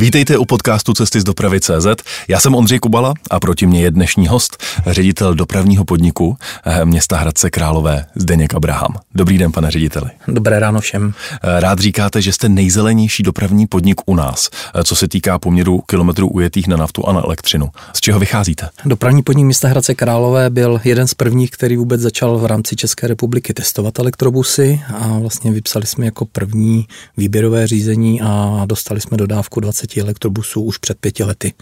Vítejte 0.00 0.38
u 0.38 0.44
podcastu 0.44 0.94
Cesty 0.94 1.20
z 1.20 1.24
dopravy 1.24 1.60
CZ. 1.60 1.86
Já 2.28 2.40
jsem 2.40 2.54
Ondřej 2.54 2.78
Kubala 2.78 3.14
a 3.30 3.40
proti 3.40 3.66
mě 3.66 3.82
je 3.82 3.90
dnešní 3.90 4.28
host, 4.28 4.62
ředitel 4.86 5.34
dopravního 5.34 5.84
podniku 5.84 6.36
eh, 6.64 6.84
města 6.84 7.16
Hradce 7.16 7.50
Králové 7.50 8.06
Zdeněk 8.14 8.54
Abraham. 8.54 8.94
Dobrý 9.14 9.38
den, 9.38 9.52
pane 9.52 9.70
řediteli. 9.70 10.10
Dobré 10.28 10.60
ráno 10.60 10.80
všem. 10.80 11.12
Eh, 11.32 11.60
rád 11.60 11.78
říkáte, 11.78 12.22
že 12.22 12.32
jste 12.32 12.48
nejzelenější 12.48 13.22
dopravní 13.22 13.66
podnik 13.66 14.00
u 14.06 14.14
nás, 14.14 14.50
eh, 14.74 14.84
co 14.84 14.96
se 14.96 15.08
týká 15.08 15.38
poměru 15.38 15.80
kilometrů 15.80 16.28
ujetých 16.28 16.68
na 16.68 16.76
naftu 16.76 17.08
a 17.08 17.12
na 17.12 17.24
elektřinu. 17.24 17.68
Z 17.92 18.00
čeho 18.00 18.18
vycházíte? 18.18 18.68
Dopravní 18.84 19.22
podnik 19.22 19.44
města 19.44 19.68
Hradce 19.68 19.94
Králové 19.94 20.50
byl 20.50 20.80
jeden 20.84 21.08
z 21.08 21.14
prvních, 21.14 21.50
který 21.50 21.76
vůbec 21.76 22.00
začal 22.00 22.38
v 22.38 22.46
rámci 22.46 22.76
České 22.76 23.06
republiky 23.06 23.54
testovat 23.54 23.98
elektrobusy 23.98 24.80
a 24.94 25.18
vlastně 25.18 25.52
vypsali 25.52 25.86
jsme 25.86 26.04
jako 26.04 26.24
první 26.24 26.86
výběrové 27.16 27.66
řízení 27.66 28.20
a 28.20 28.62
dostali 28.66 29.00
jsme 29.00 29.16
dodávku 29.16 29.60
20 29.60 29.89
20 29.90 30.00
elektrobusů 30.00 30.62
už 30.62 30.78
před 30.78 30.98
pěti 30.98 31.24
lety. 31.24 31.54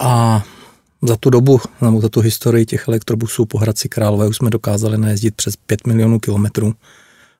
A 0.00 0.42
za 1.02 1.16
tu 1.16 1.30
dobu, 1.30 1.60
nebo 1.80 2.00
za 2.00 2.08
tu 2.08 2.20
historii 2.20 2.66
těch 2.66 2.88
elektrobusů 2.88 3.46
po 3.46 3.58
Hradci 3.58 3.88
Králové 3.88 4.28
už 4.28 4.36
jsme 4.36 4.50
dokázali 4.50 4.98
najezdit 4.98 5.34
přes 5.34 5.56
5 5.56 5.86
milionů 5.86 6.20
kilometrů 6.20 6.74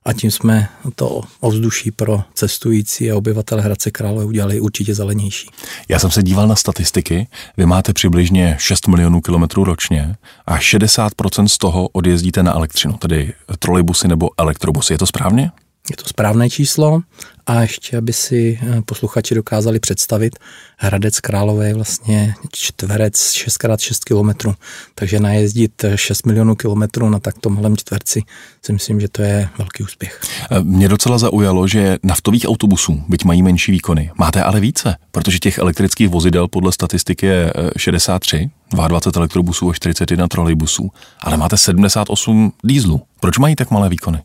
a 0.05 0.12
tím 0.12 0.30
jsme 0.30 0.68
to 0.95 1.20
ovzduší 1.41 1.91
pro 1.91 2.23
cestující 2.34 3.10
a 3.10 3.16
obyvatele 3.16 3.62
Hradce 3.62 3.91
Králové 3.91 4.24
udělali 4.24 4.60
určitě 4.60 4.95
zelenější. 4.95 5.51
Já 5.88 5.98
jsem 5.98 6.10
se 6.10 6.23
díval 6.23 6.48
na 6.48 6.56
statistiky, 6.56 7.29
vy 7.56 7.66
máte 7.66 7.93
přibližně 7.93 8.56
6 8.59 8.88
milionů 8.88 9.20
kilometrů 9.20 9.65
ročně 9.65 10.16
a 10.46 10.59
60% 10.59 11.46
z 11.46 11.59
toho 11.59 11.88
odjezdíte 11.88 12.43
na 12.43 12.54
elektřinu, 12.54 12.95
tedy 12.98 13.32
trolejbusy 13.59 14.09
nebo 14.09 14.30
elektrobusy. 14.38 14.95
Je 14.95 14.98
to 14.98 15.06
správně? 15.06 15.51
Je 15.91 15.97
to 15.97 16.05
správné 16.09 16.51
číslo 16.51 17.01
a 17.47 17.61
ještě, 17.61 17.97
aby 17.97 18.13
si 18.13 18.59
eh, 18.63 18.83
posluchači 18.83 19.35
dokázali 19.35 19.80
představit, 19.80 20.39
Hradec 20.77 21.21
Králové 21.21 21.69
je 21.69 21.74
vlastně 21.74 22.35
čtverec 22.52 23.15
6x6 23.15 23.99
kilometrů, 24.07 24.55
takže 24.95 25.21
najezdit 25.21 25.85
6 25.95 26.27
milionů 26.27 26.55
kilometrů 26.55 27.09
na 27.09 27.19
takto 27.19 27.51
malém 27.51 27.77
čtverci 27.77 28.23
si 28.65 28.73
myslím, 28.73 29.01
že 29.01 29.09
to 29.09 29.23
je 29.23 29.49
velký 29.59 29.83
úspěch. 29.83 30.21
Eh, 30.51 30.63
mě 30.63 30.89
docela 30.89 31.19
zaujalo, 31.19 31.69
že 31.69 31.99
naftových 32.02 32.45
autobusů, 32.49 33.05
byť 33.09 33.24
mají 33.24 33.43
menší 33.43 33.73
výkony, 33.73 34.11
máte 34.19 34.43
ale 34.43 34.61
více, 34.61 34.96
protože 35.13 35.39
těch 35.39 35.59
elektrických 35.59 36.09
vozidel 36.09 36.49
podle 36.49 36.73
statistiky 36.73 37.27
je 37.27 37.52
63, 37.77 38.51
eh, 38.74 38.89
22 38.89 39.17
elektrobusů 39.17 39.71
a 39.71 39.74
41 39.74 40.29
trolejbusů, 40.29 40.91
ale 41.21 41.37
máte 41.37 41.57
78 41.57 42.52
dýzlů. 42.65 43.02
Proč 43.21 43.39
mají 43.39 43.57
tak 43.57 43.71
malé 43.71 43.89
výkony? 43.89 44.23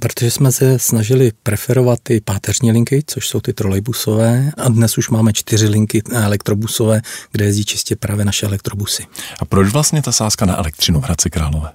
Protože 0.00 0.30
jsme 0.30 0.52
se 0.52 0.78
snažili 0.78 1.32
preferovat 1.42 1.98
ty 2.02 2.20
páteřní 2.20 2.72
linky, 2.72 3.02
což 3.06 3.28
jsou 3.28 3.40
ty 3.40 3.52
trolejbusové, 3.52 4.52
a 4.56 4.68
dnes 4.68 4.98
už 4.98 5.08
máme 5.08 5.32
čtyři 5.32 5.68
linky 5.68 6.02
elektrobusové, 6.12 7.00
kde 7.32 7.44
jezdí 7.44 7.64
čistě 7.64 7.96
právě 7.96 8.24
naše 8.24 8.46
elektrobusy. 8.46 9.06
A 9.40 9.44
proč 9.44 9.72
vlastně 9.72 10.02
ta 10.02 10.12
sázka 10.12 10.46
na 10.46 10.56
elektřinu 10.56 11.00
v 11.00 11.04
Hradci 11.04 11.30
Králové? 11.30 11.72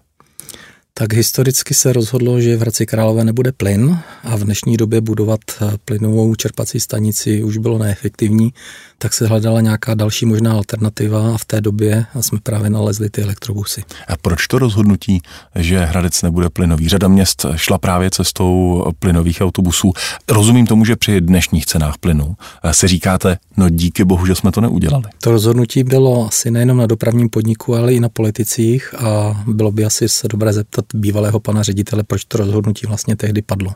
Tak 0.93 1.13
historicky 1.13 1.73
se 1.73 1.93
rozhodlo, 1.93 2.41
že 2.41 2.57
v 2.57 2.61
Hradci 2.61 2.85
Králové 2.85 3.23
nebude 3.23 3.51
plyn 3.51 3.99
a 4.23 4.35
v 4.35 4.43
dnešní 4.43 4.77
době 4.77 5.01
budovat 5.01 5.39
eh, 5.61 5.71
plynovou 5.85 6.35
čerpací 6.35 6.79
stanici 6.79 7.43
už 7.43 7.57
bylo 7.57 7.77
neefektivní, 7.77 8.53
tak 8.97 9.13
se 9.13 9.27
hledala 9.27 9.61
nějaká 9.61 9.93
další 9.93 10.25
možná 10.25 10.53
alternativa 10.53 11.33
a 11.33 11.37
v 11.37 11.45
té 11.45 11.61
době 11.61 12.05
jsme 12.21 12.39
právě 12.43 12.69
nalezli 12.69 13.09
ty 13.09 13.21
elektrobusy. 13.21 13.83
A 14.07 14.17
proč 14.17 14.47
to 14.47 14.59
rozhodnutí, 14.59 15.21
že 15.55 15.79
Hradec 15.79 16.21
nebude 16.21 16.49
plynový? 16.49 16.89
Řada 16.89 17.07
měst 17.07 17.45
šla 17.55 17.77
právě 17.77 18.09
cestou 18.09 18.83
plynových 18.99 19.41
autobusů. 19.41 19.93
Rozumím 20.29 20.67
tomu, 20.67 20.85
že 20.85 20.95
při 20.95 21.21
dnešních 21.21 21.65
cenách 21.65 21.97
plynu 21.97 22.35
eh, 22.63 22.73
si 22.73 22.87
říkáte, 22.87 23.37
no 23.57 23.69
díky 23.69 24.03
bohu, 24.03 24.25
že 24.25 24.35
jsme 24.35 24.51
to 24.51 24.61
neudělali. 24.61 25.03
To 25.23 25.31
rozhodnutí 25.31 25.83
bylo 25.83 26.27
asi 26.27 26.51
nejenom 26.51 26.77
na 26.77 26.87
dopravním 26.87 27.29
podniku, 27.29 27.75
ale 27.75 27.93
i 27.93 27.99
na 27.99 28.09
politicích 28.09 28.95
a 28.97 29.43
bylo 29.47 29.71
by 29.71 29.85
asi 29.85 30.09
se 30.09 30.27
dobré 30.27 30.53
zeptat 30.53 30.80
bývalého 30.93 31.39
pana 31.39 31.63
ředitele, 31.63 32.03
proč 32.03 32.25
to 32.25 32.37
rozhodnutí 32.37 32.87
vlastně 32.87 33.15
tehdy 33.15 33.41
padlo. 33.41 33.71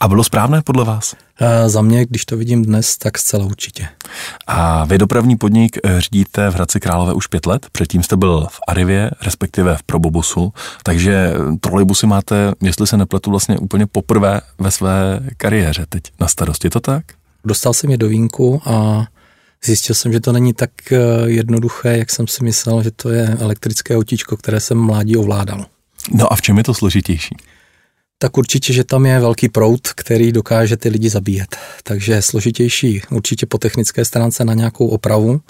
A 0.00 0.08
bylo 0.08 0.24
správné 0.24 0.62
podle 0.62 0.84
vás? 0.84 1.14
E, 1.40 1.68
za 1.68 1.82
mě, 1.82 2.06
když 2.06 2.24
to 2.24 2.36
vidím 2.36 2.64
dnes, 2.64 2.98
tak 2.98 3.18
zcela 3.18 3.44
určitě. 3.44 3.88
A 4.46 4.84
vy 4.84 4.98
dopravní 4.98 5.36
podnik 5.36 5.78
eh, 5.84 6.00
řídíte 6.00 6.50
v 6.50 6.54
Hradci 6.54 6.80
Králové 6.80 7.12
už 7.12 7.26
pět 7.26 7.46
let, 7.46 7.66
předtím 7.72 8.02
jste 8.02 8.16
byl 8.16 8.46
v 8.50 8.60
Arivě, 8.68 9.10
respektive 9.22 9.76
v 9.76 9.82
Probobusu, 9.82 10.52
takže 10.82 11.32
trolejbusy 11.60 12.06
máte, 12.06 12.52
jestli 12.62 12.86
se 12.86 12.96
nepletu, 12.96 13.30
vlastně 13.30 13.58
úplně 13.58 13.86
poprvé 13.86 14.40
ve 14.58 14.70
své 14.70 15.20
kariéře 15.36 15.86
teď 15.88 16.02
na 16.20 16.28
starosti, 16.28 16.66
je 16.66 16.70
to 16.70 16.80
tak? 16.80 17.04
Dostal 17.44 17.74
jsem 17.74 17.90
je 17.90 17.96
do 17.96 18.08
vínku 18.08 18.62
a 18.64 19.06
Zjistil 19.64 19.94
jsem, 19.94 20.12
že 20.12 20.20
to 20.20 20.32
není 20.32 20.52
tak 20.52 20.70
eh, 20.92 20.98
jednoduché, 21.24 21.98
jak 21.98 22.10
jsem 22.10 22.26
si 22.26 22.44
myslel, 22.44 22.82
že 22.82 22.90
to 22.90 23.10
je 23.10 23.28
elektrické 23.40 23.96
autíčko, 23.96 24.36
které 24.36 24.60
jsem 24.60 24.78
mládí 24.78 25.16
ovládal. 25.16 25.66
No 26.12 26.32
a 26.32 26.36
v 26.36 26.42
čem 26.42 26.58
je 26.58 26.64
to 26.64 26.74
složitější? 26.74 27.36
Tak 28.18 28.38
určitě, 28.38 28.72
že 28.72 28.84
tam 28.84 29.06
je 29.06 29.20
velký 29.20 29.48
proud, 29.48 29.88
který 29.88 30.32
dokáže 30.32 30.76
ty 30.76 30.88
lidi 30.88 31.10
zabíjet. 31.10 31.56
Takže 31.82 32.22
složitější 32.22 33.02
určitě 33.10 33.46
po 33.46 33.58
technické 33.58 34.04
stránce 34.04 34.44
na 34.44 34.54
nějakou 34.54 34.88
opravu, 34.88 35.40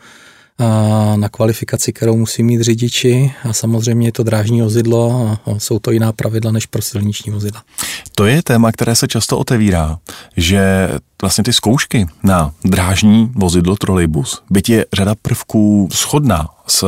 a 0.59 1.13
na 1.17 1.29
kvalifikaci, 1.29 1.93
kterou 1.93 2.17
musí 2.17 2.43
mít 2.43 2.63
řidiči 2.63 3.33
a 3.49 3.53
samozřejmě 3.53 4.09
je 4.09 4.13
to 4.13 4.23
drážní 4.23 4.63
vozidlo 4.63 5.29
a 5.47 5.59
jsou 5.59 5.79
to 5.79 5.91
jiná 5.91 6.13
pravidla 6.13 6.53
než 6.53 6.67
pro 6.67 6.83
silniční 6.83 7.33
vozidla. 7.33 7.63
To 8.15 8.27
je 8.27 8.43
téma, 8.43 8.73
které 8.73 8.97
se 8.97 9.09
často 9.09 9.39
otevírá, 9.39 9.99
že 10.37 10.89
vlastně 11.23 11.45
ty 11.45 11.53
zkoušky 11.53 12.07
na 12.23 12.53
drážní 12.65 13.33
vozidlo 13.35 13.77
trolejbus, 13.77 14.43
byť 14.51 14.69
je 14.69 14.87
řada 14.93 15.15
prvků 15.23 15.89
shodná 15.93 16.49
s 16.67 16.85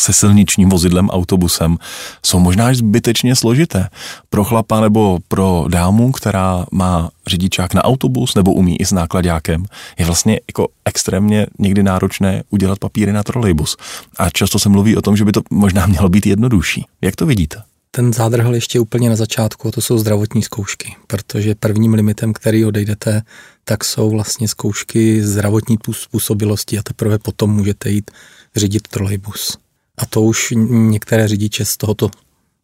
se 0.00 0.12
silničním 0.12 0.68
vozidlem, 0.68 1.10
autobusem, 1.10 1.76
jsou 2.24 2.38
možná 2.38 2.66
až 2.66 2.76
zbytečně 2.76 3.36
složité. 3.36 3.88
Pro 4.30 4.44
chlapa 4.44 4.80
nebo 4.80 5.18
pro 5.28 5.64
dámu, 5.68 6.12
která 6.12 6.66
má 6.72 7.10
řidičák 7.26 7.74
na 7.74 7.84
autobus 7.84 8.34
nebo 8.34 8.52
umí 8.52 8.80
i 8.80 8.84
s 8.84 8.92
nákladákem, 8.92 9.64
je 9.98 10.06
vlastně 10.06 10.40
jako 10.48 10.68
extrémně 10.84 11.46
někdy 11.58 11.82
náročné 11.82 12.42
udělat 12.50 12.78
papíry 12.78 13.12
na 13.12 13.22
trolejbus. 13.22 13.76
A 14.18 14.30
často 14.30 14.58
se 14.58 14.68
mluví 14.68 14.96
o 14.96 15.02
tom, 15.02 15.16
že 15.16 15.24
by 15.24 15.32
to 15.32 15.42
možná 15.50 15.86
mělo 15.86 16.08
být 16.08 16.26
jednodušší. 16.26 16.84
Jak 17.02 17.16
to 17.16 17.26
vidíte? 17.26 17.62
Ten 17.90 18.12
zádrhal 18.12 18.54
ještě 18.54 18.80
úplně 18.80 19.10
na 19.10 19.16
začátku, 19.16 19.68
a 19.68 19.70
to 19.70 19.80
jsou 19.80 19.98
zdravotní 19.98 20.42
zkoušky, 20.42 20.96
protože 21.06 21.54
prvním 21.54 21.94
limitem, 21.94 22.32
který 22.32 22.64
odejdete, 22.64 23.22
tak 23.64 23.84
jsou 23.84 24.10
vlastně 24.10 24.48
zkoušky 24.48 25.22
zdravotní 25.22 25.76
způsobilosti 25.92 26.78
a 26.78 26.82
teprve 26.82 27.18
potom 27.18 27.50
můžete 27.50 27.90
jít 27.90 28.10
řídit 28.56 28.88
trolejbus 28.88 29.58
a 30.00 30.06
to 30.06 30.22
už 30.22 30.52
některé 30.68 31.28
řidiče 31.28 31.64
z 31.64 31.76
tohoto 31.76 32.10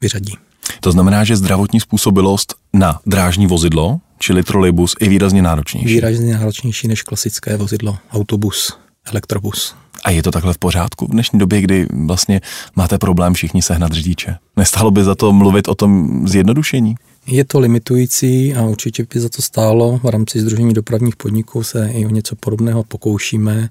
vyřadí. 0.00 0.32
To 0.80 0.92
znamená, 0.92 1.24
že 1.24 1.36
zdravotní 1.36 1.80
způsobilost 1.80 2.54
na 2.72 3.00
drážní 3.06 3.46
vozidlo, 3.46 4.00
čili 4.18 4.42
trolejbus, 4.42 4.94
je 5.00 5.08
výrazně 5.08 5.42
náročnější. 5.42 5.94
Výrazně 5.94 6.34
náročnější 6.34 6.88
než 6.88 7.02
klasické 7.02 7.56
vozidlo, 7.56 7.98
autobus, 8.12 8.78
elektrobus. 9.06 9.74
A 10.04 10.10
je 10.10 10.22
to 10.22 10.30
takhle 10.30 10.54
v 10.54 10.58
pořádku 10.58 11.06
v 11.06 11.10
dnešní 11.10 11.38
době, 11.38 11.60
kdy 11.60 11.86
vlastně 12.06 12.40
máte 12.76 12.98
problém 12.98 13.34
všichni 13.34 13.62
sehnat 13.62 13.92
řidiče? 13.92 14.36
Nestalo 14.56 14.90
by 14.90 15.04
za 15.04 15.14
to 15.14 15.32
mluvit 15.32 15.68
o 15.68 15.74
tom 15.74 16.22
zjednodušení? 16.28 16.94
Je 17.26 17.44
to 17.44 17.60
limitující 17.60 18.54
a 18.54 18.62
určitě 18.62 19.06
by 19.14 19.20
za 19.20 19.28
to 19.28 19.42
stálo. 19.42 20.00
V 20.02 20.08
rámci 20.08 20.40
Združení 20.40 20.74
dopravních 20.74 21.16
podniků 21.16 21.62
se 21.62 21.90
i 21.92 22.06
o 22.06 22.10
něco 22.10 22.36
podobného 22.36 22.84
pokoušíme 22.84 23.68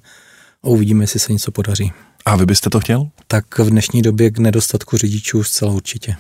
a 0.64 0.68
uvidíme, 0.68 1.04
jestli 1.04 1.20
se 1.20 1.34
něco 1.34 1.52
podaří. 1.52 1.92
A 2.28 2.36
vy 2.36 2.46
byste 2.46 2.70
to 2.70 2.80
chtěl? 2.80 3.08
Tak 3.28 3.60
v 3.60 3.70
dnešní 3.70 4.02
době 4.02 4.32
k 4.32 4.38
nedostatku 4.38 4.98
řidičů 4.98 5.44
zcela 5.44 5.72
určitě. 5.72 6.16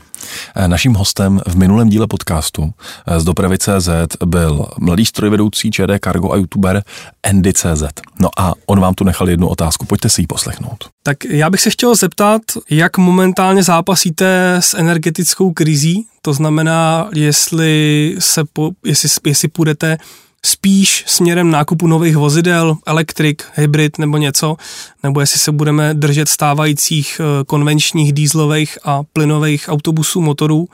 Eh, 0.56 0.68
naším 0.68 0.94
hostem 0.94 1.42
v 1.48 1.58
minulém 1.58 1.90
díle 1.90 2.08
podcastu 2.08 2.74
eh, 3.08 3.20
z 3.20 3.24
dopravy 3.24 3.58
CZ 3.58 3.90
byl 4.26 4.66
mladý 4.80 5.06
strojvedoucí 5.06 5.72
ČD 5.72 5.90
Cargo 6.04 6.32
a 6.32 6.36
youtuber 6.36 6.84
Andy 7.24 7.54
CZ. 7.54 7.84
No 8.20 8.30
a 8.38 8.54
on 8.66 8.80
vám 8.80 8.94
tu 8.94 9.04
nechal 9.04 9.30
jednu 9.30 9.48
otázku, 9.48 9.86
pojďte 9.86 10.10
si 10.10 10.22
ji 10.22 10.28
poslechnout. 10.28 10.90
Tak 11.04 11.26
já 11.26 11.50
bych 11.50 11.62
se 11.62 11.70
chtěl 11.70 11.96
zeptat, 11.96 12.42
jak 12.70 12.98
momentálně 12.98 13.64
zápasíte 13.64 14.56
s 14.60 14.74
energetickou 14.74 15.54
krizí, 15.54 16.06
to 16.22 16.34
znamená, 16.34 17.10
jestli, 17.14 18.16
se 18.20 18.44
po, 18.54 18.72
jestli, 18.86 19.10
jestli 19.26 19.48
půjdete 19.48 19.98
spíš 20.46 21.04
směrem 21.08 21.52
nákupu 21.52 21.88
nových 21.88 22.16
vozidel, 22.16 22.78
elektrik, 22.86 23.44
hybrid 23.54 24.00
nebo 24.00 24.18
něco, 24.18 24.56
nebo 25.04 25.20
jestli 25.20 25.40
se 25.40 25.52
budeme 25.52 25.94
držet 25.94 26.30
stávajících 26.30 27.22
eh, 27.22 27.44
konvenčních 27.44 28.14
dýzlových 28.14 28.78
a 28.84 29.04
plynových 29.14 29.66
autobusů, 29.68 30.22
motorů. 30.22 30.68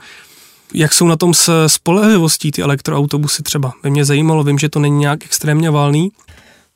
Jak 0.74 0.94
jsou 0.94 1.06
na 1.06 1.16
tom 1.16 1.34
s 1.34 1.66
spolehlivostí 1.66 2.52
ty 2.52 2.62
elektroautobusy 2.62 3.42
třeba? 3.42 3.72
By 3.82 3.90
mě 3.90 4.04
zajímalo, 4.04 4.44
vím, 4.44 4.58
že 4.58 4.68
to 4.68 4.78
není 4.78 4.98
nějak 4.98 5.24
extrémně 5.24 5.70
valný. 5.70 6.12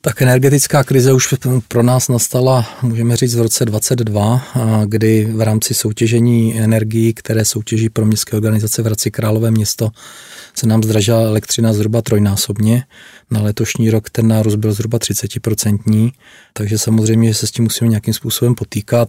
Tak 0.01 0.23
energetická 0.23 0.85
krize 0.85 1.13
už 1.13 1.35
pro 1.69 1.83
nás 1.83 2.09
nastala, 2.09 2.67
můžeme 2.83 3.17
říct, 3.17 3.35
v 3.35 3.43
roce 3.43 3.65
22, 3.65 4.43
kdy 4.87 5.25
v 5.25 5.41
rámci 5.41 5.75
soutěžení 5.75 6.59
energií, 6.59 7.15
které 7.15 7.45
soutěží 7.45 7.89
pro 7.89 8.07
městské 8.07 8.37
organizace 8.37 8.83
v 8.83 8.87
Hradci 8.87 9.11
Králové 9.11 9.51
město, 9.51 9.91
se 10.59 10.67
nám 10.67 10.83
zdražila 10.83 11.21
elektřina 11.21 11.73
zhruba 11.73 12.03
trojnásobně. 12.03 12.85
Na 13.31 13.43
letošní 13.43 13.91
rok 13.91 14.11
ten 14.11 14.29
nárůst 14.29 14.55
byl 14.55 14.73
zhruba 14.73 14.99
30%, 14.99 16.13
takže 16.53 16.79
samozřejmě, 16.79 17.35
se 17.35 17.47
s 17.47 17.51
tím 17.51 17.65
musíme 17.65 17.91
nějakým 17.91 18.15
způsobem 18.15 18.55
potýkat. 18.55 19.09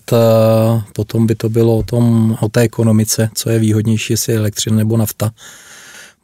Potom 0.93 1.27
by 1.27 1.35
to 1.35 1.49
bylo 1.49 1.77
o, 1.77 1.83
tom, 1.83 2.37
o 2.41 2.49
té 2.49 2.61
ekonomice, 2.61 3.29
co 3.33 3.49
je 3.49 3.59
výhodnější, 3.59 4.13
jestli 4.13 4.33
je 4.33 4.39
elektřina 4.39 4.77
nebo 4.77 4.97
nafta. 4.97 5.31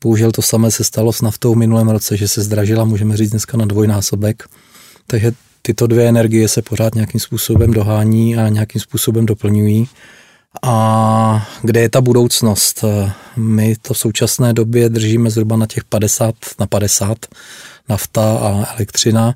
Bohužel 0.04 0.32
to 0.32 0.42
samé 0.42 0.72
se 0.72 0.84
stalo 0.84 1.14
s 1.14 1.22
naftou 1.22 1.54
v 1.54 1.58
minulém 1.58 1.90
roce, 1.90 2.18
že 2.18 2.28
se 2.28 2.42
zdražila, 2.42 2.86
můžeme 2.86 3.18
říct 3.18 3.32
dneska 3.32 3.58
na 3.58 3.66
dvojnásobek. 3.66 4.44
Takže 5.08 5.32
tyto 5.62 5.88
dvě 5.88 6.10
energie 6.10 6.48
se 6.48 6.62
pořád 6.62 6.96
nějakým 6.96 7.20
způsobem 7.20 7.72
dohání 7.72 8.38
a 8.38 8.50
nějakým 8.50 8.82
způsobem 8.82 9.26
doplňují. 9.26 9.88
A 10.62 11.48
kde 11.62 11.82
je 11.82 11.90
ta 11.90 12.02
budoucnost? 12.02 12.86
My 13.36 13.76
to 13.82 13.94
v 13.94 13.98
současné 13.98 14.54
době 14.54 14.90
držíme 14.90 15.30
zhruba 15.30 15.56
na 15.56 15.68
těch 15.68 15.84
50 15.84 16.36
na 16.60 16.68
50, 16.68 17.18
nafta 17.90 18.38
a 18.38 18.74
elektřina. 18.76 19.36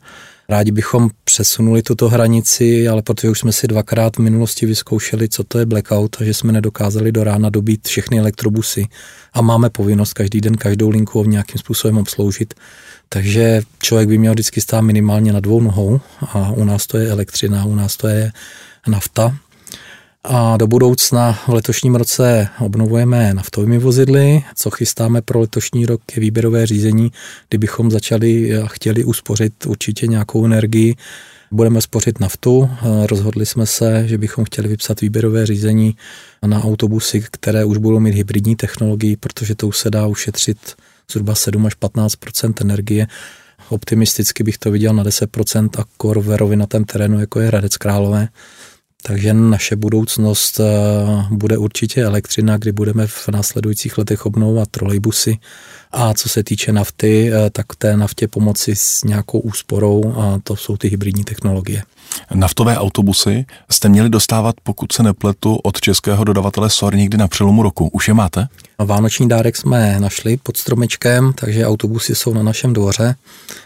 Rádi 0.49 0.71
bychom 0.71 1.09
přesunuli 1.23 1.81
tuto 1.81 2.09
hranici, 2.09 2.87
ale 2.87 3.01
protože 3.01 3.29
už 3.29 3.39
jsme 3.39 3.51
si 3.51 3.67
dvakrát 3.67 4.15
v 4.15 4.19
minulosti 4.19 4.65
vyzkoušeli, 4.65 5.29
co 5.29 5.43
to 5.43 5.59
je 5.59 5.65
blackout 5.65 6.17
a 6.19 6.23
že 6.23 6.33
jsme 6.33 6.51
nedokázali 6.51 7.11
do 7.11 7.23
rána 7.23 7.49
dobít 7.49 7.87
všechny 7.87 8.19
elektrobusy 8.19 8.85
a 9.33 9.41
máme 9.41 9.69
povinnost 9.69 10.13
každý 10.13 10.41
den 10.41 10.55
každou 10.55 10.89
linku 10.89 11.23
nějakým 11.23 11.59
způsobem 11.59 11.97
obsloužit, 11.97 12.53
takže 13.09 13.61
člověk 13.81 14.09
by 14.09 14.17
měl 14.17 14.33
vždycky 14.33 14.61
stát 14.61 14.81
minimálně 14.81 15.33
na 15.33 15.39
dvou 15.39 15.61
nohou 15.61 15.99
a 16.21 16.51
u 16.51 16.63
nás 16.63 16.87
to 16.87 16.97
je 16.97 17.09
elektřina, 17.09 17.65
u 17.65 17.75
nás 17.75 17.97
to 17.97 18.07
je 18.07 18.31
nafta. 18.87 19.37
A 20.23 20.57
do 20.57 20.67
budoucna 20.67 21.33
v 21.33 21.49
letošním 21.49 21.95
roce 21.95 22.47
obnovujeme 22.59 23.33
naftovými 23.33 23.77
vozidly. 23.77 24.43
Co 24.55 24.69
chystáme 24.69 25.21
pro 25.21 25.39
letošní 25.39 25.85
rok 25.85 26.01
je 26.15 26.19
výběrové 26.21 26.65
řízení, 26.65 27.11
kdybychom 27.49 27.91
začali 27.91 28.57
a 28.57 28.67
chtěli 28.67 29.03
uspořit 29.03 29.65
určitě 29.65 30.07
nějakou 30.07 30.45
energii. 30.45 30.95
Budeme 31.51 31.81
spořit 31.81 32.19
naftu. 32.19 32.69
Rozhodli 33.05 33.45
jsme 33.45 33.65
se, 33.65 34.07
že 34.07 34.17
bychom 34.17 34.45
chtěli 34.45 34.67
vypsat 34.67 35.01
výběrové 35.01 35.45
řízení 35.45 35.95
na 36.45 36.63
autobusy, 36.63 37.23
které 37.31 37.65
už 37.65 37.77
budou 37.77 37.99
mít 37.99 38.15
hybridní 38.15 38.55
technologii, 38.55 39.15
protože 39.15 39.55
to 39.55 39.67
už 39.67 39.77
se 39.77 39.89
dá 39.89 40.07
ušetřit 40.07 40.57
zhruba 41.11 41.35
7 41.35 41.65
až 41.65 41.77
15% 41.77 42.53
energie. 42.61 43.07
Optimisticky 43.69 44.43
bych 44.43 44.57
to 44.57 44.71
viděl 44.71 44.93
na 44.93 45.03
10% 45.03 45.69
a 45.77 45.83
kor 45.97 46.19
v 46.19 46.37
rovinatém 46.37 46.83
terénu, 46.83 47.19
jako 47.19 47.39
je 47.39 47.47
Hradec 47.47 47.77
Králové. 47.77 48.27
Takže 49.07 49.33
naše 49.33 49.75
budoucnost 49.75 50.59
eh, 50.59 50.63
bude 51.30 51.57
určitě 51.57 52.04
elektřina, 52.04 52.57
kdy 52.57 52.71
budeme 52.71 53.07
v 53.07 53.30
následujících 53.30 53.98
letech 53.98 54.25
obnovovat 54.25 54.69
trolejbusy. 54.69 55.38
A 55.92 56.13
co 56.13 56.30
se 56.30 56.44
týče 56.44 56.71
nafty, 56.71 57.31
eh, 57.33 57.50
tak 57.50 57.65
té 57.77 57.98
naftě 57.98 58.27
pomoci 58.27 58.75
s 58.75 59.04
nějakou 59.04 59.39
úsporou 59.39 60.13
a 60.18 60.39
to 60.44 60.56
jsou 60.56 60.77
ty 60.77 60.88
hybridní 60.88 61.24
technologie. 61.24 61.83
Naftové 62.33 62.77
autobusy 62.77 63.45
jste 63.71 63.89
měli 63.89 64.09
dostávat, 64.09 64.56
pokud 64.63 64.92
se 64.92 65.04
nepletu, 65.04 65.56
od 65.56 65.81
českého 65.81 66.24
dodavatele 66.24 66.69
SOR 66.69 66.95
někdy 66.95 67.18
na 67.18 67.27
přelomu 67.27 67.63
roku. 67.63 67.88
Už 67.88 68.07
je 68.07 68.13
máte? 68.13 68.48
Vánoční 68.80 69.30
dárek 69.30 69.57
jsme 69.57 70.00
našli 70.00 70.38
pod 70.38 70.57
stromečkem, 70.57 71.33
takže 71.36 71.65
autobusy 71.65 72.15
jsou 72.15 72.33
na 72.33 72.44
našem 72.44 72.74
dvoře. 72.74 73.15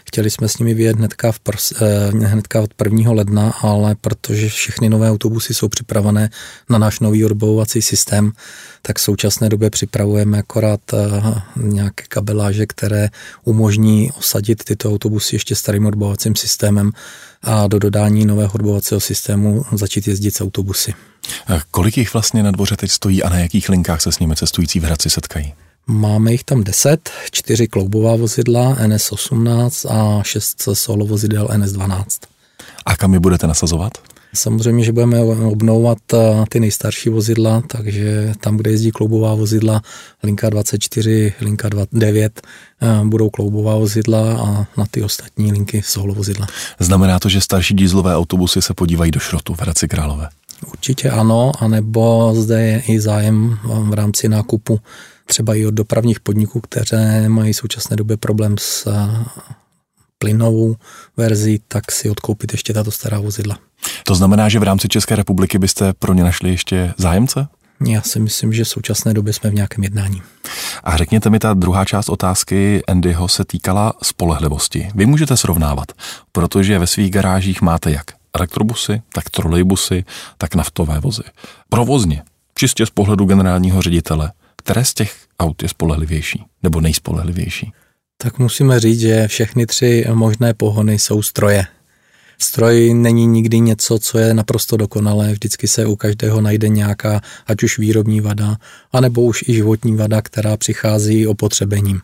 Chtěli 0.06 0.30
jsme 0.30 0.48
s 0.48 0.58
nimi 0.58 0.74
vyjet 0.74 0.96
hnedka, 0.96 1.32
v 1.32 1.40
prs, 1.40 1.72
eh, 1.72 2.10
hnedka 2.26 2.60
od 2.60 2.74
1. 2.74 3.12
ledna, 3.12 3.50
ale 3.50 3.94
protože 3.94 4.48
všechny 4.48 4.88
nové 4.88 5.10
autobusy 5.10 5.54
jsou 5.54 5.68
připravené 5.68 6.30
na 6.70 6.78
náš 6.78 7.00
nový 7.00 7.24
odbavovací 7.24 7.82
systém, 7.82 8.32
tak 8.82 8.98
v 8.98 9.02
současné 9.02 9.48
době 9.48 9.70
připravujeme 9.70 10.38
akorát 10.38 10.80
eh, 10.94 10.96
nějaké 11.56 12.04
kabeláže, 12.08 12.66
které 12.66 13.08
umožní 13.44 14.10
osadit 14.18 14.64
tyto 14.64 14.90
autobusy 14.90 15.36
ještě 15.36 15.54
starým 15.54 15.86
odbavovacím 15.86 16.36
systémem 16.36 16.92
a 17.42 17.66
do 17.66 17.78
dodání 17.78 18.26
nového 18.26 18.52
odbavovacího 18.54 19.00
systému 19.00 19.64
začít 19.72 20.08
jezdit 20.08 20.34
s 20.34 20.40
autobusy. 20.40 20.94
A 21.46 21.60
kolik 21.70 21.98
jich 21.98 22.12
vlastně 22.12 22.42
na 22.42 22.50
dvoře 22.50 22.76
teď 22.76 22.90
stojí 22.90 23.22
a 23.22 23.28
na 23.28 23.38
jakých 23.38 23.68
linkách 23.68 24.02
se 24.02 24.12
s 24.12 24.18
nimi 24.18 24.36
cestující 24.36 24.80
v 24.80 24.84
Hradci 24.84 25.10
setkají? 25.10 25.54
Máme 25.86 26.32
jich 26.32 26.44
tam 26.44 26.64
10, 26.64 27.10
čtyři 27.30 27.68
kloubová 27.68 28.16
vozidla 28.16 28.76
NS18 28.76 29.90
a 29.90 30.22
6 30.22 30.68
solo 30.72 31.06
vozidel 31.06 31.46
NS12. 31.46 32.04
A 32.86 32.96
kam 32.96 33.14
je 33.14 33.20
budete 33.20 33.46
nasazovat? 33.46 33.92
Samozřejmě, 34.34 34.84
že 34.84 34.92
budeme 34.92 35.20
obnovovat 35.20 35.98
eh, 36.14 36.44
ty 36.48 36.60
nejstarší 36.60 37.10
vozidla, 37.10 37.62
takže 37.66 38.32
tam, 38.40 38.56
kde 38.56 38.70
jezdí 38.70 38.90
kloubová 38.90 39.34
vozidla, 39.34 39.82
linka 40.22 40.50
24, 40.50 41.32
linka 41.40 41.68
29, 41.68 42.42
eh, 42.82 43.04
budou 43.04 43.30
kloubová 43.30 43.76
vozidla 43.76 44.32
a 44.32 44.66
na 44.76 44.86
ty 44.90 45.02
ostatní 45.02 45.52
linky 45.52 45.82
solo 45.84 46.14
vozidla. 46.14 46.46
Znamená 46.78 47.18
to, 47.18 47.28
že 47.28 47.40
starší 47.40 47.74
dízlové 47.74 48.16
autobusy 48.16 48.62
se 48.62 48.74
podívají 48.74 49.10
do 49.10 49.20
šrotu 49.20 49.54
v 49.54 49.60
Hradci 49.60 49.88
Králové? 49.88 50.28
Určitě 50.66 51.10
ano, 51.10 51.52
anebo 51.58 52.32
zde 52.34 52.62
je 52.62 52.80
i 52.80 53.00
zájem 53.00 53.58
v 53.64 53.94
rámci 53.94 54.28
nákupu 54.28 54.80
třeba 55.26 55.54
i 55.54 55.66
od 55.66 55.74
dopravních 55.74 56.20
podniků, 56.20 56.60
které 56.60 57.28
mají 57.28 57.52
v 57.52 57.56
současné 57.56 57.96
době 57.96 58.16
problém 58.16 58.54
s 58.58 58.86
eh, 58.86 59.24
plynovou 60.22 60.76
verzí, 61.16 61.60
tak 61.68 61.92
si 61.92 62.10
odkoupit 62.10 62.52
ještě 62.52 62.72
tato 62.72 62.90
stará 62.90 63.20
vozidla. 63.20 63.58
To 64.04 64.14
znamená, 64.14 64.48
že 64.48 64.58
v 64.58 64.62
rámci 64.62 64.88
České 64.88 65.16
republiky 65.16 65.58
byste 65.58 65.92
pro 65.92 66.14
ně 66.14 66.24
našli 66.24 66.50
ještě 66.50 66.94
zájemce? 66.96 67.48
Já 67.86 68.02
si 68.02 68.20
myslím, 68.20 68.52
že 68.52 68.64
v 68.64 68.68
současné 68.68 69.14
době 69.14 69.32
jsme 69.32 69.50
v 69.50 69.54
nějakém 69.54 69.84
jednání. 69.84 70.22
A 70.84 70.96
řekněte 70.96 71.30
mi, 71.30 71.38
ta 71.38 71.54
druhá 71.54 71.84
část 71.84 72.08
otázky 72.08 72.82
Andyho 72.86 73.28
se 73.28 73.44
týkala 73.44 73.92
spolehlivosti. 74.02 74.88
Vy 74.94 75.06
můžete 75.06 75.36
srovnávat, 75.36 75.92
protože 76.32 76.78
ve 76.78 76.86
svých 76.86 77.10
garážích 77.10 77.62
máte 77.62 77.90
jak 77.90 78.04
elektrobusy, 78.34 79.02
tak 79.12 79.30
trolejbusy, 79.30 80.04
tak 80.38 80.54
naftové 80.54 81.00
vozy. 81.00 81.22
Provozně, 81.68 82.22
čistě 82.54 82.86
z 82.86 82.90
pohledu 82.90 83.24
generálního 83.24 83.82
ředitele, 83.82 84.32
které 84.56 84.84
z 84.84 84.94
těch 84.94 85.16
aut 85.40 85.62
je 85.62 85.68
spolehlivější 85.68 86.44
nebo 86.62 86.80
nejspolehlivější? 86.80 87.72
Tak 88.22 88.38
musíme 88.38 88.80
říct, 88.80 89.00
že 89.00 89.28
všechny 89.28 89.66
tři 89.66 90.04
možné 90.12 90.54
pohony 90.54 90.98
jsou 90.98 91.22
stroje. 91.22 91.64
Stroj 92.38 92.94
není 92.94 93.26
nikdy 93.26 93.60
něco, 93.60 93.98
co 93.98 94.18
je 94.18 94.34
naprosto 94.34 94.76
dokonalé, 94.76 95.32
vždycky 95.32 95.68
se 95.68 95.86
u 95.86 95.96
každého 95.96 96.40
najde 96.40 96.68
nějaká, 96.68 97.20
ať 97.46 97.62
už 97.62 97.78
výrobní 97.78 98.20
vada, 98.20 98.56
anebo 98.92 99.22
už 99.22 99.44
i 99.48 99.54
životní 99.54 99.96
vada, 99.96 100.22
která 100.22 100.56
přichází 100.56 101.26
opotřebením. 101.26 102.00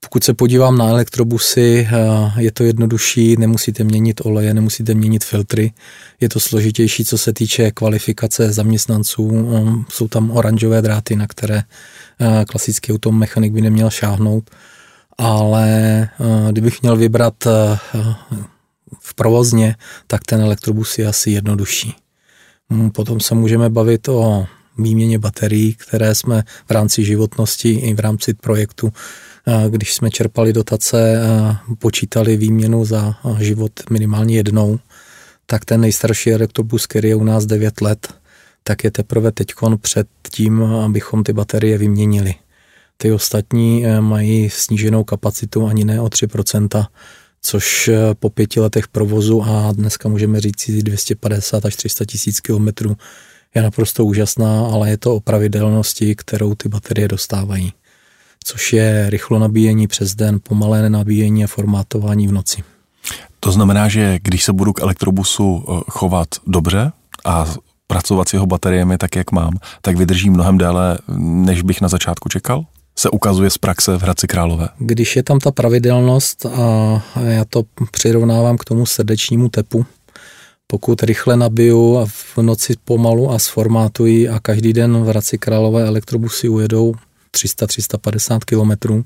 Pokud 0.00 0.24
se 0.24 0.34
podívám 0.34 0.78
na 0.78 0.88
elektrobusy, 0.88 1.88
eh, 1.90 2.42
je 2.42 2.52
to 2.52 2.64
jednodušší, 2.64 3.36
nemusíte 3.36 3.84
měnit 3.84 4.20
oleje, 4.24 4.54
nemusíte 4.54 4.94
měnit 4.94 5.24
filtry. 5.24 5.72
Je 6.20 6.28
to 6.28 6.40
složitější, 6.40 7.04
co 7.04 7.18
se 7.18 7.32
týče 7.32 7.70
kvalifikace 7.70 8.52
zaměstnanců. 8.52 9.30
Eh, 9.32 9.84
jsou 9.88 10.08
tam 10.08 10.30
oranžové 10.30 10.82
dráty, 10.82 11.16
na 11.16 11.26
které 11.26 11.62
eh, 12.20 12.44
klasický 12.44 12.92
automechanik 12.92 13.52
by 13.52 13.60
neměl 13.60 13.90
šáhnout. 13.90 14.50
Ale 15.18 16.08
kdybych 16.50 16.82
měl 16.82 16.96
vybrat 16.96 17.44
v 19.00 19.14
provozně, 19.14 19.76
tak 20.06 20.24
ten 20.24 20.40
elektrobus 20.40 20.98
je 20.98 21.06
asi 21.06 21.30
jednodušší. 21.30 21.94
Hmm, 22.70 22.90
potom 22.90 23.20
se 23.20 23.34
můžeme 23.34 23.70
bavit 23.70 24.08
o 24.08 24.46
výměně 24.78 25.18
baterií, 25.18 25.74
které 25.74 26.14
jsme 26.14 26.42
v 26.68 26.70
rámci 26.70 27.04
životnosti 27.04 27.72
i 27.72 27.94
v 27.94 28.00
rámci 28.00 28.34
projektu, 28.34 28.92
když 29.68 29.94
jsme 29.94 30.10
čerpali 30.10 30.52
dotace, 30.52 31.20
počítali 31.78 32.36
výměnu 32.36 32.84
za 32.84 33.14
život 33.38 33.72
minimálně 33.90 34.36
jednou, 34.36 34.78
tak 35.46 35.64
ten 35.64 35.80
nejstarší 35.80 36.32
elektrobus, 36.32 36.86
který 36.86 37.08
je 37.08 37.14
u 37.14 37.24
nás 37.24 37.46
9 37.46 37.80
let, 37.80 38.14
tak 38.62 38.84
je 38.84 38.90
teprve 38.90 39.32
teď 39.32 39.52
před 39.80 40.08
tím, 40.30 40.62
abychom 40.62 41.24
ty 41.24 41.32
baterie 41.32 41.78
vyměnili. 41.78 42.34
Ty 42.96 43.12
ostatní 43.12 43.86
e, 43.86 44.00
mají 44.00 44.50
sníženou 44.50 45.04
kapacitu 45.04 45.66
ani 45.66 45.84
ne 45.84 46.00
o 46.00 46.06
3%, 46.06 46.86
což 47.46 47.88
eh, 47.88 48.14
po 48.14 48.30
pěti 48.30 48.60
letech 48.60 48.88
provozu 48.88 49.42
a 49.42 49.72
dneska 49.72 50.08
můžeme 50.08 50.40
říct 50.40 50.70
250 50.82 51.66
až 51.66 51.76
300 51.76 52.04
tisíc 52.04 52.40
kilometrů 52.40 52.96
je 53.54 53.62
naprosto 53.62 54.04
úžasná, 54.04 54.66
ale 54.66 54.90
je 54.90 54.96
to 54.96 55.14
o 55.14 55.20
pravidelnosti, 55.20 56.14
kterou 56.14 56.54
ty 56.54 56.68
baterie 56.68 57.08
dostávají, 57.08 57.72
což 58.44 58.72
je 58.72 59.10
rychlo 59.10 59.38
nabíjení 59.38 59.86
přes 59.86 60.14
den, 60.14 60.38
pomalé 60.42 60.90
nabíjení 60.90 61.44
a 61.44 61.46
formátování 61.46 62.28
v 62.28 62.32
noci. 62.32 62.62
To 63.40 63.52
znamená, 63.52 63.88
že 63.88 64.18
když 64.22 64.44
se 64.44 64.52
budu 64.52 64.72
k 64.72 64.80
elektrobusu 64.80 65.64
eh, 65.68 65.80
chovat 65.90 66.28
dobře 66.46 66.92
a 67.24 67.54
pracovat 67.86 68.28
s 68.28 68.32
jeho 68.32 68.46
bateriemi 68.46 68.98
tak, 68.98 69.16
jak 69.16 69.32
mám, 69.32 69.58
tak 69.82 69.96
vydrží 69.96 70.30
mnohem 70.30 70.58
déle, 70.58 70.98
než 71.18 71.62
bych 71.62 71.80
na 71.80 71.88
začátku 71.88 72.28
čekal? 72.28 72.64
Se 72.98 73.10
ukazuje 73.10 73.50
z 73.50 73.58
praxe 73.58 73.96
v 73.96 74.02
Hradci 74.02 74.26
Králové? 74.26 74.68
Když 74.78 75.16
je 75.16 75.22
tam 75.22 75.38
ta 75.38 75.50
pravidelnost 75.50 76.46
a 76.46 77.02
já 77.24 77.44
to 77.44 77.62
přirovnávám 77.90 78.58
k 78.58 78.64
tomu 78.64 78.86
srdečnímu 78.86 79.48
tepu, 79.48 79.86
pokud 80.66 81.02
rychle 81.02 81.36
nabiju 81.36 81.98
a 81.98 82.06
v 82.06 82.38
noci 82.38 82.74
pomalu 82.84 83.30
a 83.30 83.38
sformátují 83.38 84.28
a 84.28 84.40
každý 84.40 84.72
den 84.72 85.04
v 85.04 85.06
Hradci 85.06 85.38
Králové 85.38 85.86
elektrobusy 85.86 86.48
ujedou 86.48 86.94
300-350 87.36 88.38
kilometrů, 88.38 89.04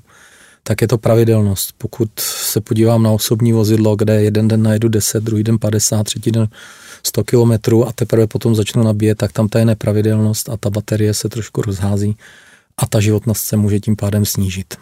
tak 0.63 0.81
je 0.81 0.87
to 0.87 0.97
pravidelnost. 0.97 1.69
Pokud 1.77 2.09
se 2.19 2.61
podívám 2.61 3.03
na 3.03 3.11
osobní 3.11 3.53
vozidlo, 3.53 3.95
kde 3.95 4.23
jeden 4.23 4.47
den 4.47 4.63
najedu 4.63 4.89
10, 4.89 5.23
druhý 5.23 5.43
den 5.43 5.59
50, 5.59 6.03
třetí 6.03 6.31
den 6.31 6.47
100 7.03 7.23
kilometrů 7.23 7.87
a 7.87 7.91
teprve 7.91 8.27
potom 8.27 8.55
začnu 8.55 8.83
nabíjet, 8.83 9.17
tak 9.17 9.31
tam 9.31 9.49
ta 9.49 9.59
je 9.59 9.65
nepravidelnost 9.65 10.49
a 10.49 10.57
ta 10.57 10.69
baterie 10.69 11.13
se 11.13 11.29
trošku 11.29 11.61
rozhází 11.61 12.15
a 12.81 12.85
ta 12.85 12.99
životnost 12.99 13.43
se 13.43 13.57
může 13.57 13.79
tím 13.79 13.95
pádem 13.95 14.25
snížit. 14.25 14.75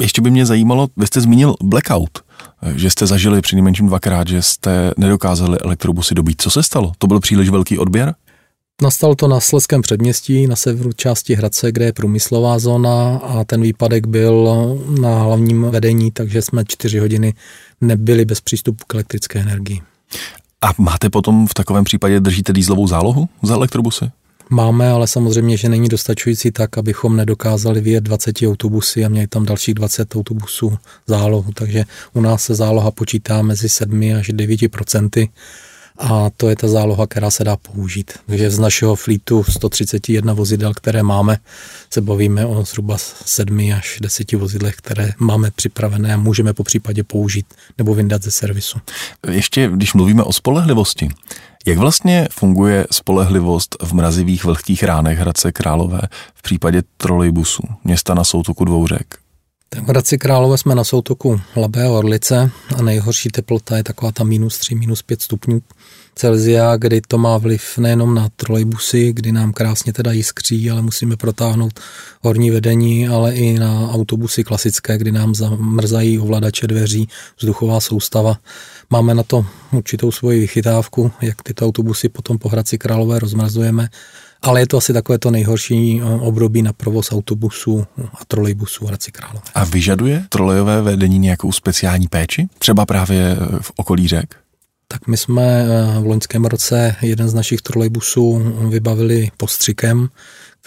Ještě 0.00 0.22
by 0.22 0.30
mě 0.30 0.46
zajímalo, 0.46 0.88
vy 0.96 1.06
jste 1.06 1.20
zmínil 1.20 1.54
blackout, 1.62 2.18
že 2.76 2.90
jste 2.90 3.06
zažili 3.06 3.40
při 3.40 3.56
nejmenším 3.56 3.86
dvakrát, 3.86 4.28
že 4.28 4.42
jste 4.42 4.90
nedokázali 4.96 5.58
elektrobusy 5.58 6.14
dobít. 6.14 6.42
Co 6.42 6.50
se 6.50 6.62
stalo? 6.62 6.92
To 6.98 7.06
byl 7.06 7.20
příliš 7.20 7.48
velký 7.48 7.78
odběr? 7.78 8.14
Nastalo 8.82 9.14
to 9.14 9.28
na 9.28 9.40
Sleském 9.40 9.82
předměstí, 9.82 10.46
na 10.46 10.56
severu 10.56 10.92
části 10.92 11.34
Hradce, 11.34 11.72
kde 11.72 11.84
je 11.84 11.92
průmyslová 11.92 12.58
zóna 12.58 13.16
a 13.16 13.44
ten 13.44 13.62
výpadek 13.62 14.06
byl 14.06 14.48
na 15.00 15.18
hlavním 15.18 15.62
vedení, 15.62 16.12
takže 16.12 16.42
jsme 16.42 16.64
čtyři 16.68 16.98
hodiny 16.98 17.34
nebyli 17.80 18.24
bez 18.24 18.40
přístupu 18.40 18.84
k 18.86 18.94
elektrické 18.94 19.38
energii. 19.38 19.80
A 20.62 20.70
máte 20.78 21.10
potom 21.10 21.46
v 21.46 21.54
takovém 21.54 21.84
případě, 21.84 22.20
držíte 22.20 22.52
dýzlovou 22.52 22.86
zálohu 22.86 23.28
za 23.42 23.54
elektrobusy? 23.54 24.10
Máme, 24.50 24.90
ale 24.90 25.06
samozřejmě, 25.06 25.56
že 25.56 25.68
není 25.68 25.88
dostačující 25.88 26.50
tak, 26.50 26.78
abychom 26.78 27.16
nedokázali 27.16 27.80
vyjet 27.80 28.04
20 28.04 28.36
autobusy 28.46 29.04
a 29.04 29.08
měli 29.08 29.26
tam 29.26 29.44
dalších 29.46 29.74
20 29.74 30.16
autobusů 30.16 30.78
zálohu. 31.06 31.52
Takže 31.52 31.84
u 32.12 32.20
nás 32.20 32.42
se 32.42 32.54
záloha 32.54 32.90
počítá 32.90 33.42
mezi 33.42 33.68
7 33.68 34.02
až 34.18 34.30
9 34.32 34.68
procenty 34.70 35.28
a 35.98 36.30
to 36.36 36.48
je 36.48 36.56
ta 36.56 36.68
záloha, 36.68 37.06
která 37.06 37.30
se 37.30 37.44
dá 37.44 37.56
použít. 37.56 38.12
Takže 38.26 38.50
z 38.50 38.58
našeho 38.58 38.96
flítu 38.96 39.44
131 39.44 40.32
vozidel, 40.32 40.74
které 40.74 41.02
máme, 41.02 41.38
se 41.90 42.00
bavíme 42.00 42.46
o 42.46 42.64
zhruba 42.64 42.96
7 42.98 43.72
až 43.76 43.98
10 44.02 44.32
vozidlech, 44.32 44.76
které 44.76 45.12
máme 45.18 45.50
připravené 45.50 46.14
a 46.14 46.16
můžeme 46.16 46.52
po 46.52 46.64
případě 46.64 47.04
použít 47.04 47.46
nebo 47.78 47.94
vyndat 47.94 48.22
ze 48.22 48.30
servisu. 48.30 48.78
Ještě, 49.30 49.70
když 49.72 49.94
mluvíme 49.94 50.22
o 50.22 50.32
spolehlivosti, 50.32 51.08
jak 51.66 51.78
vlastně 51.78 52.28
funguje 52.32 52.86
spolehlivost 52.90 53.76
v 53.82 53.92
mrazivých 53.92 54.44
vlhkých 54.44 54.82
ránech 54.82 55.18
Hradce 55.18 55.52
Králové 55.52 56.00
v 56.34 56.42
případě 56.42 56.82
trolejbusů 56.96 57.62
města 57.84 58.14
na 58.14 58.24
soutoku 58.24 58.64
dvou 58.64 58.86
řek? 58.86 59.25
V 59.74 59.88
Hradci 59.88 60.18
Králové 60.18 60.58
jsme 60.58 60.74
na 60.74 60.84
soutoku 60.84 61.40
Labé 61.56 61.88
Orlice 61.88 62.50
a 62.76 62.82
nejhorší 62.82 63.28
teplota 63.28 63.76
je 63.76 63.82
taková 63.82 64.12
ta 64.12 64.24
minus 64.24 64.58
3, 64.58 64.74
minus 64.74 65.02
5 65.02 65.22
stupňů 65.22 65.62
Celzia, 66.14 66.76
kdy 66.76 67.00
to 67.08 67.18
má 67.18 67.38
vliv 67.38 67.78
nejenom 67.78 68.14
na 68.14 68.28
trolejbusy, 68.36 69.12
kdy 69.12 69.32
nám 69.32 69.52
krásně 69.52 69.92
teda 69.92 70.12
jiskří, 70.12 70.70
ale 70.70 70.82
musíme 70.82 71.16
protáhnout 71.16 71.80
horní 72.22 72.50
vedení, 72.50 73.08
ale 73.08 73.34
i 73.34 73.58
na 73.58 73.90
autobusy 73.90 74.44
klasické, 74.44 74.98
kdy 74.98 75.12
nám 75.12 75.34
zamrzají 75.34 76.18
ovladače 76.18 76.66
dveří, 76.66 77.08
vzduchová 77.38 77.80
soustava. 77.80 78.38
Máme 78.90 79.14
na 79.14 79.22
to 79.22 79.46
určitou 79.72 80.12
svoji 80.12 80.40
vychytávku, 80.40 81.12
jak 81.20 81.42
tyto 81.42 81.66
autobusy 81.66 82.08
potom 82.08 82.38
po 82.38 82.48
Hradci 82.48 82.78
Králové 82.78 83.18
rozmrazujeme 83.18 83.88
ale 84.46 84.60
je 84.60 84.66
to 84.66 84.76
asi 84.76 84.92
takové 84.92 85.18
to 85.18 85.30
nejhorší 85.30 86.00
eh, 86.00 86.04
období 86.04 86.62
na 86.62 86.72
provoz 86.72 87.12
autobusů 87.12 87.86
a 88.20 88.24
trolejbusů 88.24 88.84
v 88.84 88.88
Hradci 88.88 89.12
Králové. 89.12 89.40
A 89.54 89.64
vyžaduje 89.64 90.24
trolejové 90.28 90.82
vedení 90.82 91.18
nějakou 91.18 91.52
speciální 91.52 92.08
péči? 92.08 92.48
Třeba 92.58 92.86
právě 92.86 93.36
eh, 93.40 93.58
v 93.60 93.72
okolí 93.76 94.08
řek? 94.08 94.36
Tak 94.88 95.06
my 95.06 95.16
jsme 95.16 95.42
eh, 95.42 96.00
v 96.00 96.06
loňském 96.06 96.44
roce 96.44 96.96
jeden 97.02 97.28
z 97.28 97.34
našich 97.34 97.62
trolejbusů 97.62 98.54
vybavili 98.68 99.30
postřikem, 99.36 100.08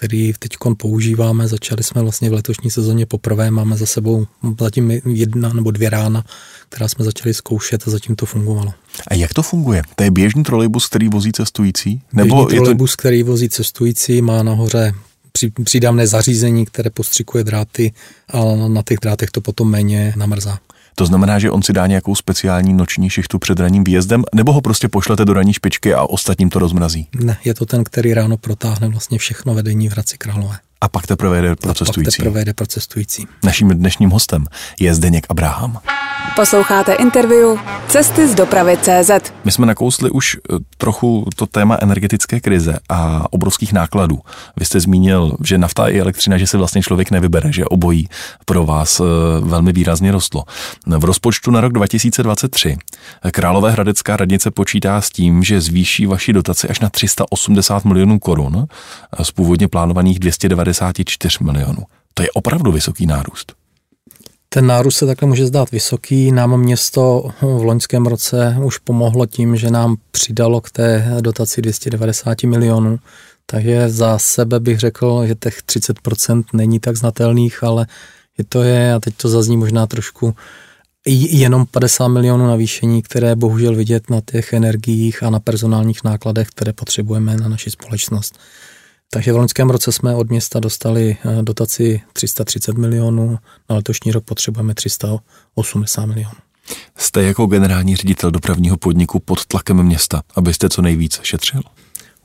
který 0.00 0.32
teď 0.38 0.56
používáme. 0.76 1.48
Začali 1.48 1.82
jsme 1.82 2.02
vlastně 2.02 2.30
v 2.30 2.32
letošní 2.32 2.70
sezóně 2.70 3.06
poprvé, 3.06 3.50
máme 3.50 3.76
za 3.76 3.86
sebou 3.86 4.26
zatím 4.60 4.90
jedna 5.06 5.52
nebo 5.52 5.70
dvě 5.70 5.90
rána, 5.90 6.24
která 6.68 6.88
jsme 6.88 7.04
začali 7.04 7.34
zkoušet 7.34 7.88
a 7.88 7.90
zatím 7.90 8.16
to 8.16 8.26
fungovalo. 8.26 8.72
A 9.08 9.14
jak 9.14 9.34
to 9.34 9.42
funguje? 9.42 9.82
To 9.96 10.04
je 10.04 10.10
běžný 10.10 10.42
trolejbus, 10.42 10.86
který 10.86 11.08
vozí 11.08 11.32
cestující? 11.32 12.00
Nebo 12.12 12.36
běžný 12.36 12.54
je 12.54 12.60
trolejbus, 12.60 12.90
to... 12.90 12.96
který 12.96 13.22
vozí 13.22 13.48
cestující, 13.48 14.22
má 14.22 14.42
nahoře 14.42 14.94
přídavné 15.64 16.06
zařízení, 16.06 16.66
které 16.66 16.90
postřikuje 16.90 17.44
dráty 17.44 17.92
a 18.28 18.68
na 18.68 18.82
těch 18.82 18.98
drátech 19.02 19.30
to 19.30 19.40
potom 19.40 19.70
méně 19.70 20.14
namrzá. 20.16 20.58
To 20.94 21.06
znamená, 21.06 21.38
že 21.38 21.50
on 21.50 21.62
si 21.62 21.72
dá 21.72 21.86
nějakou 21.86 22.14
speciální 22.14 22.72
noční 22.72 23.10
šichtu 23.10 23.38
před 23.38 23.60
ranním 23.60 23.84
výjezdem, 23.84 24.24
nebo 24.34 24.52
ho 24.52 24.60
prostě 24.60 24.88
pošlete 24.88 25.24
do 25.24 25.32
ranní 25.32 25.52
špičky 25.52 25.94
a 25.94 26.02
ostatním 26.02 26.50
to 26.50 26.58
rozmrazí? 26.58 27.08
Ne, 27.20 27.36
je 27.44 27.54
to 27.54 27.66
ten, 27.66 27.84
který 27.84 28.14
ráno 28.14 28.36
protáhne 28.36 28.88
vlastně 28.88 29.18
všechno 29.18 29.54
vedení 29.54 29.88
v 29.88 29.92
Hradci 29.92 30.18
Králové. 30.18 30.58
A 30.80 30.88
pak 30.88 31.06
teprve 31.06 31.42
jde 31.42 31.56
pro 31.56 31.74
cestující. 31.74 32.16
Pak 32.16 32.24
teprve 32.24 32.44
jde 32.44 32.54
pro 32.54 32.66
cestující. 32.66 33.26
Naším 33.44 33.68
dnešním 33.68 34.10
hostem 34.10 34.44
je 34.80 34.94
Zdeněk 34.94 35.26
Abraham. 35.28 35.78
Posloucháte 36.36 36.92
interview 36.92 37.58
Cesty 37.88 38.28
z 38.28 38.34
dopravy 38.34 38.78
CZ. 38.82 39.10
My 39.44 39.52
jsme 39.52 39.66
nakousli 39.66 40.10
už 40.10 40.36
eh, 40.36 40.56
trochu 40.78 41.26
to 41.36 41.46
téma 41.46 41.78
energetické 41.80 42.40
krize 42.40 42.78
a 42.88 43.24
obrovských 43.32 43.72
nákladů. 43.72 44.18
Vy 44.56 44.64
jste 44.64 44.80
zmínil, 44.80 45.36
že 45.44 45.58
nafta 45.58 45.88
i 45.88 46.00
elektřina, 46.00 46.38
že 46.38 46.46
se 46.46 46.58
vlastně 46.58 46.82
člověk 46.82 47.10
nevybere, 47.10 47.52
že 47.52 47.64
obojí 47.64 48.08
pro 48.44 48.66
vás 48.66 49.00
eh, 49.00 49.04
velmi 49.40 49.72
výrazně 49.72 50.12
rostlo. 50.12 50.44
V 50.86 51.04
rozpočtu 51.04 51.50
na 51.50 51.60
rok 51.60 51.72
2023 51.72 52.76
Králové 53.32 53.70
hradecká 53.70 54.16
radnice 54.16 54.50
počítá 54.50 55.00
s 55.00 55.10
tím, 55.10 55.42
že 55.42 55.60
zvýší 55.60 56.06
vaši 56.06 56.32
dotaci 56.32 56.68
až 56.68 56.80
na 56.80 56.88
380 56.88 57.84
milionů 57.84 58.18
korun 58.18 58.66
z 59.22 59.30
původně 59.30 59.68
plánovaných 59.68 60.18
294 60.72 61.44
milionů. 61.44 61.82
To 62.14 62.22
je 62.22 62.30
opravdu 62.30 62.72
vysoký 62.72 63.06
nárůst. 63.06 63.52
Ten 64.48 64.66
nárůst 64.66 64.96
se 64.96 65.06
takhle 65.06 65.28
může 65.28 65.46
zdát 65.46 65.70
vysoký. 65.70 66.32
Nám 66.32 66.60
město 66.60 67.30
v 67.40 67.64
loňském 67.64 68.06
roce 68.06 68.56
už 68.64 68.78
pomohlo 68.78 69.26
tím, 69.26 69.56
že 69.56 69.70
nám 69.70 69.96
přidalo 70.10 70.60
k 70.60 70.70
té 70.70 71.14
dotaci 71.20 71.62
290 71.62 72.42
milionů. 72.42 72.98
Takže 73.46 73.88
za 73.88 74.18
sebe 74.18 74.60
bych 74.60 74.78
řekl, 74.78 75.26
že 75.26 75.34
těch 75.34 75.62
30% 75.62 76.44
není 76.52 76.80
tak 76.80 76.96
znatelných, 76.96 77.64
ale 77.64 77.86
je 78.38 78.44
to 78.44 78.62
je, 78.62 78.94
a 78.94 79.00
teď 79.00 79.14
to 79.14 79.28
zazní 79.28 79.56
možná 79.56 79.86
trošku, 79.86 80.34
jenom 81.06 81.66
50 81.66 82.08
milionů 82.08 82.46
navýšení, 82.46 83.02
které 83.02 83.36
bohužel 83.36 83.74
vidět 83.74 84.10
na 84.10 84.20
těch 84.30 84.52
energiích 84.52 85.22
a 85.22 85.30
na 85.30 85.40
personálních 85.40 86.04
nákladech, 86.04 86.48
které 86.48 86.72
potřebujeme 86.72 87.36
na 87.36 87.48
naši 87.48 87.70
společnost. 87.70 88.38
Takže 89.12 89.32
v 89.32 89.36
loňském 89.36 89.70
roce 89.70 89.92
jsme 89.92 90.14
od 90.14 90.30
města 90.30 90.60
dostali 90.60 91.16
eh, 91.24 91.42
dotaci 91.42 92.00
330 92.12 92.78
milionů, 92.78 93.38
na 93.70 93.76
letošní 93.76 94.12
rok 94.12 94.24
potřebujeme 94.24 94.74
380 94.74 96.06
milionů. 96.06 96.34
Jste 96.96 97.22
jako 97.22 97.46
generální 97.46 97.96
ředitel 97.96 98.30
dopravního 98.30 98.76
podniku 98.76 99.20
pod 99.20 99.46
tlakem 99.46 99.82
města, 99.82 100.22
abyste 100.34 100.68
co 100.68 100.82
nejvíce 100.82 101.20
šetřil? 101.22 101.60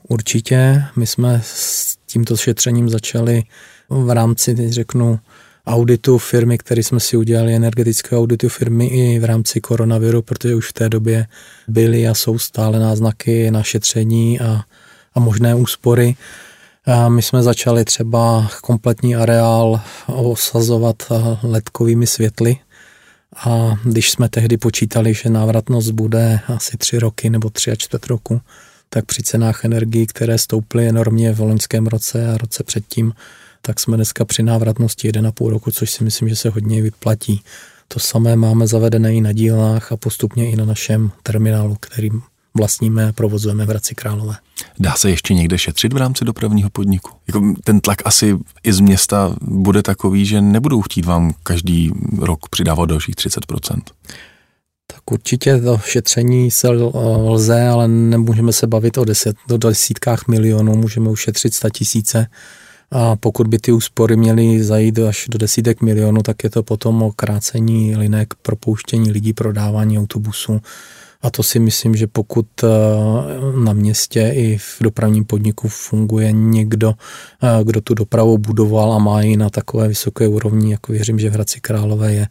Určitě. 0.08 0.84
My 0.96 1.08
jsme 1.08 1.42
s 1.44 1.96
tímto 2.06 2.38
šetřením 2.38 2.89
začali 2.89 3.44
v 3.89 4.10
rámci, 4.10 4.56
teď 4.56 4.70
řeknu, 4.70 5.20
auditu 5.68 6.18
firmy, 6.18 6.58
který 6.58 6.84
jsme 6.84 7.00
si 7.00 7.18
udělali, 7.18 7.56
energetické 7.56 8.18
auditu 8.18 8.50
firmy 8.50 8.88
i 8.88 9.20
v 9.20 9.25
rámci 9.25 9.62
koronaviru, 9.62 10.22
protože 10.22 10.56
už 10.56 10.70
v 10.70 10.74
té 10.74 10.89
době 10.89 11.27
byly 11.68 12.08
a 12.08 12.13
jsou 12.13 12.39
stále 12.39 12.80
náznaky 12.80 13.51
na 13.51 13.63
šetření 13.63 14.39
a, 14.39 14.62
a 15.13 15.20
možné 15.20 15.56
úspory. 15.56 16.15
My 17.08 17.22
jsme 17.22 17.44
začali 17.44 17.86
třeba 17.86 18.50
kompletní 18.62 19.15
areál 19.15 19.82
osazovat 20.08 21.04
ledkovými 21.44 22.08
světly. 22.08 22.58
A 23.36 23.74
když 23.84 24.12
jsme 24.12 24.30
tehdy 24.30 24.58
počítali, 24.58 25.13
že 25.13 25.30
návratnost 25.30 25.92
bude 25.92 26.39
asi 26.48 26.77
tři 26.77 27.00
roky 27.00 27.30
nebo 27.30 27.50
tři 27.50 27.72
a 27.72 27.75
čtvrt 27.75 28.08
roku, 28.08 28.42
tak 28.89 29.06
při 29.06 29.24
cenách 29.24 29.65
energií, 29.65 30.08
které 30.08 30.38
stouply 30.38 30.88
enormně 30.88 31.34
v 31.34 31.39
loňském 31.39 31.88
roce 31.88 32.34
a 32.34 32.38
roce 32.38 32.63
předtím, 32.63 33.13
tak 33.62 33.80
jsme 33.80 33.98
dneska 33.98 34.25
při 34.25 34.44
návratnosti 34.44 35.12
1,5 35.12 35.50
roku, 35.50 35.72
což 35.72 35.92
si 35.92 36.04
myslím, 36.04 36.30
že 36.30 36.36
se 36.36 36.50
hodně 36.50 36.82
vyplatí. 36.82 37.44
To 37.88 38.00
samé 38.00 38.36
máme 38.36 38.68
zavedené 38.68 39.15
i 39.15 39.22
na 39.22 39.32
dílách 39.32 39.92
a 39.92 39.98
postupně 39.98 40.51
i 40.51 40.56
na 40.56 40.65
našem 40.65 41.12
terminálu, 41.24 41.75
kterým 41.80 42.22
vlastníme 42.56 43.08
a 43.08 43.12
provozujeme 43.12 43.66
v 43.66 43.70
Hradci 43.70 43.96
Králové. 43.96 44.36
Dá 44.80 44.94
se 44.94 45.10
ještě 45.10 45.34
někde 45.34 45.58
šetřit 45.58 45.94
v 45.94 45.98
rámci 45.98 46.26
dopravního 46.26 46.70
podniku? 46.70 47.12
Jako 47.28 47.54
ten 47.64 47.82
tlak 47.82 48.02
asi 48.06 48.38
i 48.64 48.74
z 48.74 48.80
města 48.80 49.36
bude 49.42 49.84
takový, 49.84 50.26
že 50.26 50.42
nebudou 50.42 50.82
chtít 50.82 51.06
vám 51.06 51.34
každý 51.44 51.92
rok 52.18 52.50
přidávat 52.50 52.90
dalších 52.90 53.16
30%. 53.16 53.82
Tak 54.88 55.12
určitě 55.12 55.62
to 55.62 55.78
šetření 55.78 56.52
se 56.52 56.70
lze, 57.26 57.68
ale 57.68 57.88
nemůžeme 57.88 58.54
se 58.54 58.68
bavit 58.68 58.98
o 58.98 59.06
deset, 59.06 59.36
do 59.48 59.58
desítkách 59.58 60.28
milionů, 60.28 60.76
můžeme 60.76 61.10
ušetřit 61.10 61.54
sta 61.54 61.70
tisíce 61.70 62.28
A 62.92 63.16
pokud 63.16 63.48
by 63.48 63.60
ty 63.60 63.72
úspory 63.72 64.18
měly 64.18 64.64
zajít 64.64 65.00
až 65.00 65.26
do 65.30 65.38
desítek 65.38 65.82
milionů, 65.82 66.24
tak 66.24 66.44
je 66.44 66.50
to 66.50 66.64
potom 66.64 67.04
o 67.04 67.12
krácení 67.12 67.96
linek, 67.96 68.34
propouštění 68.42 69.12
lidí, 69.12 69.34
prodávání 69.34 70.00
autobusů. 70.00 70.62
A 71.25 71.29
to 71.29 71.44
si 71.44 71.60
myslím, 71.60 71.96
že 71.96 72.08
pokud 72.08 72.48
eh, 72.63 72.67
na 73.63 73.74
městě 73.74 74.32
i 74.36 74.58
v 74.58 74.77
dopravním 74.82 75.25
podniku 75.25 75.67
funguje 75.67 76.32
někdo, 76.32 76.94
eh, 77.44 77.63
kdo 77.63 77.82
tu 77.82 77.94
dopravu 77.94 78.38
budoval 78.38 78.94
a 78.94 79.00
má 79.00 79.22
ji 79.22 79.38
na 79.38 79.50
takové 79.50 79.88
vysoké 79.88 80.27
úrovni, 80.27 80.72
jako 80.72 80.91
věřím, 80.91 81.20
že 81.20 81.29
v 81.29 81.34
Hradci 81.34 81.62
Králové 81.62 82.13
je, 82.13 82.27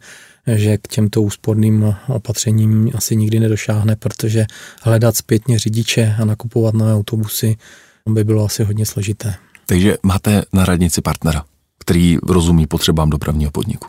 že 0.55 0.77
k 0.77 0.87
těmto 0.87 1.21
úsporným 1.21 1.95
opatřením 2.07 2.91
asi 2.95 3.15
nikdy 3.15 3.39
nedošáhne, 3.39 3.95
protože 3.95 4.45
hledat 4.81 5.15
zpětně 5.15 5.59
řidiče 5.59 6.15
a 6.21 6.25
nakupovat 6.25 6.73
nové 6.73 6.93
autobusy 6.93 7.57
by 8.09 8.23
bylo 8.23 8.45
asi 8.45 8.63
hodně 8.63 8.85
složité. 8.85 9.35
Takže 9.65 9.97
máte 10.03 10.43
na 10.53 10.65
radnici 10.65 11.01
partnera, 11.01 11.43
který 11.79 12.17
rozumí 12.23 12.67
potřebám 12.67 13.09
dopravního 13.09 13.51
podniku. 13.51 13.87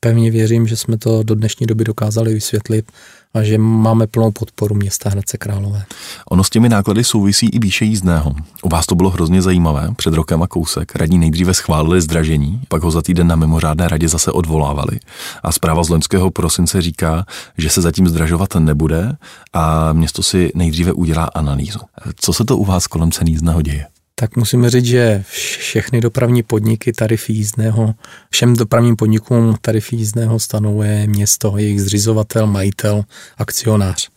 Pevně 0.00 0.30
věřím, 0.30 0.66
že 0.66 0.76
jsme 0.76 0.98
to 0.98 1.22
do 1.22 1.34
dnešní 1.34 1.66
doby 1.66 1.84
dokázali 1.84 2.34
vysvětlit 2.34 2.92
a 3.38 3.42
že 3.42 3.58
máme 3.58 4.06
plnou 4.06 4.30
podporu 4.30 4.74
města 4.74 5.10
Hradce 5.10 5.38
Králové. 5.38 5.84
Ono 6.30 6.44
s 6.44 6.50
těmi 6.50 6.68
náklady 6.68 7.04
souvisí 7.04 7.46
i 7.46 7.58
výše 7.58 7.84
jízdného. 7.84 8.34
U 8.62 8.68
vás 8.68 8.86
to 8.86 8.94
bylo 8.94 9.10
hrozně 9.10 9.42
zajímavé. 9.42 9.88
Před 9.96 10.14
rokem 10.14 10.42
a 10.42 10.46
kousek 10.46 10.96
radní 10.96 11.18
nejdříve 11.18 11.54
schválili 11.54 12.00
zdražení, 12.00 12.60
pak 12.68 12.82
ho 12.82 12.90
za 12.90 13.02
týden 13.02 13.26
na 13.26 13.36
mimořádné 13.36 13.88
radě 13.88 14.08
zase 14.08 14.32
odvolávali. 14.32 15.00
A 15.42 15.52
zpráva 15.52 15.84
z 15.84 15.88
loňského 15.88 16.30
prosince 16.30 16.82
říká, 16.82 17.26
že 17.58 17.70
se 17.70 17.80
zatím 17.82 18.08
zdražovat 18.08 18.54
nebude 18.54 19.12
a 19.52 19.92
město 19.92 20.22
si 20.22 20.52
nejdříve 20.54 20.92
udělá 20.92 21.24
analýzu. 21.24 21.80
Co 22.16 22.32
se 22.32 22.44
to 22.44 22.56
u 22.56 22.64
vás 22.64 22.86
kolem 22.86 23.12
cen 23.12 23.26
jízdného 23.28 23.62
děje? 23.62 23.86
Tak 24.20 24.36
musíme 24.36 24.70
říct, 24.70 24.84
že 24.84 25.24
všechny 25.58 26.00
dopravní 26.00 26.42
podniky 26.42 26.92
tarify 26.92 27.32
jízdného, 27.32 27.94
všem 28.30 28.54
dopravním 28.54 28.96
podnikům 28.96 29.56
tarify 29.60 29.96
jízdného 29.96 30.38
stanovuje 30.38 31.06
město, 31.06 31.58
jejich 31.58 31.82
zřizovatel, 31.82 32.46
majitel, 32.46 33.04
akcionář. 33.36 34.08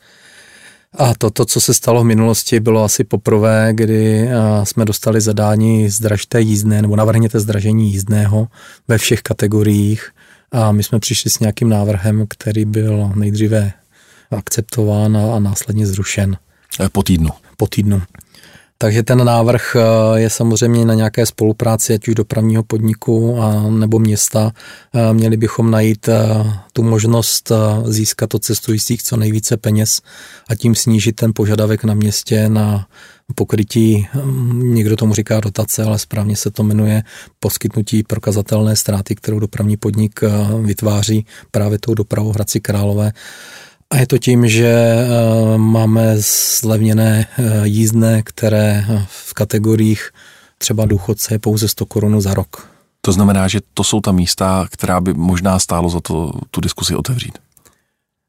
A 0.98 1.13
toto, 1.17 1.46
co 1.46 1.62
se 1.62 1.74
stalo 1.74 2.01
v 2.01 2.05
minulosti, 2.05 2.60
bylo 2.60 2.84
asi 2.84 3.03
poprvé, 3.03 3.70
kdy 3.74 4.29
jsme 4.63 4.86
dostali 4.86 5.22
zadání 5.22 5.89
zdražte 5.89 6.41
jízdné 6.41 6.81
nebo 6.81 6.96
navrhněte 6.96 7.39
zdražení 7.39 7.91
jízdného 7.91 8.48
ve 8.88 8.98
všech 8.98 9.22
kategoriích. 9.22 10.10
A 10.51 10.72
my 10.72 10.84
jsme 10.84 11.00
přišli 11.00 11.31
s 11.31 11.39
nějakým 11.39 11.70
návrhem, 11.70 12.25
který 12.29 12.65
byl 12.65 13.12
nejdříve 13.15 13.72
akceptován 14.31 15.17
a 15.17 15.39
následně 15.39 15.88
zrušen. 15.88 16.38
Po 16.91 17.03
týdnu. 17.03 17.29
Po 17.58 17.67
týdnu. 17.67 18.01
Takže 18.81 19.03
ten 19.03 19.25
návrh 19.25 19.75
eh, 19.75 20.19
je 20.19 20.29
samozřejmě 20.29 20.85
na 20.85 20.93
nějaké 20.93 21.25
spolupráci, 21.25 21.93
ať 21.93 22.07
už 22.07 22.15
dopravního 22.15 22.63
podniku 22.63 23.41
a, 23.41 23.69
nebo 23.69 24.00
města. 24.00 24.51
Eh, 24.93 25.13
měli 25.13 25.38
bychom 25.38 25.71
najít 25.71 26.09
eh, 26.09 26.17
tu 26.73 26.83
možnost 26.83 27.51
získat 27.85 28.35
od 28.35 28.43
cestujících 28.43 29.03
co 29.03 29.17
nejvíce 29.17 29.57
peněz 29.57 30.01
a 30.50 30.55
tím 30.55 30.75
snížit 30.75 31.15
ten 31.15 31.31
požadavek 31.35 31.83
na 31.83 31.93
městě 31.93 32.50
na 32.50 32.88
pokrytí, 33.35 34.07
hm, 34.13 34.73
někdo 34.73 34.95
tomu 34.95 35.13
říká 35.13 35.39
dotace, 35.39 35.83
ale 35.83 36.00
správně 36.00 36.35
se 36.35 36.51
to 36.51 36.63
jmenuje 36.63 37.03
poskytnutí 37.39 38.03
prokazatelné 38.03 38.75
ztráty, 38.75 39.15
kterou 39.15 39.39
dopravní 39.39 39.77
podnik 39.77 40.19
vytváří 40.61 41.25
právě 41.51 41.79
tou 41.79 41.93
dopravou 41.93 42.31
Hradci 42.31 42.59
Králové 42.59 43.11
a 43.91 43.98
je 43.98 44.07
to 44.07 44.17
tím, 44.17 44.48
že 44.48 44.67
eh, 44.67 45.57
máme 45.57 46.15
zlevněné 46.60 47.27
eh, 47.38 47.67
jízdné, 47.67 48.21
které 48.24 48.86
eh, 48.89 49.05
v 49.10 49.33
kategoriích 49.33 50.12
třeba 50.57 50.86
důchodce 50.86 51.33
je 51.33 51.39
pouze 51.39 51.67
100 51.67 51.86
korun 51.86 52.21
za 52.21 52.33
rok. 52.33 52.71
To 53.01 53.12
znamená, 53.12 53.48
že 53.48 53.60
to 53.74 53.83
jsou 53.83 54.01
ta 54.01 54.12
místa, 54.12 54.67
která 54.71 55.01
by 55.01 55.13
možná 55.13 55.60
stálo 55.60 55.89
za 55.89 56.00
to 56.00 56.31
tu 56.51 56.62
diskusi 56.62 56.95
otevřít. 56.95 57.38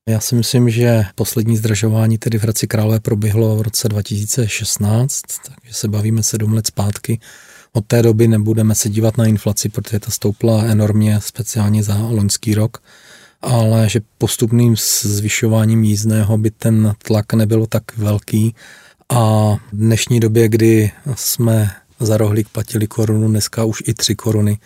Já 0.09 0.21
si 0.21 0.35
myslím, 0.35 0.71
že 0.71 1.05
poslední 1.15 1.57
zdražování 1.57 2.19
tedy 2.19 2.39
v 2.39 2.43
Hradci 2.43 2.67
Králové 2.67 3.01
proběhlo 3.01 3.57
v 3.57 3.63
roce 3.63 3.89
2016, 3.89 5.23
takže 5.47 5.75
se 5.75 5.89
bavíme 5.89 6.23
sedm 6.23 6.53
let 6.53 6.67
zpátky. 6.67 7.21
Od 7.73 7.87
té 7.87 8.03
doby 8.03 8.29
nebudeme 8.29 8.75
se 8.75 8.89
dívat 8.89 9.19
na 9.19 9.27
inflaci, 9.27 9.69
protože 9.69 10.01
ta 10.01 10.11
stoupla 10.11 10.63
enormně, 10.65 11.21
speciálně 11.21 11.83
za 11.83 11.97
loňský 11.97 12.55
rok 12.55 12.79
ale 13.43 13.89
že 13.89 14.01
postupným 14.19 14.77
zvyšováním 15.03 15.85
jízdného 15.85 16.39
by 16.39 16.51
ten 16.51 16.95
tlak 17.03 17.33
nebyl 17.33 17.67
tak 17.67 17.97
velký 17.97 18.55
a 19.09 19.55
v 19.73 19.77
dnešní 19.77 20.21
době, 20.21 20.49
kdy 20.49 20.91
jsme 21.15 21.71
za 22.01 22.17
rohlík 22.17 22.49
platili 22.49 22.87
korunu, 22.87 23.29
dneska 23.29 23.65
už 23.65 23.83
i 23.87 23.95
tři 23.95 24.15
koruny, 24.15 24.59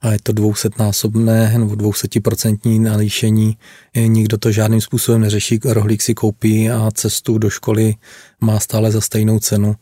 a 0.00 0.12
je 0.12 0.18
to 0.22 0.32
dvousetnásobné 0.32 1.58
nebo 1.58 1.74
dvousetprocentní 1.74 2.78
nalíšení. 2.78 3.58
Nikdo 4.06 4.38
to 4.38 4.52
žádným 4.52 4.80
způsobem 4.80 5.20
neřeší, 5.20 5.58
rohlík 5.64 6.02
si 6.02 6.14
koupí 6.14 6.70
a 6.70 6.90
cestu 6.94 7.38
do 7.38 7.50
školy 7.50 7.94
má 8.40 8.60
stále 8.60 8.92
za 8.92 9.00
stejnou 9.00 9.38
cenu 9.38 9.74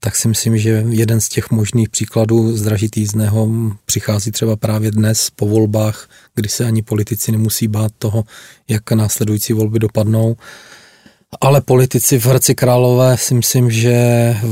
tak 0.00 0.16
si 0.16 0.28
myslím, 0.28 0.58
že 0.58 0.84
jeden 0.88 1.20
z 1.20 1.28
těch 1.28 1.50
možných 1.50 1.88
příkladů 1.88 2.56
zdražit 2.56 2.96
jízdného 2.96 3.48
přichází 3.84 4.30
třeba 4.30 4.56
právě 4.56 4.90
dnes 4.90 5.30
po 5.30 5.48
volbách, 5.48 6.08
kdy 6.34 6.48
se 6.48 6.64
ani 6.64 6.82
politici 6.82 7.32
nemusí 7.32 7.68
bát 7.68 7.92
toho, 7.98 8.24
jak 8.68 8.92
následující 8.92 9.52
volby 9.52 9.78
dopadnou. 9.78 10.36
Ale 11.40 11.60
politici 11.60 12.18
v 12.18 12.26
Hradci 12.26 12.54
Králové 12.54 13.16
si 13.16 13.34
myslím, 13.34 13.70
že 13.70 13.96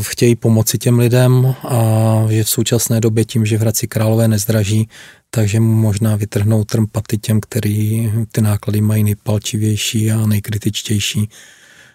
chtějí 0.00 0.36
pomoci 0.36 0.78
těm 0.78 0.98
lidem 0.98 1.54
a 1.64 2.26
že 2.30 2.44
v 2.44 2.48
současné 2.48 3.00
době 3.00 3.24
tím, 3.24 3.46
že 3.46 3.58
v 3.58 3.60
Hradci 3.60 3.86
Králové 3.86 4.28
nezdraží, 4.28 4.88
takže 5.30 5.60
možná 5.60 6.16
vytrhnou 6.16 6.64
trmpaty 6.64 7.18
těm, 7.18 7.40
který 7.40 8.12
ty 8.32 8.40
náklady 8.40 8.80
mají 8.80 9.04
nejpalčivější 9.04 10.12
a 10.12 10.26
nejkritičtější. 10.26 11.28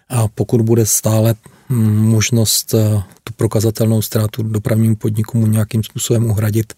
A 0.08 0.28
pokud 0.28 0.60
bude 0.60 0.86
stále 0.86 1.34
možnost 1.68 2.74
eh, 2.74 3.02
tu 3.24 3.32
prokazatelnou 3.32 4.02
ztrátu 4.02 4.42
dopravnímu 4.42 4.96
podniku 4.96 5.46
nějakým 5.46 5.82
způsobem 5.82 6.30
uhradit, 6.30 6.72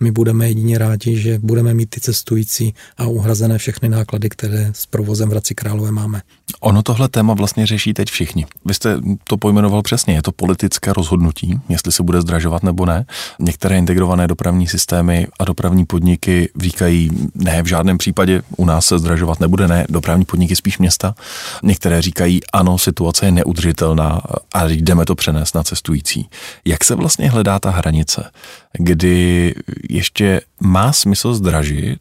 my 0.00 0.10
budeme 0.10 0.48
jedině 0.48 0.78
rádi, 0.78 1.16
že 1.16 1.38
budeme 1.38 1.74
mít 1.74 1.90
ty 1.90 2.00
cestující 2.00 2.74
a 2.96 3.06
uhrazené 3.06 3.58
všechny 3.58 3.88
náklady, 3.88 4.28
které 4.28 4.70
s 4.74 4.86
provozem 4.86 5.28
v 5.28 5.32
Hradci 5.32 5.54
Králové 5.54 5.90
máme. 5.90 6.22
Ono 6.60 6.82
tohle 6.82 7.08
téma 7.08 7.34
vlastně 7.34 7.66
řeší 7.66 7.94
teď 7.94 8.10
všichni. 8.10 8.46
Vy 8.64 8.74
jste 8.74 8.96
to 9.24 9.36
pojmenoval 9.36 9.82
přesně, 9.82 10.14
je 10.14 10.22
to 10.22 10.32
politické 10.32 10.92
rozhodnutí, 10.92 11.60
jestli 11.68 11.92
se 11.92 12.02
bude 12.02 12.20
zdražovat 12.20 12.62
nebo 12.62 12.86
ne. 12.86 13.06
Některé 13.38 13.78
integrované 13.78 14.26
dopravní 14.26 14.66
systémy 14.66 15.26
a 15.38 15.44
dopravní 15.44 15.86
podniky 15.86 16.50
říkají, 16.60 17.10
ne, 17.34 17.62
v 17.62 17.66
žádném 17.66 17.98
případě 17.98 18.42
u 18.56 18.64
nás 18.64 18.86
se 18.86 18.98
zdražovat 18.98 19.40
nebude, 19.40 19.68
ne, 19.68 19.86
dopravní 19.88 20.24
podniky 20.24 20.56
spíš 20.56 20.78
města. 20.78 21.14
Některé 21.62 22.02
říkají, 22.02 22.40
ano, 22.52 22.78
situace 22.78 23.26
je 23.26 23.32
neudržitelná 23.32 24.22
a 24.54 24.68
jdeme 24.68 25.04
to 25.04 25.14
přenést 25.14 25.54
na 25.54 25.62
cestující. 25.62 26.28
Jak 26.64 26.84
se 26.84 26.94
vlastně 26.94 27.30
hledá 27.30 27.58
ta 27.58 27.70
hranice, 27.70 28.30
kdy 28.78 29.54
ještě 29.90 30.40
má 30.60 30.92
smysl 30.92 31.34
zdražit, 31.34 32.00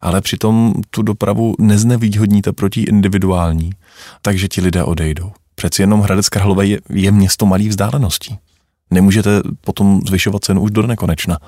ale 0.00 0.20
přitom 0.20 0.74
tu 0.90 1.02
dopravu 1.02 1.54
neznevýhodníte 1.58 2.52
proti 2.52 2.82
individuální, 2.82 3.70
takže 4.22 4.48
ti 4.48 4.60
lidé 4.60 4.84
odejdou. 4.84 5.32
Přeci 5.54 5.82
jenom 5.82 6.00
Hradec 6.00 6.28
Králové 6.28 6.66
je, 6.66 6.80
je 6.90 7.12
město 7.12 7.46
malých 7.46 7.68
vzdáleností. 7.68 8.38
Nemůžete 8.90 9.30
potom 9.60 10.00
zvyšovat 10.08 10.44
cenu 10.44 10.60
už 10.60 10.70
do 10.70 10.86
nekonečna. 10.86 11.38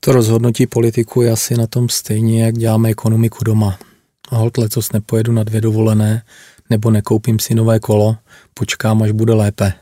To 0.00 0.12
rozhodnutí 0.12 0.66
politiku 0.66 1.22
je 1.22 1.30
asi 1.30 1.54
na 1.54 1.66
tom 1.66 1.88
stejně, 1.88 2.44
jak 2.44 2.58
děláme 2.58 2.88
ekonomiku 2.88 3.44
doma. 3.44 3.78
A 4.30 4.36
hold 4.36 4.58
letos 4.58 4.92
nepojedu 4.92 5.32
na 5.32 5.44
dvě 5.44 5.60
dovolené, 5.60 6.22
nebo 6.70 6.90
nekoupím 6.90 7.38
si 7.38 7.54
nové 7.54 7.80
kolo, 7.80 8.16
počkám, 8.54 9.02
až 9.02 9.10
bude 9.10 9.34
lépe. 9.34 9.72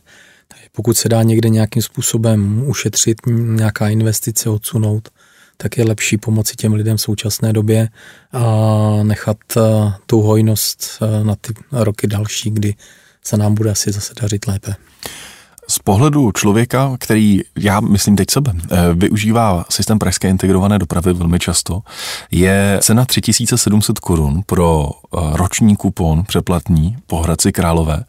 Pokud 0.76 0.96
se 0.96 1.08
dá 1.08 1.22
někde 1.22 1.48
nějakým 1.48 1.82
způsobem 1.82 2.62
ušetřit, 2.66 3.16
nějaká 3.26 3.88
investice 3.88 4.50
odsunout, 4.50 5.08
tak 5.56 5.78
je 5.78 5.84
lepší 5.84 6.16
pomoci 6.16 6.56
těm 6.56 6.72
lidem 6.72 6.96
v 6.96 7.00
současné 7.00 7.52
době 7.52 7.88
a 8.32 8.42
nechat 9.02 9.36
eh, 9.56 9.60
tu 10.06 10.20
hojnost 10.20 10.84
eh, 11.02 11.24
na 11.24 11.34
ty 11.40 11.54
roky 11.72 12.06
další, 12.06 12.50
kdy 12.50 12.74
se 13.22 13.36
nám 13.36 13.54
bude 13.54 13.70
asi 13.70 13.92
zase 13.92 14.12
dařit 14.22 14.46
lépe. 14.46 14.74
Z 15.68 15.78
pohledu 15.78 16.32
člověka, 16.32 16.96
který, 17.00 17.40
já 17.58 17.80
myslím 17.80 18.16
teď 18.16 18.30
sebe, 18.30 18.52
eh, 18.54 18.76
využívá 18.94 19.64
systém 19.70 19.98
pražské 19.98 20.28
integrované 20.28 20.78
dopravy 20.78 21.12
velmi 21.12 21.38
často, 21.38 21.82
je 22.30 22.78
cena 22.82 23.04
3700 23.04 23.98
korun 23.98 24.42
pro 24.46 24.90
roční 25.12 25.76
kupon 25.76 26.24
přeplatní 26.24 26.96
po 27.06 27.20
Hradci 27.20 27.52
Králové 27.52 28.04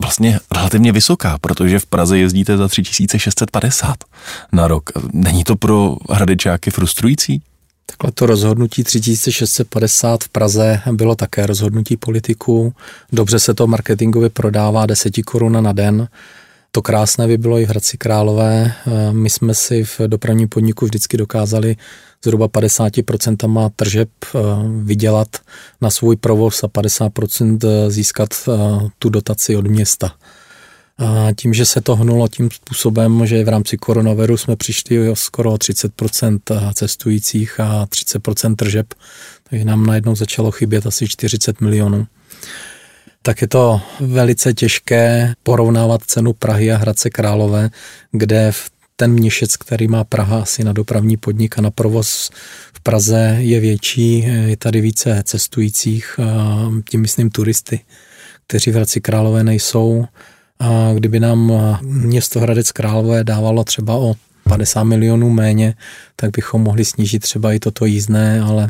vlastně 0.00 0.40
relativně 0.52 0.92
vysoká, 0.92 1.38
protože 1.40 1.78
v 1.78 1.86
Praze 1.86 2.18
jezdíte 2.18 2.56
za 2.56 2.68
3650 2.68 3.96
na 4.52 4.68
rok. 4.68 4.90
Není 5.12 5.44
to 5.44 5.56
pro 5.56 5.96
hradečáky 6.10 6.70
frustrující? 6.70 7.42
Takhle 7.86 8.12
to 8.12 8.26
rozhodnutí 8.26 8.84
3650 8.84 10.24
v 10.24 10.28
Praze 10.28 10.80
bylo 10.92 11.14
také 11.14 11.46
rozhodnutí 11.46 11.96
politiků. 11.96 12.74
Dobře 13.12 13.38
se 13.38 13.54
to 13.54 13.66
marketingově 13.66 14.30
prodává 14.30 14.86
10 14.86 15.14
korun 15.24 15.62
na 15.64 15.72
den, 15.72 16.08
To 16.72 16.82
krásné 16.82 17.26
by 17.26 17.38
bylo 17.38 17.58
i 17.58 17.66
v 17.66 17.68
Hradci 17.68 17.98
Králové. 17.98 18.72
My 19.12 19.30
jsme 19.30 19.54
si 19.54 19.84
v 19.84 20.00
dopravním 20.06 20.48
podniku 20.48 20.84
vždycky 20.84 21.16
dokázali 21.16 21.76
zhruba 22.24 22.48
50% 22.48 23.70
tržeb 23.76 24.08
vydělat 24.82 25.28
na 25.80 25.90
svůj 25.90 26.16
provoz 26.16 26.64
a 26.64 26.66
50% 26.66 27.90
získat 27.90 28.28
tu 28.98 29.08
dotaci 29.08 29.56
od 29.56 29.66
města. 29.66 30.12
A 30.98 31.28
tím, 31.36 31.54
že 31.54 31.66
se 31.66 31.80
to 31.80 31.96
hnulo 31.96 32.28
tím 32.28 32.50
způsobem, 32.50 33.26
že 33.26 33.44
v 33.44 33.48
rámci 33.48 33.76
koronaviru 33.76 34.36
jsme 34.36 34.56
přišli 34.56 35.10
o 35.10 35.16
skoro 35.16 35.54
30% 35.54 36.72
cestujících 36.74 37.60
a 37.60 37.86
30% 37.86 38.56
tržeb, 38.56 38.94
takže 39.50 39.64
nám 39.64 39.86
najednou 39.86 40.14
začalo 40.14 40.50
chybět 40.50 40.86
asi 40.86 41.08
40 41.08 41.60
milionů. 41.60 42.06
Tak 43.22 43.42
je 43.42 43.48
to 43.48 43.80
velice 44.00 44.54
těžké 44.54 45.34
porovnávat 45.42 46.02
cenu 46.02 46.32
Prahy 46.32 46.72
a 46.72 46.76
Hradce 46.76 47.10
Králové, 47.10 47.70
kde 48.12 48.52
v 48.52 48.70
ten 49.00 49.12
měšec, 49.12 49.56
který 49.56 49.88
má 49.88 50.04
Praha 50.04 50.42
asi 50.42 50.64
na 50.64 50.72
dopravní 50.72 51.16
podnik 51.16 51.58
a 51.58 51.62
na 51.62 51.70
provoz 51.70 52.30
v 52.72 52.80
Praze 52.80 53.36
je 53.38 53.60
větší, 53.60 54.18
je 54.46 54.56
tady 54.56 54.80
více 54.80 55.22
cestujících, 55.24 56.20
tím 56.90 57.00
myslím 57.00 57.30
turisty, 57.30 57.80
kteří 58.46 58.70
v 58.70 58.74
Hradci 58.74 59.00
Králové 59.00 59.44
nejsou. 59.44 60.04
A 60.58 60.90
kdyby 60.94 61.20
nám 61.20 61.52
město 61.82 62.40
Hradec 62.40 62.72
Králové 62.72 63.24
dávalo 63.24 63.64
třeba 63.64 63.94
o 63.94 64.14
50 64.44 64.84
milionů 64.84 65.30
méně, 65.30 65.74
tak 66.16 66.30
bychom 66.30 66.62
mohli 66.62 66.84
snížit 66.84 67.18
třeba 67.18 67.52
i 67.52 67.58
toto 67.58 67.86
jízdné, 67.86 68.40
ale 68.40 68.68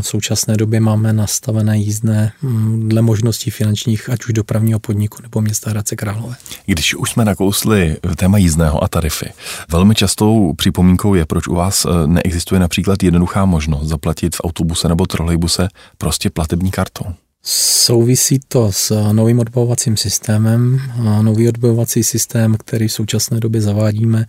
v 0.00 0.06
současné 0.06 0.56
době 0.56 0.80
máme 0.80 1.12
nastavené 1.12 1.78
jízdné 1.78 2.32
mm, 2.42 2.88
dle 2.88 3.02
možností 3.02 3.50
finančních, 3.50 4.10
ať 4.10 4.24
už 4.24 4.32
dopravního 4.32 4.78
podniku 4.78 5.22
nebo 5.22 5.40
města 5.40 5.70
Hradce 5.70 5.96
Králové. 5.96 6.34
Když 6.66 6.94
už 6.94 7.10
jsme 7.10 7.24
nakousli 7.24 7.96
téma 8.16 8.38
jízdného 8.38 8.84
a 8.84 8.88
tarify, 8.88 9.26
velmi 9.72 9.94
častou 9.94 10.54
připomínkou 10.54 11.14
je, 11.14 11.26
proč 11.26 11.48
u 11.48 11.54
vás 11.54 11.84
e, 11.84 12.06
neexistuje 12.06 12.60
například 12.60 13.02
jednoduchá 13.02 13.44
možnost 13.44 13.88
zaplatit 13.88 14.36
v 14.36 14.40
autobuse 14.44 14.88
nebo 14.88 15.06
trolejbuse 15.06 15.68
prostě 15.98 16.30
platební 16.30 16.70
kartou. 16.70 17.04
Souvisí 17.42 18.40
to 18.48 18.72
s 18.72 19.12
novým 19.12 19.38
odbavovacím 19.38 19.96
systémem. 19.96 20.80
Nový 21.22 21.48
odbavovací 21.48 22.04
systém, 22.04 22.56
který 22.58 22.88
v 22.88 22.92
současné 22.92 23.40
době 23.40 23.60
zavádíme, 23.60 24.26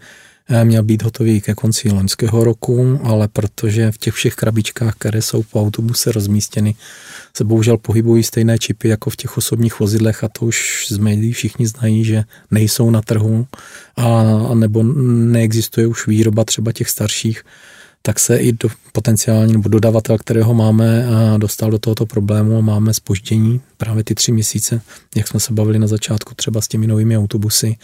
měl 0.64 0.84
být 0.84 1.04
hotový 1.04 1.42
ke 1.42 1.54
konci 1.54 1.90
loňského 1.90 2.44
roku, 2.44 3.00
ale 3.04 3.28
protože 3.28 3.92
v 3.92 3.98
těch 3.98 4.14
všech 4.14 4.36
krabičkách, 4.36 4.96
které 4.96 5.22
jsou 5.22 5.44
po 5.44 5.62
autobuse 5.62 6.12
rozmístěny, 6.12 6.76
se 7.38 7.44
bohužel 7.44 7.78
pohybují 7.78 8.24
stejné 8.24 8.60
čipy 8.60 8.88
jako 8.88 9.10
v 9.10 9.16
těch 9.16 9.38
osobních 9.38 9.80
vozidlech 9.80 10.24
a 10.24 10.30
to 10.30 10.46
už 10.46 10.88
z 10.90 10.98
médií 10.98 11.34
všichni 11.34 11.68
znají, 11.68 12.06
že 12.06 12.24
nejsou 12.52 12.90
na 12.90 13.02
trhu 13.02 13.48
a 13.96 14.24
nebo 14.54 14.84
neexistuje 14.84 15.88
už 15.88 16.08
výroba 16.08 16.44
třeba 16.44 16.72
těch 16.72 16.90
starších 16.90 17.44
tak 18.02 18.20
se 18.20 18.38
i 18.38 18.52
do 18.52 18.70
potenciální 18.92 19.54
nebo 19.54 19.70
dodavatel, 19.70 20.18
kterého 20.18 20.54
máme, 20.54 21.08
dostal 21.38 21.72
do 21.72 21.80
tohoto 21.80 22.06
problému 22.06 22.58
a 22.58 22.62
máme 22.62 22.94
spoždění 22.94 23.62
právě 23.78 24.04
ty 24.04 24.16
tři 24.16 24.32
měsíce, 24.32 24.82
jak 25.16 25.28
jsme 25.28 25.40
se 25.40 25.54
bavili 25.54 25.80
na 25.80 25.88
začátku 25.88 26.36
třeba 26.36 26.62
s 26.62 26.68
těmi 26.68 26.88
novými 26.88 27.18
autobusy. 27.18 27.76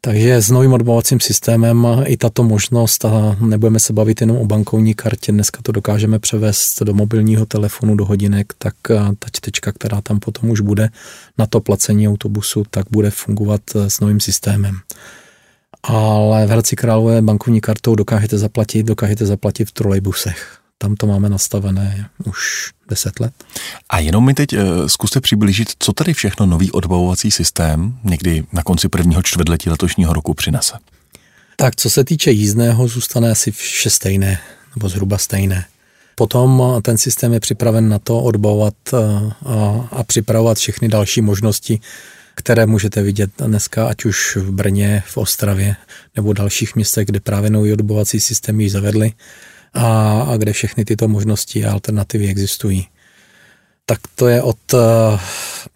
Takže 0.00 0.42
s 0.42 0.50
novým 0.50 0.72
odbavovacím 0.72 1.20
systémem 1.20 1.86
i 2.04 2.16
tato 2.16 2.44
možnost, 2.44 3.04
a 3.04 3.36
nebudeme 3.40 3.78
se 3.78 3.92
bavit 3.92 4.20
jenom 4.20 4.36
o 4.36 4.46
bankovní 4.46 4.94
kartě, 4.94 5.32
dneska 5.32 5.58
to 5.62 5.72
dokážeme 5.72 6.18
převést 6.18 6.82
do 6.82 6.94
mobilního 6.94 7.46
telefonu, 7.46 7.96
do 7.96 8.04
hodinek, 8.04 8.52
tak 8.58 8.74
ta 9.18 9.28
čtečka, 9.32 9.72
která 9.72 10.00
tam 10.00 10.20
potom 10.20 10.50
už 10.50 10.60
bude 10.60 10.88
na 11.38 11.46
to 11.46 11.60
placení 11.60 12.08
autobusu, 12.08 12.64
tak 12.70 12.86
bude 12.90 13.10
fungovat 13.10 13.60
s 13.74 14.00
novým 14.00 14.20
systémem 14.20 14.76
ale 15.88 16.46
v 16.46 16.50
Hradci 16.50 16.76
Králové 16.76 17.22
bankovní 17.22 17.60
kartou 17.60 17.94
dokážete 17.94 18.38
zaplatit, 18.38 18.82
dokážete 18.82 19.26
zaplatit 19.26 19.64
v 19.64 19.72
trolejbusech. 19.72 20.58
Tam 20.78 20.94
to 20.94 21.06
máme 21.06 21.28
nastavené 21.28 22.08
už 22.24 22.70
10 22.88 23.20
let. 23.20 23.32
A 23.88 23.98
jenom 23.98 24.24
mi 24.24 24.34
teď 24.34 24.52
uh, 24.52 24.60
zkuste 24.86 25.20
přiblížit, 25.20 25.68
co 25.78 25.92
tady 25.92 26.14
všechno 26.14 26.46
nový 26.46 26.72
odbavovací 26.72 27.30
systém 27.30 27.98
někdy 28.04 28.44
na 28.52 28.62
konci 28.62 28.88
prvního 28.88 29.22
čtvrtletí 29.22 29.70
letošního 29.70 30.12
roku 30.12 30.34
přinese. 30.34 30.74
Tak 31.56 31.76
co 31.76 31.90
se 31.90 32.04
týče 32.04 32.30
jízdného, 32.30 32.88
zůstane 32.88 33.30
asi 33.30 33.50
vše 33.50 33.90
stejné, 33.90 34.38
nebo 34.76 34.88
zhruba 34.88 35.18
stejné. 35.18 35.64
Potom 36.14 36.62
ten 36.82 36.98
systém 36.98 37.32
je 37.32 37.40
připraven 37.40 37.88
na 37.88 37.98
to 37.98 38.20
odbavovat 38.20 38.74
a, 38.94 38.98
eh, 39.46 39.88
a 39.90 40.04
připravovat 40.04 40.58
všechny 40.58 40.88
další 40.88 41.20
možnosti 41.20 41.80
které 42.36 42.66
můžete 42.66 43.02
vidět 43.02 43.30
dneska, 43.38 43.88
ať 43.88 44.04
už 44.04 44.36
v 44.36 44.50
Brně, 44.50 45.02
v 45.06 45.16
Ostravě 45.16 45.76
nebo 46.16 46.32
dalších 46.32 46.74
městech, 46.74 47.06
kde 47.06 47.20
právě 47.20 47.50
nový 47.50 47.72
odbovací 47.72 48.20
systém 48.20 48.60
již 48.60 48.72
zavedli 48.72 49.12
a, 49.76 50.22
a 50.22 50.36
kde 50.36 50.52
všechny 50.52 50.84
tyto 50.84 51.08
možnosti 51.08 51.64
a 51.64 51.72
alternativy 51.72 52.28
existují. 52.28 52.86
Tak 53.86 53.98
to 54.14 54.28
je 54.28 54.42
od 54.42 54.74
uh, 54.74 54.80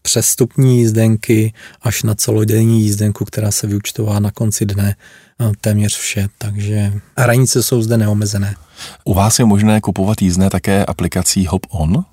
přestupní 0.03 0.79
jízdenky 0.79 1.53
až 1.83 2.03
na 2.03 2.15
celodenní 2.15 2.83
jízdenku, 2.83 3.25
která 3.25 3.51
se 3.51 3.67
vyučtová 3.67 4.21
na 4.21 4.31
konci 4.31 4.67
dne, 4.67 4.97
uh, 5.41 5.53
téměř 5.61 5.97
vše, 5.97 6.29
takže 6.39 6.93
hranice 7.19 7.63
jsou 7.63 7.83
zde 7.83 7.97
neomezené. 7.97 8.57
U 9.05 9.15
vás 9.15 9.39
je 9.39 9.45
možné 9.45 9.81
kupovat 9.81 10.23
jízdné 10.23 10.51
také 10.51 10.85
aplikací 10.85 11.47
Hop 11.47 11.67
On 11.71 12.05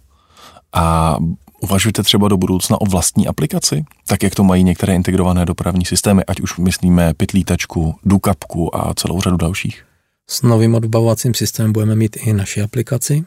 a 0.74 1.18
Uvažujete 1.62 2.04
třeba 2.04 2.28
do 2.28 2.38
budoucna 2.38 2.82
o 2.82 2.86
vlastní 2.86 3.28
aplikaci, 3.28 3.86
tak 4.08 4.24
jak 4.24 4.36
to 4.36 4.44
mají 4.44 4.64
některé 4.64 4.96
integrované 4.96 5.46
dopravní 5.46 5.86
systémy, 5.86 6.26
ať 6.28 6.42
už 6.42 6.58
myslíme 6.58 7.14
Pitlítačku, 7.14 7.96
Dukapku 8.04 8.78
a 8.78 8.94
celou 8.94 9.22
řadu 9.22 9.38
dalších? 9.38 9.87
S 10.30 10.42
novým 10.42 10.76
odbavovacím 10.76 11.34
systémem 11.34 11.74
budeme 11.74 11.96
mít 11.96 12.18
i 12.20 12.34
naši 12.34 12.62
aplikaci. 12.62 13.24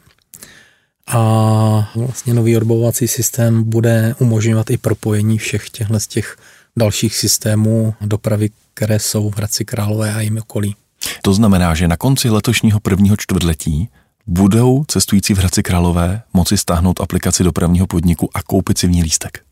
A 1.07 1.91
vlastně 1.95 2.33
nový 2.33 2.57
odbavovací 2.57 3.07
systém 3.07 3.63
bude 3.63 4.15
umožňovat 4.19 4.69
i 4.69 4.77
propojení 4.77 5.37
všech 5.37 5.69
těchto 5.69 5.99
z 5.99 6.07
těch 6.07 6.37
dalších 6.77 7.17
systémů 7.17 7.93
dopravy, 8.01 8.49
které 8.73 8.99
jsou 8.99 9.29
v 9.29 9.37
Hradci 9.37 9.65
Králové 9.65 10.13
a 10.13 10.21
jim 10.21 10.37
okolí. 10.37 10.75
To 11.21 11.33
znamená, 11.33 11.75
že 11.75 11.87
na 11.87 11.97
konci 11.97 12.29
letošního 12.29 12.79
prvního 12.79 13.17
čtvrtletí 13.17 13.89
budou 14.27 14.83
cestující 14.87 15.33
v 15.33 15.37
Hradci 15.37 15.63
Králové 15.63 16.21
moci 16.33 16.57
stáhnout 16.57 17.01
aplikaci 17.01 17.43
dopravního 17.43 17.87
podniku 17.87 18.29
a 18.33 18.43
koupit 18.43 18.77
si 18.77 18.87
v 18.87 18.91
ní 18.91 19.03
lístek? 19.03 19.43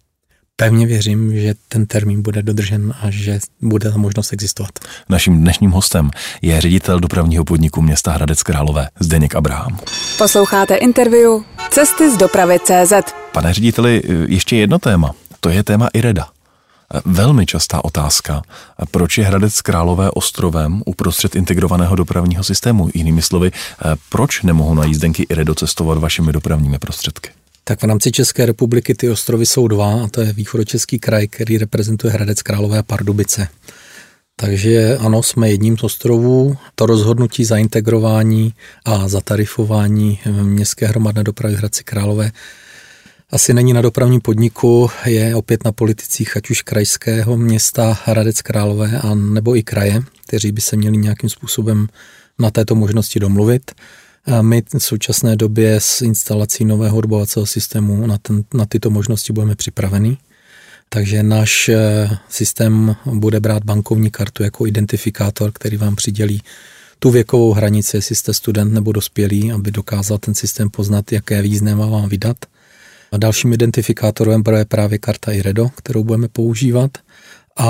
Pevně 0.59 0.85
věřím, 0.85 1.39
že 1.39 1.53
ten 1.67 1.85
termín 1.85 2.21
bude 2.21 2.41
dodržen 2.41 2.93
a 3.01 3.09
že 3.09 3.39
bude 3.61 3.91
ta 3.91 3.97
možnost 3.97 4.33
existovat. 4.33 4.69
Naším 5.09 5.41
dnešním 5.41 5.71
hostem 5.71 6.11
je 6.41 6.61
ředitel 6.61 6.99
dopravního 6.99 7.45
podniku 7.45 7.81
města 7.81 8.11
Hradec 8.11 8.43
Králové, 8.43 8.89
Zdeněk 8.99 9.35
Abraham. 9.35 9.79
Posloucháte 10.17 10.75
interview 10.75 11.31
Cesty 11.71 12.13
z 12.13 12.17
dopravy 12.17 12.57
CZ. 12.63 12.93
Pane 13.31 13.53
řediteli, 13.53 14.01
ještě 14.27 14.55
jedno 14.55 14.79
téma. 14.79 15.11
To 15.39 15.49
je 15.49 15.63
téma 15.63 15.87
IREDA. 15.93 16.27
Velmi 17.05 17.45
častá 17.45 17.85
otázka, 17.85 18.41
proč 18.91 19.17
je 19.17 19.25
Hradec 19.25 19.61
Králové 19.61 20.11
ostrovem 20.11 20.81
uprostřed 20.85 21.35
integrovaného 21.35 21.95
dopravního 21.95 22.43
systému? 22.43 22.89
Jinými 22.93 23.21
slovy, 23.21 23.51
proč 24.09 24.41
nemohou 24.41 24.73
na 24.73 24.85
jízdenky 24.85 25.27
i 25.29 25.45
docestovat 25.45 25.97
vašimi 25.97 26.31
dopravními 26.31 26.79
prostředky? 26.79 27.29
Tak 27.69 27.81
v 27.81 27.83
rámci 27.83 28.11
České 28.11 28.45
republiky 28.45 28.95
ty 28.95 29.09
ostrovy 29.09 29.45
jsou 29.45 29.67
dva, 29.67 30.03
a 30.03 30.07
to 30.07 30.21
je 30.21 30.33
východočeský 30.33 30.99
kraj, 30.99 31.27
který 31.27 31.57
reprezentuje 31.57 32.13
Hradec 32.13 32.41
Králové 32.41 32.77
a 32.77 32.83
Pardubice. 32.83 33.47
Takže 34.35 34.97
ano, 34.97 35.23
jsme 35.23 35.49
jedním 35.49 35.77
z 35.77 35.83
ostrovů. 35.83 36.57
To 36.75 36.85
rozhodnutí 36.85 37.45
zaintegrování 37.45 38.53
a 38.85 39.07
zatarifování 39.07 40.19
městské 40.43 40.87
hromadné 40.87 41.23
dopravy 41.23 41.55
Hradci 41.55 41.83
Králové 41.83 42.31
asi 43.29 43.53
není 43.53 43.73
na 43.73 43.81
dopravním 43.81 44.21
podniku, 44.21 44.89
je 45.05 45.35
opět 45.35 45.65
na 45.65 45.71
politicích 45.71 46.37
ať 46.37 46.49
už 46.49 46.61
krajského 46.61 47.37
města 47.37 47.97
Hradec 48.05 48.41
Králové 48.41 48.99
a 48.99 49.15
nebo 49.15 49.55
i 49.55 49.63
kraje, 49.63 50.01
kteří 50.27 50.51
by 50.51 50.61
se 50.61 50.75
měli 50.77 50.97
nějakým 50.97 51.29
způsobem 51.29 51.87
na 52.39 52.51
této 52.51 52.75
možnosti 52.75 53.19
domluvit. 53.19 53.71
My 54.41 54.63
v 54.77 54.83
současné 54.83 55.35
době 55.35 55.75
s 55.79 56.01
instalací 56.01 56.65
nového 56.65 56.97
odbovacího 56.97 57.45
systému 57.45 58.07
na, 58.07 58.17
ten, 58.17 58.43
na 58.53 58.65
tyto 58.65 58.89
možnosti 58.89 59.33
budeme 59.33 59.55
připraveni. 59.55 60.17
Takže 60.89 61.23
náš 61.23 61.69
eh, 61.69 62.09
systém 62.29 62.95
bude 63.05 63.39
brát 63.39 63.63
bankovní 63.63 64.11
kartu 64.11 64.43
jako 64.43 64.67
identifikátor, 64.67 65.51
který 65.51 65.77
vám 65.77 65.95
přidělí 65.95 66.41
tu 66.99 67.09
věkovou 67.09 67.53
hranici, 67.53 67.97
jestli 67.97 68.15
jste 68.15 68.33
student 68.33 68.73
nebo 68.73 68.91
dospělý, 68.91 69.51
aby 69.51 69.71
dokázal 69.71 70.17
ten 70.17 70.33
systém 70.33 70.69
poznat, 70.69 71.11
jaké 71.11 71.41
význé 71.41 71.75
má 71.75 71.85
vám 71.85 72.09
vydat– 72.09 72.37
a 73.11 73.17
dalším 73.17 73.53
identifikátorem 73.53 74.43
bude 74.43 74.65
právě 74.65 74.97
karta 74.97 75.31
IREDO, 75.31 75.69
kterou 75.69 76.03
budeme 76.03 76.27
používat 76.27 76.97
a 77.59 77.65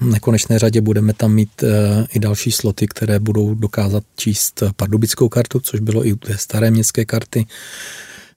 v 0.00 0.04
nekonečné 0.04 0.58
řadě 0.58 0.80
budeme 0.80 1.12
tam 1.12 1.32
mít 1.32 1.62
e, 1.62 1.66
i 2.14 2.18
další 2.18 2.52
sloty, 2.52 2.86
které 2.86 3.18
budou 3.18 3.54
dokázat 3.54 4.04
číst 4.16 4.62
pardubickou 4.76 5.28
kartu, 5.28 5.60
což 5.60 5.80
bylo 5.80 6.06
i 6.06 6.12
u 6.12 6.16
té 6.16 6.38
staré 6.38 6.70
městské 6.70 7.04
karty. 7.04 7.46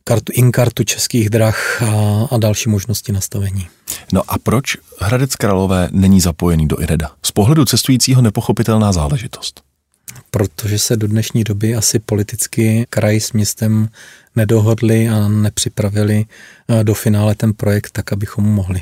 kartu, 0.04 0.32
inkartu 0.36 0.84
českých 0.84 1.30
drah 1.30 1.82
a, 1.82 2.28
a 2.32 2.38
další 2.38 2.70
možnosti 2.70 3.12
nastavení. 3.12 3.68
No 4.14 4.22
a 4.28 4.38
proč 4.38 4.78
Hradec 5.00 5.36
Králové 5.36 5.90
není 5.92 6.22
zapojený 6.22 6.68
do 6.68 6.82
IREDA? 6.82 7.12
Z 7.26 7.32
pohledu 7.32 7.66
cestujícího 7.66 8.22
nepochopitelná 8.22 8.92
záležitost. 8.92 9.62
Protože 10.32 10.80
se 10.80 10.98
do 10.98 11.08
dnešní 11.08 11.44
doby 11.44 11.76
asi 11.76 12.00
politicky 12.00 12.86
kraj 12.90 13.20
s 13.20 13.32
městem 13.34 13.90
nedohodli 14.36 15.10
a 15.10 15.28
nepřipravili 15.28 16.26
eh, 16.68 16.84
do 16.84 16.94
finále 16.94 17.36
ten 17.36 17.54
projekt 17.54 17.92
tak, 17.92 18.14
abychom 18.14 18.44
mohli 18.44 18.82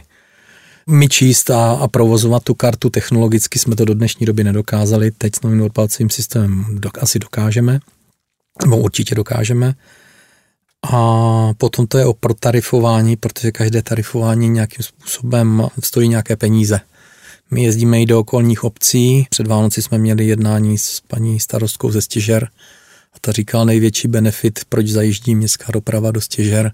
my 0.89 1.09
číst 1.09 1.49
a, 1.49 1.71
a 1.71 1.87
provozovat 1.87 2.43
tu 2.43 2.53
kartu 2.53 2.89
technologicky 2.89 3.59
jsme 3.59 3.75
to 3.75 3.85
do 3.85 3.93
dnešní 3.93 4.25
doby 4.25 4.43
nedokázali, 4.43 5.11
teď 5.11 5.35
s 5.35 5.41
novým 5.41 5.61
odpalcovým 5.61 6.09
systémem 6.09 6.65
do, 6.71 6.89
asi 7.01 7.19
dokážeme, 7.19 7.79
nebo 8.61 8.77
určitě 8.77 9.15
dokážeme. 9.15 9.73
A 10.91 11.53
potom 11.57 11.87
to 11.87 11.97
je 11.97 12.05
o 12.05 12.13
protarifování, 12.13 13.15
protože 13.15 13.51
každé 13.51 13.81
tarifování 13.81 14.49
nějakým 14.49 14.83
způsobem 14.83 15.67
stojí 15.83 16.07
nějaké 16.07 16.35
peníze. 16.35 16.79
My 17.51 17.63
jezdíme 17.63 18.01
i 18.01 18.05
do 18.05 18.19
okolních 18.19 18.63
obcí. 18.63 19.27
Před 19.29 19.47
Vánoci 19.47 19.81
jsme 19.81 19.97
měli 19.97 20.27
jednání 20.27 20.77
s 20.77 21.01
paní 21.07 21.39
starostkou 21.39 21.91
ze 21.91 22.01
Stěžer 22.01 22.49
a 23.13 23.19
ta 23.21 23.31
říkala 23.31 23.65
největší 23.65 24.07
benefit, 24.07 24.59
proč 24.69 24.87
zajíždí 24.87 25.35
městská 25.35 25.71
doprava 25.71 26.11
do 26.11 26.21
Stěžer, 26.21 26.71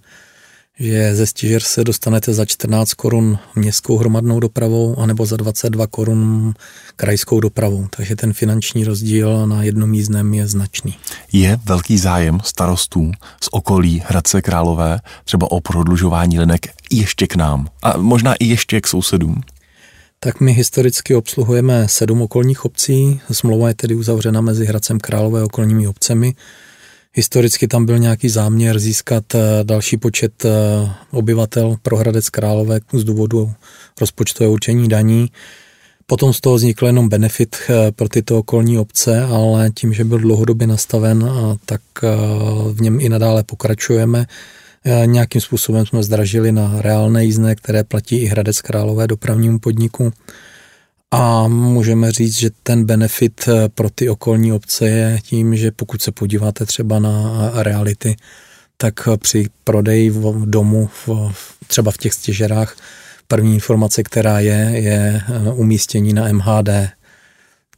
že 0.81 1.15
ze 1.15 1.25
Stěžer 1.25 1.61
se 1.61 1.83
dostanete 1.83 2.33
za 2.33 2.45
14 2.45 2.93
korun 2.93 3.39
městskou 3.55 3.97
hromadnou 3.97 4.39
dopravou 4.39 4.99
anebo 4.99 5.25
za 5.25 5.37
22 5.37 5.87
korun 5.87 6.53
krajskou 6.95 7.39
dopravou. 7.39 7.87
Takže 7.89 8.15
ten 8.15 8.33
finanční 8.33 8.83
rozdíl 8.83 9.47
na 9.47 9.63
jednom 9.63 9.93
jízdném 9.93 10.33
je 10.33 10.47
značný. 10.47 10.97
Je 11.33 11.59
velký 11.65 11.97
zájem 11.97 12.39
starostů 12.43 13.11
z 13.43 13.47
okolí 13.51 14.03
Hradce 14.07 14.41
Králové 14.41 14.99
třeba 15.25 15.51
o 15.51 15.61
prodlužování 15.61 16.39
linek 16.39 16.67
ještě 16.91 17.27
k 17.27 17.35
nám 17.35 17.67
a 17.83 17.97
možná 17.97 18.35
i 18.35 18.45
ještě 18.45 18.81
k 18.81 18.87
sousedům? 18.87 19.41
Tak 20.19 20.39
my 20.39 20.51
historicky 20.51 21.15
obsluhujeme 21.15 21.87
sedm 21.87 22.21
okolních 22.21 22.65
obcí. 22.65 23.21
Smlouva 23.31 23.67
je 23.67 23.73
tedy 23.73 23.95
uzavřena 23.95 24.41
mezi 24.41 24.65
Hradcem 24.65 24.99
Králové 24.99 25.41
a 25.41 25.45
okolními 25.45 25.87
obcemi. 25.87 26.35
Historicky 27.13 27.67
tam 27.67 27.85
byl 27.85 27.97
nějaký 27.97 28.29
záměr 28.29 28.79
získat 28.79 29.35
eh, 29.35 29.39
další 29.63 29.97
počet 29.97 30.45
eh, 30.45 30.49
obyvatel 31.11 31.77
pro 31.81 31.97
Hradec 31.97 32.29
Králové 32.29 32.79
z 32.93 33.03
důvodu 33.03 33.53
rozpočtového 34.01 34.53
určení 34.53 34.87
daní. 34.87 35.31
Potom 36.05 36.33
z 36.33 36.41
toho 36.41 36.55
vznikl 36.55 36.85
jenom 36.85 37.09
benefit 37.09 37.55
eh, 37.69 37.91
pro 37.91 38.09
tyto 38.09 38.39
okolní 38.39 38.77
obce, 38.79 39.23
ale 39.23 39.69
tím, 39.69 39.93
že 39.93 40.03
byl 40.03 40.17
dlouhodobě 40.17 40.67
nastaven, 40.67 41.31
tak 41.65 41.81
v 42.73 42.81
něm 42.81 42.99
i 42.99 43.09
nadále 43.09 43.43
pokračujeme. 43.43 44.25
Nějakým 45.05 45.41
způsobem 45.41 45.85
jsme 45.85 46.03
zdražili 46.03 46.51
na 46.51 46.81
reálné 46.81 47.25
jízdné, 47.25 47.55
které 47.55 47.83
platí 47.83 48.17
i 48.17 48.25
Hradec 48.25 48.61
Králové 48.61 49.07
dopravnímu 49.07 49.59
podniku. 49.59 50.13
A 51.11 51.47
můžeme 51.47 52.11
říct, 52.11 52.37
že 52.37 52.49
ten 52.63 52.85
benefit 52.85 53.47
eh, 53.47 53.69
pro 53.69 53.89
ty 53.89 54.09
okolní 54.09 54.53
obce 54.53 54.89
je 54.89 55.19
tím, 55.23 55.55
že 55.55 55.71
pokud 55.71 56.01
se 56.01 56.11
podíváte 56.11 56.65
třeba 56.65 56.99
na 56.99 57.51
reality, 57.53 58.15
tak 58.77 59.07
eh, 59.07 59.17
při 59.17 59.45
prodeji 59.63 60.09
v 60.09 60.45
domu, 60.45 60.89
v, 61.07 61.09
třeba 61.67 61.91
v 61.91 61.97
těch 61.97 62.13
stěžerách, 62.13 62.77
první 63.27 63.53
informace, 63.53 64.03
která 64.03 64.39
je, 64.39 64.71
je 64.73 65.23
eh, 65.27 65.51
umístění 65.51 66.13
na 66.13 66.31
MHD, 66.31 66.69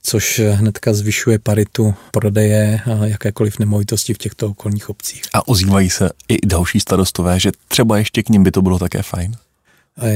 což 0.04 0.40
hnedka 0.40 0.94
zvyšuje 0.94 1.40
paritu 1.40 1.96
prodeje 2.12 2.82
a 2.86 3.06
jakékoliv 3.06 3.60
nemovitosti 3.60 4.14
v 4.14 4.18
těchto 4.18 4.48
okolních 4.48 4.90
obcích. 4.90 5.24
A 5.34 5.48
ozývají 5.48 5.90
se 5.90 6.10
i 6.28 6.48
další 6.48 6.80
starostové, 6.80 7.40
že 7.40 7.52
třeba 7.68 7.98
ještě 7.98 8.24
k 8.24 8.30
ním 8.30 8.44
by 8.44 8.52
to 8.52 8.62
bylo 8.62 8.80
také 8.80 9.04
fajn? 9.04 9.36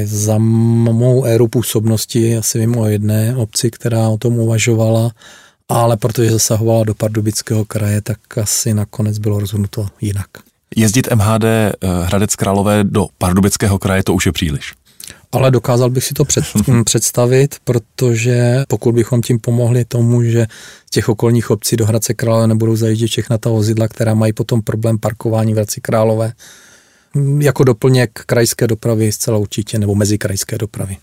Za 0.04 0.38
mou 0.38 1.26
éru 1.26 1.48
působnosti 1.48 2.38
asi 2.38 2.60
vím 2.60 2.78
o 2.78 2.88
jedné 2.88 3.36
obci, 3.36 3.72
která 3.72 4.10
o 4.10 4.18
tom 4.18 4.40
uvažovala, 4.40 5.12
ale 5.70 5.98
protože 5.98 6.32
zasahovala 6.32 6.84
do 6.84 6.96
Pardubického 6.96 7.66
kraje, 7.66 8.02
tak 8.02 8.38
asi 8.38 8.74
nakonec 8.74 9.18
bylo 9.18 9.40
rozhodnuto 9.40 9.88
jinak. 10.02 10.28
Jezdit 10.76 11.08
MHD 11.16 11.44
eh, 11.44 11.72
Hradec 12.04 12.36
Králové 12.36 12.84
do 12.84 13.08
Pardubického 13.18 13.80
kraje, 13.80 14.04
to 14.04 14.14
už 14.14 14.26
je 14.26 14.32
příliš. 14.32 14.74
Ale 15.32 15.52
dokázal 15.52 15.90
bych 15.90 16.04
si 16.04 16.14
to 16.14 16.26
před, 16.26 16.46
představit, 16.86 17.56
protože 17.64 18.64
pokud 18.68 18.96
bychom 18.96 19.22
tím 19.22 19.40
pomohli 19.40 19.86
tomu, 19.86 20.24
že 20.24 20.48
z 20.88 20.90
těch 20.92 21.10
okolních 21.10 21.50
obcí 21.50 21.76
do 21.76 21.86
Hradce 21.86 22.14
Králové 22.14 22.48
nebudou 22.48 22.76
zajíždět 22.76 23.10
všechna 23.10 23.38
ta 23.38 23.50
vozidla, 23.50 23.88
která 23.88 24.14
mají 24.14 24.34
potom 24.34 24.62
problém 24.62 24.98
parkování 24.98 25.54
v 25.54 25.56
Hradci 25.56 25.82
Králové, 25.82 26.34
jako 27.40 27.64
doplněk 27.64 28.24
krajské 28.26 28.68
dopravy 28.68 29.12
zcela 29.12 29.38
určitě, 29.38 29.80
nebo 29.80 29.96
mezi 29.96 30.18
krajské 30.18 30.58
dopravy. 30.58 30.98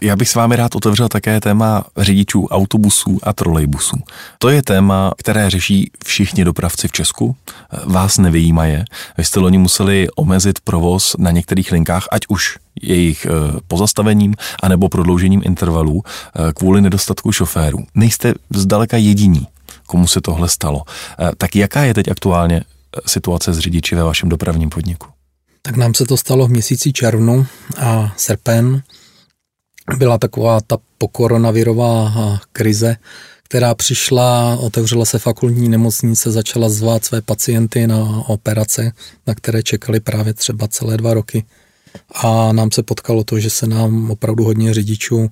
Já 0.00 0.16
bych 0.16 0.28
s 0.28 0.34
vámi 0.34 0.56
rád 0.56 0.76
otevřel 0.76 1.08
také 1.08 1.40
téma 1.40 1.84
řidičů 1.96 2.46
autobusů 2.46 3.18
a 3.22 3.32
trolejbusů. 3.32 3.96
To 4.38 4.48
je 4.48 4.62
téma, 4.62 5.12
které 5.18 5.50
řeší 5.50 5.90
všichni 6.04 6.44
dopravci 6.44 6.88
v 6.88 6.92
Česku. 6.92 7.36
Vás 7.84 8.18
nevyjímaje. 8.18 8.84
Vy 9.18 9.24
jste 9.24 9.40
loni 9.40 9.58
museli 9.58 10.08
omezit 10.16 10.60
provoz 10.60 11.16
na 11.18 11.30
některých 11.30 11.72
linkách, 11.72 12.06
ať 12.12 12.22
už 12.28 12.58
jejich 12.82 13.26
eh, 13.26 13.30
pozastavením 13.68 14.34
anebo 14.62 14.88
prodloužením 14.88 15.42
intervalů 15.44 16.02
eh, 16.06 16.52
kvůli 16.52 16.80
nedostatku 16.80 17.32
šoférů. 17.32 17.78
Nejste 17.94 18.34
zdaleka 18.50 18.96
jediní, 18.96 19.46
komu 19.86 20.06
se 20.06 20.20
tohle 20.20 20.48
stalo. 20.48 20.82
Eh, 21.18 21.30
tak 21.38 21.56
jaká 21.56 21.82
je 21.82 21.94
teď 21.94 22.08
aktuálně 22.08 22.64
situace 23.06 23.54
s 23.54 23.58
řidiči 23.58 23.94
ve 23.94 24.02
vašem 24.02 24.28
dopravním 24.28 24.70
podniku? 24.70 25.06
Tak 25.62 25.76
nám 25.76 25.94
se 25.94 26.04
to 26.04 26.16
stalo 26.16 26.46
v 26.46 26.50
měsíci 26.50 26.92
červnu 26.92 27.46
a 27.78 28.14
srpen. 28.16 28.82
Byla 29.98 30.18
taková 30.18 30.60
ta 30.60 30.78
pokoronavirová 30.98 32.12
krize, 32.52 32.96
která 33.42 33.74
přišla, 33.74 34.56
otevřela 34.56 35.04
se 35.04 35.18
fakultní 35.18 35.68
nemocnice, 35.68 36.30
začala 36.30 36.68
zvát 36.68 37.04
své 37.04 37.22
pacienty 37.22 37.86
na 37.86 38.28
operace, 38.28 38.92
na 39.26 39.34
které 39.34 39.62
čekali 39.62 40.00
právě 40.00 40.34
třeba 40.34 40.68
celé 40.68 40.96
dva 40.96 41.14
roky. 41.14 41.44
A 42.14 42.52
nám 42.52 42.70
se 42.70 42.82
potkalo 42.82 43.24
to, 43.24 43.38
že 43.38 43.50
se 43.50 43.66
nám 43.66 44.10
opravdu 44.10 44.44
hodně 44.44 44.74
řidičů 44.74 45.30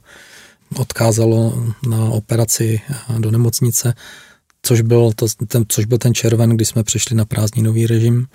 odkázalo 0.76 1.64
na 1.88 2.04
operaci 2.04 2.80
do 3.18 3.30
nemocnice, 3.30 3.94
což 4.62 4.80
byl, 4.80 5.12
to, 5.16 5.26
ten, 5.46 5.64
což 5.68 5.84
byl 5.84 5.98
ten 5.98 6.14
červen, 6.14 6.50
kdy 6.50 6.64
jsme 6.64 6.84
přešli 6.84 7.16
na 7.16 7.24
prázdninový 7.24 7.86
režim 7.86 8.26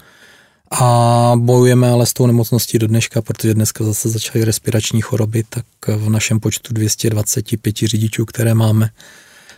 a 0.72 1.34
bojujeme 1.36 1.90
ale 1.90 2.06
s 2.06 2.14
tou 2.14 2.28
nemocností 2.28 2.80
do 2.80 2.88
dneška, 2.88 3.22
protože 3.22 3.54
dneska 3.54 3.84
zase 3.84 4.10
začaly 4.10 4.46
respirační 4.46 5.02
choroby, 5.02 5.44
tak 5.50 5.66
v 5.88 6.10
našem 6.10 6.40
počtu 6.40 6.74
225 6.74 7.76
řidičů, 7.78 8.26
které 8.26 8.54
máme, 8.54 8.90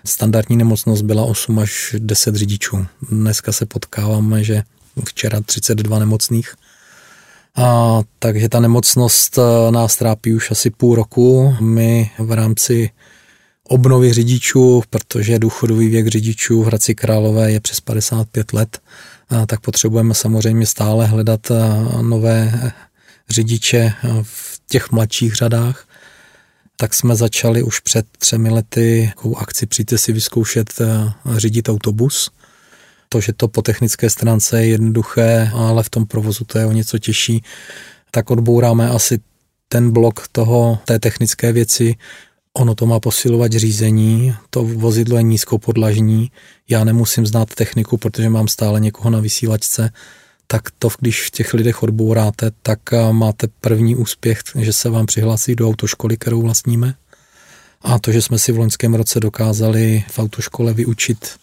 standardní 0.05 0.57
nemocnost 0.57 1.01
byla 1.01 1.23
8 1.23 1.59
až 1.59 1.95
10 1.99 2.35
řidičů. 2.35 2.85
Dneska 3.11 3.51
se 3.51 3.65
potkáváme, 3.65 4.43
že 4.43 4.63
včera 5.05 5.41
32 5.41 5.99
nemocných. 5.99 6.55
A, 7.55 8.01
takže 8.19 8.49
ta 8.49 8.59
nemocnost 8.59 9.37
eh, 9.37 9.71
nás 9.71 9.95
trápí 9.95 10.33
už 10.33 10.51
asi 10.51 10.69
půl 10.69 10.95
roku. 10.95 11.55
My 11.59 12.11
v 12.19 12.31
rámci 12.31 12.89
obnovy 13.63 14.13
řidičů, 14.13 14.83
protože 14.89 15.39
důchodový 15.39 15.89
věk 15.89 16.07
řidičů 16.07 16.63
v 16.63 16.65
Hradci 16.65 16.95
Králové 16.95 17.51
je 17.51 17.59
přes 17.59 17.79
55 17.79 18.53
let, 18.53 18.79
tak 19.47 19.59
potřebujeme 19.59 20.13
samozřejmě 20.13 20.65
stále 20.65 21.05
hledat 21.05 21.51
nové 22.01 22.71
řidiče 23.29 23.93
v 24.21 24.61
těch 24.67 24.91
mladších 24.91 25.35
řadách. 25.35 25.87
Tak 26.77 26.93
jsme 26.93 27.15
začali 27.15 27.63
už 27.63 27.79
před 27.79 28.05
třemi 28.17 28.49
lety 28.49 29.11
takovou 29.15 29.37
akci 29.37 29.65
Přijďte 29.65 29.97
si 29.97 30.13
vyzkoušet 30.13 30.81
řídit 31.37 31.69
autobus. 31.69 32.31
To, 33.09 33.21
že 33.21 33.33
to 33.33 33.47
po 33.47 33.61
technické 33.61 34.09
stránce 34.09 34.61
je 34.61 34.67
jednoduché, 34.67 35.51
ale 35.53 35.83
v 35.83 35.89
tom 35.89 36.05
provozu 36.05 36.43
to 36.43 36.59
je 36.59 36.65
o 36.65 36.71
něco 36.71 36.99
těžší, 36.99 37.43
tak 38.11 38.31
odbouráme 38.31 38.89
asi 38.89 39.19
ten 39.67 39.91
blok 39.91 40.27
toho, 40.31 40.79
té 40.85 40.99
technické 40.99 41.51
věci, 41.51 41.95
Ono 42.57 42.75
to 42.75 42.85
má 42.85 42.99
posilovat 42.99 43.51
řízení, 43.51 44.33
to 44.49 44.63
vozidlo 44.63 45.17
je 45.17 45.23
nízkopodlažní, 45.23 46.31
já 46.69 46.83
nemusím 46.83 47.25
znát 47.25 47.55
techniku, 47.55 47.97
protože 47.97 48.29
mám 48.29 48.47
stále 48.47 48.79
někoho 48.79 49.09
na 49.09 49.19
vysílačce, 49.19 49.91
tak 50.47 50.63
to, 50.79 50.89
když 50.99 51.27
v 51.27 51.31
těch 51.31 51.53
lidech 51.53 51.83
odbouráte, 51.83 52.51
tak 52.61 52.79
máte 53.11 53.47
první 53.61 53.95
úspěch, 53.95 54.41
že 54.55 54.73
se 54.73 54.89
vám 54.89 55.05
přihlásí 55.05 55.55
do 55.55 55.69
autoškoly, 55.69 56.17
kterou 56.17 56.41
vlastníme. 56.41 56.93
A 57.81 57.99
to, 57.99 58.11
že 58.11 58.21
jsme 58.21 58.39
si 58.39 58.51
v 58.51 58.59
loňském 58.59 58.93
roce 58.93 59.19
dokázali 59.19 60.03
v 60.11 60.19
autoškole 60.19 60.73
vyučit 60.73 61.35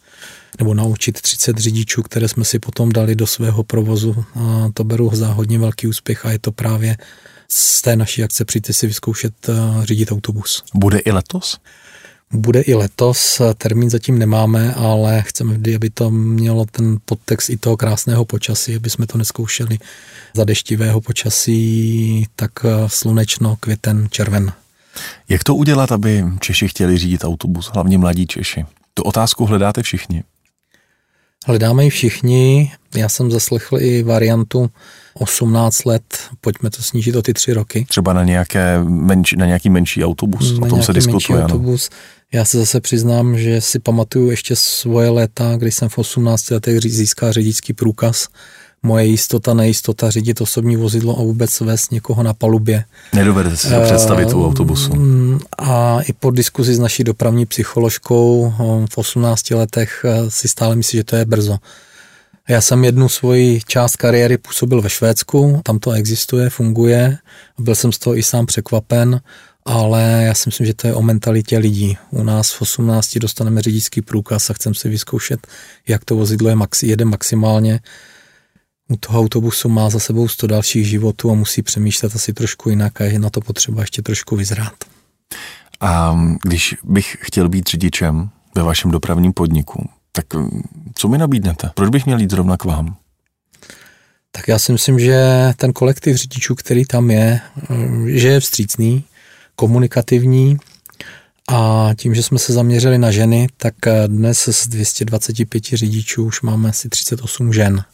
nebo 0.58 0.74
naučit 0.74 1.20
30 1.20 1.58
řidičů, 1.58 2.02
které 2.02 2.28
jsme 2.28 2.44
si 2.44 2.58
potom 2.58 2.92
dali 2.92 3.16
do 3.16 3.26
svého 3.26 3.62
provozu, 3.62 4.24
a 4.34 4.70
to 4.74 4.84
beru 4.84 5.10
za 5.12 5.28
hodně 5.28 5.58
velký 5.58 5.86
úspěch 5.86 6.26
a 6.26 6.30
je 6.30 6.38
to 6.38 6.52
právě 6.52 6.96
z 7.54 7.82
té 7.82 7.96
naší 7.96 8.24
akce 8.24 8.44
přijďte 8.44 8.72
si 8.72 8.86
vyzkoušet 8.86 9.48
uh, 9.48 9.84
řídit 9.84 10.12
autobus. 10.12 10.62
Bude 10.74 10.98
i 10.98 11.10
letos? 11.10 11.58
Bude 12.32 12.60
i 12.60 12.74
letos, 12.74 13.42
termín 13.58 13.90
zatím 13.90 14.18
nemáme, 14.18 14.74
ale 14.74 15.22
chceme 15.22 15.54
vždy, 15.54 15.74
aby 15.74 15.90
to 15.90 16.10
mělo 16.10 16.64
ten 16.70 16.96
podtext 17.04 17.50
i 17.50 17.56
toho 17.56 17.76
krásného 17.76 18.24
počasí, 18.24 18.76
aby 18.76 18.90
jsme 18.90 19.06
to 19.06 19.18
neskoušeli 19.18 19.78
za 20.34 20.44
deštivého 20.44 21.00
počasí, 21.00 22.26
tak 22.36 22.50
slunečno, 22.86 23.56
květen, 23.60 24.08
červen. 24.10 24.52
Jak 25.28 25.44
to 25.44 25.54
udělat, 25.54 25.92
aby 25.92 26.24
Češi 26.40 26.68
chtěli 26.68 26.98
řídit 26.98 27.24
autobus, 27.24 27.70
hlavně 27.74 27.98
mladí 27.98 28.26
Češi? 28.26 28.64
Tu 28.94 29.02
otázku 29.02 29.46
hledáte 29.46 29.82
všichni. 29.82 30.22
Hledáme 31.46 31.84
ji 31.84 31.90
všichni. 31.90 32.72
Já 32.96 33.08
jsem 33.08 33.30
zaslechl 33.30 33.78
i 33.80 34.02
variantu 34.02 34.70
18 35.14 35.84
let, 35.84 36.18
pojďme 36.40 36.70
to 36.70 36.82
snížit 36.82 37.16
o 37.16 37.22
ty 37.22 37.34
tři 37.34 37.52
roky. 37.52 37.86
Třeba 37.88 38.12
na, 38.12 38.24
nějaké 38.24 38.84
menší, 38.84 39.36
na 39.36 39.46
nějaký 39.46 39.70
menší 39.70 40.04
autobus, 40.04 40.58
na 40.58 40.66
o 40.66 40.68
tom 40.68 40.82
se 40.82 40.92
diskutuje. 40.92 41.38
Menší 41.38 41.52
autobus. 41.52 41.90
Já 42.32 42.44
se 42.44 42.58
zase 42.58 42.80
přiznám, 42.80 43.38
že 43.38 43.60
si 43.60 43.78
pamatuju 43.78 44.30
ještě 44.30 44.56
svoje 44.56 45.10
léta, 45.10 45.56
kdy 45.56 45.70
jsem 45.70 45.88
v 45.88 45.98
18 45.98 46.50
letech 46.50 46.80
získal 46.80 47.32
řidičský 47.32 47.72
průkaz 47.72 48.28
moje 48.84 49.04
jistota, 49.04 49.54
nejistota 49.54 50.10
řídit 50.10 50.40
osobní 50.40 50.76
vozidlo 50.76 51.18
a 51.18 51.22
vůbec 51.22 51.60
vést 51.60 51.92
někoho 51.92 52.22
na 52.22 52.34
palubě. 52.34 52.84
Nedovedete 53.14 53.56
si 53.56 53.68
to 53.68 53.80
představit 53.80 54.32
u 54.32 54.46
autobusu. 54.46 54.94
Mm, 54.94 55.40
a 55.58 56.00
i 56.00 56.12
po 56.12 56.30
diskuzi 56.30 56.74
s 56.74 56.78
naší 56.78 57.04
dopravní 57.04 57.46
psycholožkou 57.46 58.54
v 58.90 58.98
18 58.98 59.50
letech 59.50 60.04
eh, 60.04 60.30
si 60.30 60.48
stále 60.48 60.76
myslím, 60.76 60.98
že 60.98 61.04
to 61.04 61.16
je 61.16 61.24
brzo. 61.24 61.58
Já 62.48 62.60
jsem 62.60 62.84
jednu 62.84 63.08
svoji 63.08 63.60
část 63.66 63.96
kariéry 63.96 64.38
působil 64.38 64.82
ve 64.82 64.90
Švédsku, 64.90 65.60
tam 65.62 65.78
to 65.78 65.92
existuje, 65.92 66.50
funguje, 66.50 67.18
byl 67.58 67.74
jsem 67.74 67.92
z 67.92 67.98
toho 67.98 68.16
i 68.16 68.22
sám 68.22 68.46
překvapen, 68.46 69.20
ale 69.64 70.22
já 70.26 70.34
si 70.34 70.48
myslím, 70.48 70.66
že 70.66 70.74
to 70.74 70.86
je 70.86 70.94
o 70.94 71.02
mentalitě 71.02 71.58
lidí. 71.58 71.98
U 72.10 72.22
nás 72.22 72.52
v 72.52 72.62
18 72.62 73.18
dostaneme 73.18 73.62
řidičský 73.62 74.02
průkaz 74.02 74.50
a 74.50 74.52
chceme 74.52 74.74
si 74.74 74.88
vyzkoušet, 74.88 75.46
jak 75.88 76.04
to 76.04 76.16
vozidlo 76.16 76.48
je 76.48 76.54
maxi, 76.54 76.86
jede 76.86 77.04
maximálně 77.04 77.80
u 78.94 78.96
toho 78.96 79.20
autobusu 79.20 79.68
má 79.68 79.90
za 79.90 79.98
sebou 79.98 80.28
100 80.28 80.46
dalších 80.46 80.86
životů 80.88 81.30
a 81.30 81.34
musí 81.34 81.62
přemýšlet 81.62 82.16
asi 82.16 82.32
trošku 82.32 82.70
jinak 82.70 83.00
a 83.00 83.04
je 83.04 83.18
na 83.18 83.30
to 83.30 83.40
potřeba 83.40 83.80
ještě 83.80 84.02
trošku 84.02 84.36
vyzrát. 84.36 84.74
A 85.80 86.18
když 86.42 86.74
bych 86.84 87.16
chtěl 87.20 87.48
být 87.48 87.66
řidičem 87.66 88.30
ve 88.54 88.62
vašem 88.62 88.90
dopravním 88.90 89.32
podniku, 89.32 89.88
tak 90.12 90.24
co 90.94 91.08
mi 91.08 91.18
nabídnete? 91.18 91.70
Proč 91.74 91.90
bych 91.90 92.06
měl 92.06 92.20
jít 92.20 92.30
zrovna 92.30 92.56
k 92.56 92.64
vám? 92.64 92.96
Tak 94.30 94.48
já 94.48 94.58
si 94.58 94.72
myslím, 94.72 94.98
že 94.98 95.18
ten 95.56 95.72
kolektiv 95.72 96.16
řidičů, 96.16 96.54
který 96.54 96.84
tam 96.84 97.10
je, 97.10 97.40
že 98.06 98.28
je 98.28 98.40
vstřícný, 98.40 99.04
komunikativní 99.56 100.58
a 101.48 101.90
tím, 101.96 102.14
že 102.14 102.22
jsme 102.22 102.38
se 102.38 102.52
zaměřili 102.52 102.98
na 102.98 103.10
ženy, 103.10 103.46
tak 103.56 103.74
dnes 104.06 104.48
z 104.52 104.68
225 104.68 105.64
řidičů 105.64 106.24
už 106.24 106.42
máme 106.42 106.68
asi 106.68 106.88
38 106.88 107.52
žen 107.52 107.84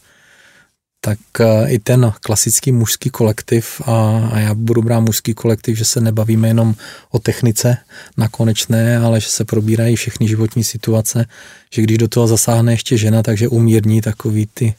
tak 1.01 1.19
eh, 1.41 1.71
i 1.73 1.79
ten 1.79 2.13
klasický 2.21 2.73
mužský 2.73 3.11
kolektiv, 3.11 3.81
a, 3.87 4.31
já 4.39 4.55
budu 4.55 4.83
brát 4.83 5.01
mužský 5.01 5.35
kolektiv, 5.35 5.79
že 5.79 5.85
se 5.85 6.01
nebavíme 6.01 6.49
jenom 6.49 6.75
o 7.11 7.19
technice 7.19 7.77
na 8.17 8.29
konečné, 8.29 8.99
ale 8.99 9.21
že 9.21 9.29
se 9.29 9.45
probírají 9.45 9.97
všechny 9.97 10.29
životní 10.29 10.65
situace, 10.65 11.27
že 11.73 11.83
když 11.83 11.99
do 11.99 12.09
toho 12.09 12.27
zasáhne 12.27 12.73
ještě 12.73 12.97
žena, 12.97 13.23
takže 13.23 13.49
umírní 13.49 14.01
takový 14.01 14.49
ty 14.55 14.75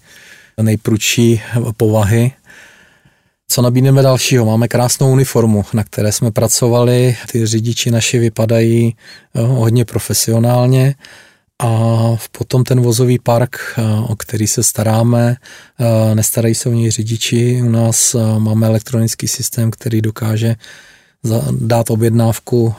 nejprudší 0.62 1.42
povahy. 1.78 2.32
Co 3.48 3.62
nabídneme 3.62 4.02
dalšího? 4.02 4.46
Máme 4.46 4.68
krásnou 4.68 5.12
uniformu, 5.12 5.66
na 5.74 5.84
které 5.84 6.12
jsme 6.12 6.32
pracovali. 6.32 7.18
Ty 7.32 7.46
řidiči 7.46 7.92
naši 7.92 8.20
vypadají 8.20 8.96
eh, 9.36 9.42
hodně 9.42 9.86
profesionálně 9.86 10.96
a 11.62 12.18
potom 12.32 12.64
ten 12.64 12.82
vozový 12.82 13.20
park, 13.20 13.58
eh, 13.78 13.82
o 14.08 14.16
který 14.16 14.48
se 14.48 14.64
staráme, 14.64 15.36
eh, 15.80 16.16
nestarají 16.16 16.56
se 16.56 16.70
o 16.70 16.72
něj 16.72 16.92
řidiči. 16.92 17.62
U 17.64 17.70
nás 17.70 18.16
eh, 18.16 18.40
máme 18.40 18.68
elektronický 18.68 19.28
systém, 19.28 19.72
který 19.72 20.02
dokáže 20.02 20.56
dát 21.52 21.90
objednávku 21.90 22.74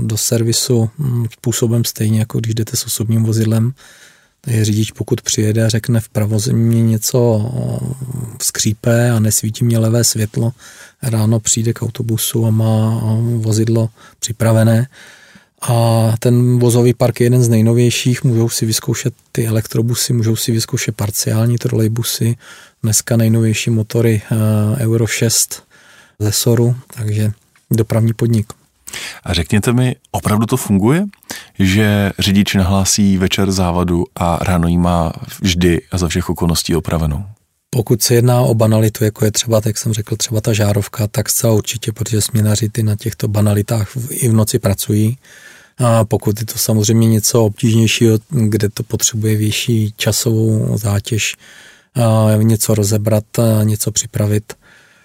do 0.00 0.16
servisu 0.16 0.90
hm, 0.98 1.26
způsobem 1.32 1.84
stejně, 1.84 2.18
jako 2.18 2.40
když 2.40 2.54
jdete 2.54 2.76
s 2.76 2.86
osobním 2.86 3.24
vozidlem. 3.24 3.72
Je 4.46 4.64
řidič, 4.64 4.90
pokud 4.90 5.20
přijede 5.20 5.64
a 5.64 5.68
řekne 5.68 6.00
v 6.00 6.08
pravozemí 6.08 6.82
něco 6.82 7.50
skřípe 8.42 9.10
a 9.10 9.20
nesvítí 9.20 9.64
mě 9.64 9.78
levé 9.78 10.04
světlo, 10.04 10.52
ráno 11.02 11.40
přijde 11.40 11.72
k 11.72 11.82
autobusu 11.82 12.46
a 12.46 12.50
má 12.50 13.00
vozidlo 13.36 13.88
připravené, 14.18 14.86
a 15.68 16.14
ten 16.18 16.58
vozový 16.58 16.94
park 16.94 17.20
je 17.20 17.26
jeden 17.26 17.42
z 17.42 17.48
nejnovějších, 17.48 18.24
můžou 18.24 18.48
si 18.48 18.66
vyzkoušet 18.66 19.14
ty 19.32 19.46
elektrobusy, 19.46 20.12
můžou 20.12 20.36
si 20.36 20.52
vyzkoušet 20.52 20.96
parciální 20.96 21.58
trolejbusy, 21.58 22.36
dneska 22.82 23.16
nejnovější 23.16 23.70
motory 23.70 24.22
eh, 24.24 24.84
Euro 24.84 25.06
6 25.06 25.62
ze 26.18 26.32
Soru, 26.32 26.76
takže 26.94 27.32
dopravní 27.70 28.12
podnik. 28.12 28.46
A 29.24 29.34
řekněte 29.34 29.72
mi, 29.72 29.96
opravdu 30.10 30.46
to 30.46 30.56
funguje, 30.56 31.04
že 31.58 32.12
řidič 32.18 32.54
nahlásí 32.54 33.18
večer 33.18 33.52
závadu 33.52 34.04
a 34.16 34.38
ráno 34.42 34.68
jí 34.68 34.78
má 34.78 35.12
vždy 35.42 35.80
a 35.90 35.98
za 35.98 36.08
všech 36.08 36.30
okolností 36.30 36.76
opravenou? 36.76 37.24
Pokud 37.70 38.02
se 38.02 38.14
jedná 38.14 38.40
o 38.40 38.54
banalitu, 38.54 39.04
jako 39.04 39.24
je 39.24 39.30
třeba, 39.30 39.60
jak 39.66 39.78
jsem 39.78 39.92
řekl, 39.92 40.16
třeba 40.16 40.40
ta 40.40 40.52
žárovka, 40.52 41.06
tak 41.06 41.30
zcela 41.30 41.52
určitě, 41.52 41.92
protože 41.92 42.20
směnaři 42.20 42.68
ty 42.68 42.82
na 42.82 42.96
těchto 42.96 43.28
banalitách 43.28 43.88
i 44.10 44.28
v 44.28 44.32
noci 44.32 44.58
pracují. 44.58 45.18
A 45.78 46.04
pokud 46.04 46.40
je 46.40 46.46
to 46.46 46.58
samozřejmě 46.58 47.08
něco 47.08 47.44
obtížnějšího, 47.44 48.18
kde 48.30 48.68
to 48.68 48.82
potřebuje 48.82 49.36
větší 49.36 49.94
časovou 49.96 50.78
zátěž, 50.78 51.36
něco 52.42 52.74
rozebrat, 52.74 53.24
něco 53.62 53.92
připravit, 53.92 54.52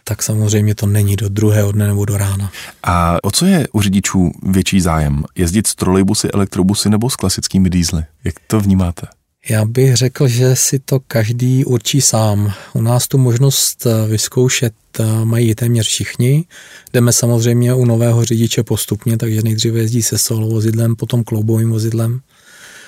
tak 0.03 0.23
samozřejmě 0.23 0.75
to 0.75 0.85
není 0.85 1.15
do 1.15 1.29
druhého 1.29 1.71
dne 1.71 1.87
nebo 1.87 2.05
do 2.05 2.17
rána. 2.17 2.51
A 2.83 3.17
o 3.23 3.31
co 3.31 3.45
je 3.45 3.67
u 3.73 3.81
řidičů 3.81 4.31
větší 4.43 4.81
zájem? 4.81 5.23
Jezdit 5.35 5.67
s 5.67 5.75
trolejbusy, 5.75 6.31
elektrobusy 6.31 6.89
nebo 6.89 7.09
s 7.09 7.15
klasickými 7.15 7.69
dýzly? 7.69 8.03
Jak 8.23 8.35
to 8.47 8.59
vnímáte? 8.59 9.07
Já 9.49 9.65
bych 9.65 9.95
řekl, 9.95 10.27
že 10.27 10.55
si 10.55 10.79
to 10.79 10.99
každý 10.99 11.65
určí 11.65 12.01
sám. 12.01 12.53
U 12.73 12.81
nás 12.81 13.07
tu 13.07 13.17
možnost 13.17 13.85
eh, 13.85 14.07
vyzkoušet 14.07 14.73
eh, 14.99 15.25
mají 15.25 15.55
téměř 15.55 15.87
všichni. 15.87 16.45
Jdeme 16.93 17.13
samozřejmě 17.13 17.73
u 17.73 17.85
nového 17.85 18.25
řidiče 18.25 18.63
postupně, 18.63 19.17
takže 19.17 19.41
nejdříve 19.41 19.79
jezdí 19.79 20.01
se 20.01 20.17
solo 20.17 20.47
vozidlem, 20.47 20.95
potom 20.95 21.23
kloubovým 21.23 21.69
vozidlem. 21.69 22.19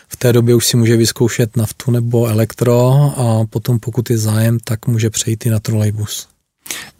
V 0.07 0.15
té 0.15 0.33
době 0.33 0.55
už 0.55 0.67
si 0.67 0.77
může 0.77 0.97
vyzkoušet 0.97 1.57
naftu 1.57 1.91
nebo 1.91 2.27
elektro 2.27 2.91
a 3.17 3.45
potom 3.49 3.79
pokud 3.79 4.09
je 4.09 4.17
zájem, 4.17 4.57
tak 4.63 4.87
může 4.87 5.09
přejít 5.09 5.45
i 5.45 5.49
na 5.49 5.59
trolejbus. 5.59 6.27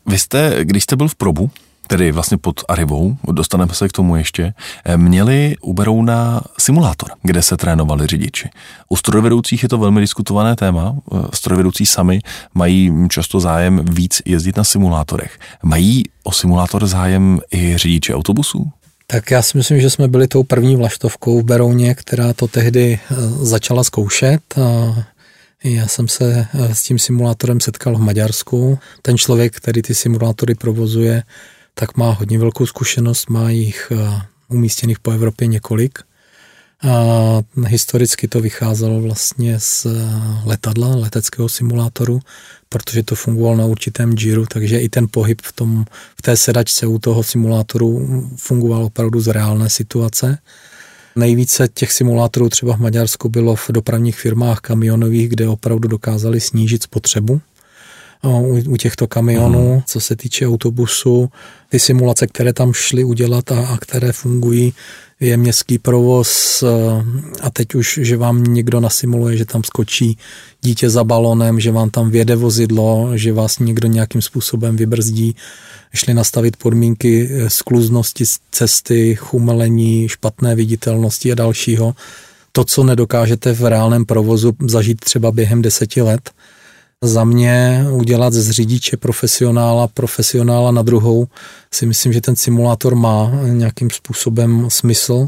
Vy 0.06 0.20
jste, 0.20 0.60
když 0.64 0.84
jste 0.84 0.96
byl 0.96 1.08
v 1.08 1.16
probu, 1.16 1.50
tedy 1.92 2.12
vlastně 2.12 2.38
pod 2.38 2.64
Arivou, 2.68 3.18
dostaneme 3.32 3.74
se 3.74 3.90
k 3.90 3.92
tomu 3.92 4.16
ještě, 4.16 4.54
eh, 4.86 4.98
měli 4.98 5.56
u 5.62 5.74
Berouna 5.74 6.42
simulátor, 6.60 7.10
kde 7.24 7.42
se 7.42 7.58
trénovali 7.58 8.08
řidiči. 8.08 8.50
U 8.90 8.96
strojvedoucích 8.96 9.64
je 9.64 9.70
to 9.70 9.78
velmi 9.78 10.02
diskutované 10.02 10.56
téma. 10.56 10.96
Eh, 10.96 11.18
strojvedoucí 11.34 11.86
sami 11.86 12.20
mají 12.54 12.92
často 13.10 13.40
zájem 13.40 13.86
víc 13.92 14.22
jezdit 14.26 14.58
na 14.58 14.64
simulátorech. 14.64 15.40
Mají 15.64 16.04
o 16.24 16.32
simulátor 16.32 16.88
zájem 16.88 17.40
i 17.54 17.78
řidiči 17.78 18.14
autobusů? 18.14 18.72
Tak 19.08 19.32
já 19.32 19.42
si 19.42 19.58
myslím, 19.58 19.82
že 19.82 19.90
jsme 19.90 20.08
byli 20.08 20.28
tou 20.28 20.44
první 20.44 20.76
vlaštovkou 20.76 21.42
v 21.42 21.44
Berouně, 21.44 21.96
která 21.96 22.34
to 22.34 22.48
tehdy 22.48 23.00
eh, 23.00 23.16
začala 23.46 23.84
zkoušet. 23.84 24.56
Já 25.64 25.88
jsem 25.88 26.08
se 26.08 26.48
s 26.54 26.84
tím 26.84 27.00
simulátorem 27.00 27.60
setkal 27.60 27.96
v 27.96 28.02
Maďarsku. 28.02 28.80
Ten 29.02 29.18
člověk, 29.18 29.56
který 29.56 29.82
ty 29.82 29.96
simulátory 29.96 30.56
provozuje, 30.56 31.24
tak 31.74 31.98
má 31.98 32.12
hodně 32.12 32.40
velkou 32.40 32.66
zkušenost, 32.66 33.30
má 33.30 33.50
jich 33.50 33.92
eh, 33.92 34.22
umístěných 34.48 35.00
po 35.00 35.12
Evropě 35.12 35.48
několik. 35.48 36.00
A 36.84 37.42
historicky 37.68 38.28
to 38.28 38.40
vycházelo 38.40 39.02
vlastně 39.02 39.60
z 39.60 39.86
eh, 39.86 39.90
letadla, 40.46 40.96
leteckého 40.96 41.50
simulátoru, 41.50 42.20
protože 42.70 43.04
to 43.04 43.16
fungovalo 43.16 43.56
na 43.56 43.66
určitém 43.66 44.14
džiru, 44.14 44.46
takže 44.46 44.80
i 44.80 44.90
ten 44.90 45.08
pohyb 45.12 45.42
v, 45.42 45.52
tom, 45.54 45.86
v 46.18 46.22
té 46.22 46.38
sedačce 46.38 46.88
u 46.88 47.00
toho 47.00 47.24
simulátoru 47.24 48.08
fungoval 48.36 48.84
opravdu 48.84 49.22
z 49.22 49.28
reálné 49.28 49.70
situace. 49.70 50.38
Nejvíce 51.16 51.68
těch 51.74 51.92
simulátorů 51.92 52.50
třeba 52.50 52.76
v 52.76 52.80
Maďarsku 52.80 53.30
bylo 53.30 53.56
v 53.56 53.70
dopravních 53.70 54.20
firmách 54.20 54.60
kamionových, 54.60 55.30
kde 55.30 55.48
opravdu 55.48 55.88
dokázali 55.88 56.40
snížit 56.40 56.84
spotřebu 56.84 57.42
u, 58.30 58.62
u 58.68 58.78
těchto 58.78 59.08
kamionů. 59.08 59.72
Hmm. 59.72 59.82
Co 59.86 60.00
se 60.00 60.16
týče 60.16 60.48
autobusu, 60.48 61.30
ty 61.70 61.80
simulace, 61.80 62.28
které 62.28 62.54
tam 62.54 62.74
šly 62.74 63.04
udělat 63.04 63.52
a, 63.52 63.68
a 63.68 63.78
které 63.78 64.12
fungují, 64.12 64.74
je 65.20 65.38
městský 65.38 65.78
provoz 65.80 66.64
eh, 66.64 66.68
a 67.42 67.50
teď 67.50 67.76
už, 67.76 68.00
že 68.02 68.18
vám 68.18 68.44
někdo 68.44 68.80
nasimuluje, 68.80 69.38
že 69.38 69.46
tam 69.46 69.64
skočí 69.64 70.18
dítě 70.62 70.90
za 70.90 71.04
balonem, 71.04 71.60
že 71.60 71.72
vám 71.72 71.90
tam 71.90 72.10
věde 72.10 72.36
vozidlo, 72.36 73.10
že 73.16 73.34
vás 73.34 73.60
někdo 73.60 73.88
nějakým 73.88 74.22
způsobem 74.22 74.78
vybrzdí, 74.78 75.36
šli 75.94 76.14
nastavit 76.14 76.58
podmínky 76.58 77.30
eh, 77.32 77.50
skluznosti 77.50 78.24
cesty, 78.52 79.16
chumelení, 79.16 80.10
špatné 80.10 80.56
viditelnosti 80.56 81.32
a 81.32 81.36
dalšího. 81.36 81.96
To, 82.52 82.64
co 82.64 82.84
nedokážete 82.84 83.54
v 83.54 83.66
reálném 83.66 84.06
provozu 84.06 84.54
zažít 84.68 85.00
třeba 85.00 85.32
během 85.32 85.62
deseti 85.62 86.02
let, 86.02 86.32
za 87.04 87.24
mě 87.24 87.86
udělat 87.92 88.34
z 88.34 88.52
řidiče 88.52 88.98
profesionála 88.98 89.88
profesionála 89.88 90.72
na 90.72 90.82
druhou 90.82 91.28
si 91.74 91.86
myslím, 91.86 92.14
že 92.14 92.22
ten 92.22 92.36
simulátor 92.36 92.96
má 92.96 93.32
nějakým 93.48 93.90
způsobem 93.90 94.68
smysl. 94.70 95.28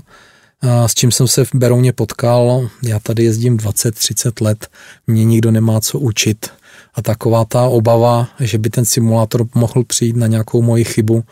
S 0.86 0.93
čím 0.93 1.11
jsem 1.11 1.28
se 1.28 1.45
v 1.45 1.55
Berouně 1.55 1.93
potkal, 1.93 2.69
já 2.84 2.99
tady 2.99 3.24
jezdím 3.24 3.57
20-30 3.57 4.45
let, 4.45 4.67
mě 5.07 5.26
nikdo 5.26 5.51
nemá 5.51 5.82
co 5.82 5.99
učit. 5.99 6.47
A 6.95 7.01
taková 7.01 7.45
ta 7.45 7.63
obava, 7.63 8.28
že 8.39 8.57
by 8.57 8.69
ten 8.69 8.86
simulátor 8.86 9.47
mohl 9.55 9.84
přijít 9.84 10.15
na 10.15 10.28
nějakou 10.28 10.61
moji 10.61 10.84
chybu, 10.84 11.24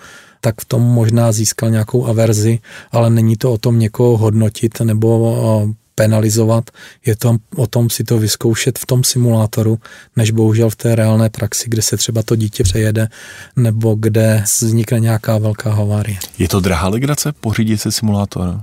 tak 0.42 0.62
v 0.62 0.66
tom 0.66 0.82
možná 0.82 1.32
získal 1.32 1.70
nějakou 1.70 2.06
averzi, 2.06 2.60
ale 2.92 3.10
není 3.10 3.38
to 3.38 3.54
o 3.54 3.58
tom 3.58 3.80
někoho 3.80 4.18
hodnotit 4.18 4.80
nebo 4.80 5.74
penalizovat, 5.96 6.70
je 7.06 7.16
to 7.16 7.38
o 7.56 7.68
tom 7.68 7.89
si 7.89 8.04
to 8.04 8.18
vyzkoušet 8.18 8.80
v 8.80 8.86
tom 8.86 9.04
simulátoru, 9.04 9.80
než 10.16 10.32
bohužel 10.32 10.70
v 10.70 10.76
té 10.76 10.96
reálné 10.96 11.30
praxi, 11.30 11.66
kde 11.70 11.82
se 11.82 11.98
třeba 11.98 12.24
to 12.24 12.36
dítě 12.36 12.64
přejede 12.64 13.08
nebo 13.56 13.96
kde 13.96 14.44
vznikne 14.62 15.00
nějaká 15.00 15.38
velká 15.38 15.74
havárie. 15.74 16.18
Je 16.38 16.48
to 16.48 16.60
drahá 16.60 16.88
legrace 16.88 17.32
pořídit 17.32 17.82
si 17.82 17.92
simulátor? 17.92 18.62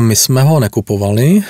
My 0.00 0.16
jsme 0.16 0.42
ho 0.42 0.60
nekupovali, 0.60 1.42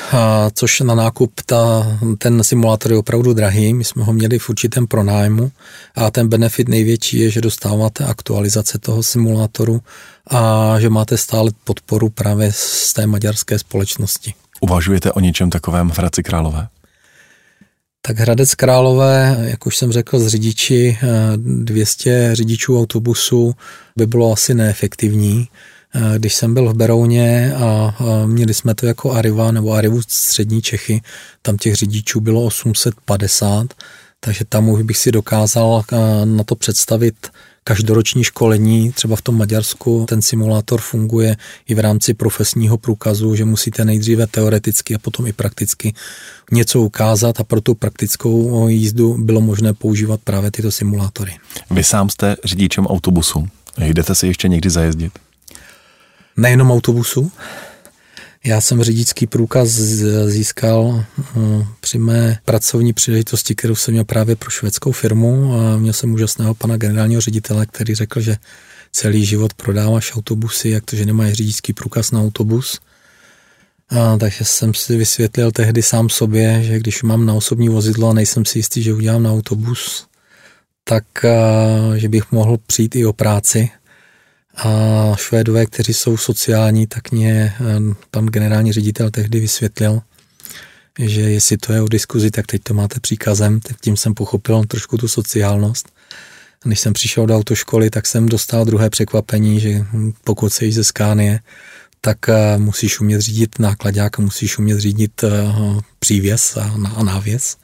což 0.54 0.80
na 0.80 0.94
nákup 0.94 1.32
ta, 1.46 1.86
ten 2.18 2.44
simulátor 2.44 2.92
je 2.92 2.98
opravdu 2.98 3.34
drahý. 3.34 3.74
My 3.74 3.84
jsme 3.84 4.04
ho 4.04 4.12
měli 4.12 4.38
v 4.38 4.48
určitém 4.48 4.86
pronájmu 4.86 5.52
a 5.94 6.10
ten 6.10 6.28
benefit 6.28 6.68
největší 6.68 7.18
je, 7.18 7.30
že 7.30 7.40
dostáváte 7.40 8.04
aktualizace 8.04 8.78
toho 8.78 9.02
simulátoru 9.02 9.80
a 10.26 10.74
že 10.80 10.90
máte 10.90 11.16
stále 11.16 11.50
podporu 11.64 12.08
právě 12.08 12.52
z 12.52 12.92
té 12.92 13.06
maďarské 13.06 13.58
společnosti. 13.58 14.34
Uvažujete 14.60 15.12
o 15.12 15.20
něčem 15.20 15.50
takovém 15.50 15.90
v 15.90 15.98
Hradci 15.98 16.22
Králové? 16.22 16.68
Tak 18.02 18.18
Hradec 18.18 18.54
Králové, 18.54 19.36
jak 19.40 19.66
už 19.66 19.76
jsem 19.76 19.92
řekl, 19.92 20.18
z 20.18 20.26
řidiči 20.26 20.98
200 21.36 22.30
řidičů 22.32 22.80
autobusu 22.80 23.54
by 23.96 24.06
bylo 24.06 24.32
asi 24.32 24.54
neefektivní. 24.54 25.48
Když 26.16 26.34
jsem 26.34 26.54
byl 26.54 26.68
v 26.68 26.74
Berouně 26.74 27.54
a 27.54 27.96
měli 28.26 28.54
jsme 28.54 28.74
to 28.74 28.86
jako 28.86 29.12
Arriva 29.12 29.52
nebo 29.52 29.72
Arrivu 29.72 30.02
střední 30.08 30.62
Čechy, 30.62 31.02
tam 31.42 31.56
těch 31.56 31.74
řidičů 31.74 32.20
bylo 32.20 32.44
850, 32.44 33.74
takže 34.20 34.44
tam 34.44 34.68
už 34.68 34.82
bych 34.82 34.98
si 34.98 35.12
dokázal 35.12 35.82
na 36.24 36.44
to 36.44 36.54
představit 36.54 37.30
každoroční 37.68 38.24
školení, 38.24 38.92
třeba 38.92 39.16
v 39.16 39.22
tom 39.22 39.38
Maďarsku 39.38 40.04
ten 40.08 40.22
simulátor 40.22 40.80
funguje 40.80 41.36
i 41.66 41.74
v 41.74 41.78
rámci 41.78 42.14
profesního 42.14 42.78
průkazu, 42.78 43.34
že 43.34 43.44
musíte 43.44 43.84
nejdříve 43.84 44.26
teoreticky 44.26 44.94
a 44.94 44.98
potom 44.98 45.26
i 45.26 45.32
prakticky 45.32 45.94
něco 46.52 46.80
ukázat 46.80 47.40
a 47.40 47.44
pro 47.44 47.60
tu 47.60 47.74
praktickou 47.74 48.68
jízdu 48.68 49.16
bylo 49.18 49.40
možné 49.40 49.72
používat 49.72 50.20
právě 50.24 50.50
tyto 50.50 50.70
simulátory. 50.70 51.36
Vy 51.70 51.84
sám 51.84 52.10
jste 52.10 52.36
řidičem 52.44 52.86
autobusu. 52.86 53.48
Jdete 53.78 54.14
si 54.14 54.26
ještě 54.26 54.48
někdy 54.48 54.70
zajezdit? 54.70 55.12
Nejenom 56.36 56.70
autobusu, 56.70 57.32
já 58.44 58.60
jsem 58.60 58.82
řidičský 58.82 59.26
průkaz 59.26 59.68
získal 60.26 61.04
hm, 61.18 61.64
při 61.80 61.98
mé 61.98 62.38
pracovní 62.44 62.92
příležitosti, 62.92 63.54
kterou 63.54 63.74
jsem 63.74 63.92
měl 63.92 64.04
právě 64.04 64.36
pro 64.36 64.50
švédskou 64.50 64.92
firmu 64.92 65.54
a 65.54 65.76
měl 65.76 65.92
jsem 65.92 66.12
úžasného 66.12 66.54
pana 66.54 66.76
generálního 66.76 67.20
ředitele, 67.20 67.66
který 67.66 67.94
řekl, 67.94 68.20
že 68.20 68.36
celý 68.92 69.24
život 69.24 69.54
prodáváš 69.54 70.16
autobusy, 70.16 70.68
jak 70.68 70.84
to, 70.84 70.96
že 70.96 71.06
nemáš 71.06 71.32
řidičský 71.32 71.72
průkaz 71.72 72.10
na 72.10 72.20
autobus. 72.20 72.80
A, 73.90 74.16
takže 74.16 74.44
jsem 74.44 74.74
si 74.74 74.96
vysvětlil 74.96 75.52
tehdy 75.52 75.82
sám 75.82 76.08
sobě, 76.08 76.62
že 76.62 76.78
když 76.78 77.02
mám 77.02 77.26
na 77.26 77.34
osobní 77.34 77.68
vozidlo 77.68 78.08
a 78.08 78.12
nejsem 78.12 78.44
si 78.44 78.58
jistý, 78.58 78.82
že 78.82 78.94
udělám 78.94 79.22
na 79.22 79.32
autobus, 79.32 80.06
tak 80.84 81.24
a, 81.24 81.96
že 81.96 82.08
bych 82.08 82.32
mohl 82.32 82.58
přijít 82.66 82.96
i 82.96 83.06
o 83.06 83.12
práci 83.12 83.70
a 84.58 85.16
Švédové, 85.16 85.66
kteří 85.66 85.94
jsou 85.94 86.16
sociální, 86.16 86.86
tak 86.86 87.12
mě 87.12 87.54
eh, 87.60 87.94
pan 88.10 88.26
generální 88.26 88.72
ředitel 88.72 89.10
tehdy 89.10 89.40
vysvětlil, 89.40 90.00
že 90.98 91.20
jestli 91.20 91.56
to 91.56 91.72
je 91.72 91.82
o 91.82 91.88
diskuzi, 91.88 92.30
tak 92.30 92.46
teď 92.46 92.62
to 92.62 92.74
máte 92.74 93.00
příkazem, 93.00 93.60
tak 93.60 93.80
tím 93.80 93.96
jsem 93.96 94.14
pochopil 94.14 94.64
trošku 94.64 94.96
tu 94.96 95.08
sociálnost. 95.08 95.88
A 96.64 96.68
když 96.68 96.80
jsem 96.80 96.92
přišel 96.92 97.26
do 97.26 97.36
autoškoly, 97.36 97.90
tak 97.90 98.06
jsem 98.06 98.26
dostal 98.26 98.64
druhé 98.64 98.90
překvapení, 98.90 99.60
že 99.60 99.84
pokud 100.24 100.52
se 100.52 100.72
ze 100.72 100.84
Skánie, 100.84 101.40
tak 102.00 102.28
eh, 102.28 102.58
musíš 102.58 103.00
umět 103.00 103.20
řídit 103.20 103.58
nákladák 103.58 104.18
musíš 104.18 104.58
umět 104.58 104.80
řídit 104.80 105.24
eh, 105.24 105.30
přívěs 105.98 106.56
a 106.96 107.02
návěs. 107.02 107.56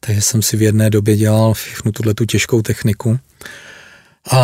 Takže 0.00 0.22
jsem 0.22 0.42
si 0.42 0.56
v 0.56 0.62
jedné 0.62 0.90
době 0.90 1.16
dělal 1.16 1.54
všechnu 1.54 1.92
tuhle 1.92 2.14
tu 2.14 2.24
těžkou 2.24 2.62
techniku. 2.62 3.18
A, 4.30 4.40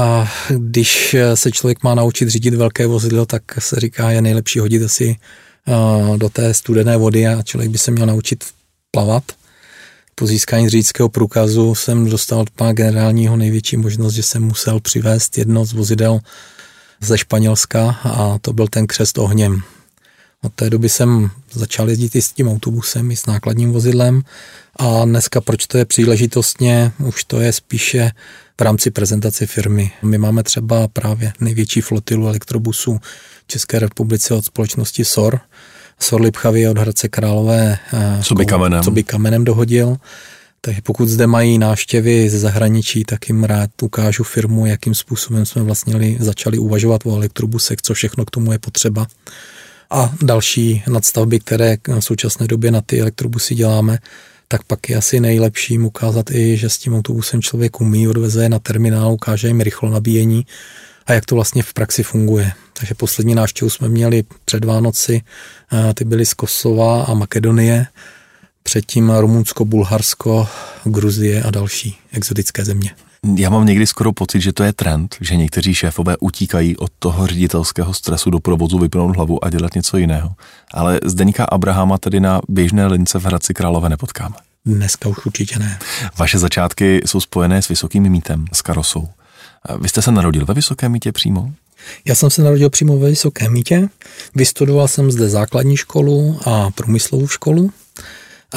a 0.00 0.28
když 0.48 1.16
se 1.34 1.52
člověk 1.52 1.82
má 1.82 1.94
naučit 1.94 2.28
řídit 2.28 2.54
velké 2.54 2.86
vozidlo, 2.86 3.26
tak 3.26 3.42
se 3.58 3.80
říká, 3.80 4.10
je 4.10 4.22
nejlepší 4.22 4.58
hodit 4.58 4.82
asi 4.82 5.16
do 6.16 6.28
té 6.28 6.54
studené 6.54 6.96
vody 6.96 7.26
a 7.26 7.42
člověk 7.42 7.70
by 7.70 7.78
se 7.78 7.90
měl 7.90 8.06
naučit 8.06 8.44
plavat. 8.90 9.24
Po 10.14 10.26
získání 10.26 10.68
řidičského 10.68 11.08
průkazu 11.08 11.74
jsem 11.74 12.10
dostal 12.10 12.40
od 12.40 12.50
pana 12.50 12.72
generálního 12.72 13.36
největší 13.36 13.76
možnost, 13.76 14.14
že 14.14 14.22
jsem 14.22 14.42
musel 14.42 14.80
přivést 14.80 15.38
jedno 15.38 15.64
z 15.64 15.72
vozidel 15.72 16.20
ze 17.00 17.18
Španělska 17.18 17.90
a 18.02 18.38
to 18.40 18.52
byl 18.52 18.68
ten 18.68 18.86
křest 18.86 19.18
ohněm. 19.18 19.62
Od 20.42 20.52
té 20.52 20.70
doby 20.70 20.88
jsem 20.88 21.30
začal 21.52 21.88
jezdit 21.88 22.14
i 22.14 22.22
s 22.22 22.32
tím 22.32 22.48
autobusem, 22.48 23.10
i 23.10 23.16
s 23.16 23.26
nákladním 23.26 23.72
vozidlem 23.72 24.22
a 24.76 25.04
dneska 25.04 25.40
proč 25.40 25.66
to 25.66 25.78
je 25.78 25.84
příležitostně, 25.84 26.92
už 26.98 27.24
to 27.24 27.40
je 27.40 27.52
spíše 27.52 28.10
v 28.60 28.62
rámci 28.62 28.90
prezentace 28.90 29.46
firmy. 29.46 29.90
My 30.02 30.18
máme 30.18 30.42
třeba 30.42 30.88
právě 30.88 31.32
největší 31.40 31.80
flotilu 31.80 32.28
elektrobusů 32.28 33.00
v 33.44 33.46
České 33.46 33.78
republice 33.78 34.34
od 34.34 34.44
společnosti 34.44 35.04
SOR. 35.04 35.40
SOR 36.00 36.20
Lipchavy 36.20 36.68
od 36.68 36.78
Hradce 36.78 37.08
Králové 37.08 37.78
eh, 37.92 38.22
co 38.22 38.34
by 38.34 38.46
kamenem, 38.46 38.82
co 38.82 38.90
by 38.90 39.02
kamenem 39.02 39.44
dohodil. 39.44 39.96
Takže 40.60 40.80
pokud 40.82 41.08
zde 41.08 41.26
mají 41.26 41.58
návštěvy 41.58 42.30
ze 42.30 42.38
zahraničí, 42.38 43.04
tak 43.04 43.28
jim 43.28 43.44
rád 43.44 43.70
ukážu 43.82 44.24
firmu, 44.24 44.66
jakým 44.66 44.94
způsobem 44.94 45.46
jsme 45.46 45.62
vlastně 45.62 46.16
začali 46.18 46.58
uvažovat 46.58 47.00
o 47.04 47.16
elektrobusech, 47.16 47.82
co 47.82 47.94
všechno 47.94 48.24
k 48.24 48.30
tomu 48.30 48.52
je 48.52 48.58
potřeba. 48.58 49.06
A 49.90 50.14
další 50.22 50.82
nadstavby, 50.88 51.38
které 51.38 51.76
v 51.86 52.00
současné 52.00 52.46
době 52.46 52.70
na 52.70 52.80
ty 52.80 53.00
elektrobusy 53.00 53.54
děláme, 53.54 53.98
tak 54.48 54.64
pak 54.64 54.88
je 54.88 54.96
asi 54.96 55.20
nejlepší 55.20 55.78
ukázat 55.78 56.30
i, 56.30 56.56
že 56.56 56.70
s 56.70 56.78
tím 56.78 56.94
autobusem 56.94 57.42
člověk 57.42 57.80
umí, 57.80 58.08
odveze 58.08 58.42
je 58.42 58.48
na 58.48 58.58
terminál, 58.58 59.12
ukáže 59.12 59.48
jim 59.48 59.60
rychlo 59.60 59.90
nabíjení 59.90 60.46
a 61.06 61.12
jak 61.12 61.24
to 61.24 61.34
vlastně 61.34 61.62
v 61.62 61.72
praxi 61.72 62.02
funguje. 62.02 62.52
Takže 62.72 62.94
poslední 62.94 63.34
návštěvu 63.34 63.70
jsme 63.70 63.88
měli 63.88 64.24
před 64.44 64.64
Vánoci, 64.64 65.22
ty 65.94 66.04
byly 66.04 66.26
z 66.26 66.34
Kosova 66.34 67.04
a 67.04 67.14
Makedonie, 67.14 67.86
předtím 68.62 69.10
Rumunsko, 69.10 69.64
Bulharsko, 69.64 70.48
Gruzie 70.84 71.42
a 71.42 71.50
další 71.50 71.98
exotické 72.12 72.64
země. 72.64 72.90
Já 73.36 73.50
mám 73.50 73.66
někdy 73.66 73.86
skoro 73.86 74.12
pocit, 74.12 74.40
že 74.40 74.52
to 74.52 74.62
je 74.62 74.72
trend, 74.72 75.16
že 75.20 75.36
někteří 75.36 75.74
šéfové 75.74 76.16
utíkají 76.20 76.76
od 76.76 76.92
toho 76.98 77.26
ředitelského 77.26 77.94
stresu 77.94 78.30
do 78.30 78.40
provozu 78.40 78.78
vypnout 78.78 79.16
hlavu 79.16 79.44
a 79.44 79.50
dělat 79.50 79.74
něco 79.74 79.96
jiného. 79.96 80.32
Ale 80.74 81.00
Zdeníka 81.04 81.44
Abrahama 81.44 81.98
tedy 81.98 82.20
na 82.20 82.40
běžné 82.48 82.86
lince 82.86 83.18
v 83.18 83.24
Hradci 83.24 83.54
Králové 83.54 83.88
nepotkáme. 83.88 84.34
Dneska 84.66 85.08
už 85.08 85.26
určitě 85.26 85.58
ne. 85.58 85.78
Vaše 86.18 86.38
začátky 86.38 87.00
jsou 87.06 87.20
spojené 87.20 87.62
s 87.62 87.68
Vysokým 87.68 88.02
mítem, 88.02 88.44
s 88.52 88.62
karosou. 88.62 89.08
Vy 89.80 89.88
jste 89.88 90.02
se 90.02 90.12
narodil 90.12 90.44
ve 90.46 90.54
Vysokém 90.54 90.92
mítě 90.92 91.12
přímo? 91.12 91.52
Já 92.04 92.14
jsem 92.14 92.30
se 92.30 92.42
narodil 92.42 92.70
přímo 92.70 92.98
ve 92.98 93.10
Vysokém 93.10 93.52
mítě. 93.52 93.88
Vystudoval 94.34 94.88
jsem 94.88 95.10
zde 95.10 95.28
základní 95.28 95.76
školu 95.76 96.40
a 96.44 96.70
průmyslovou 96.70 97.28
školu. 97.28 97.70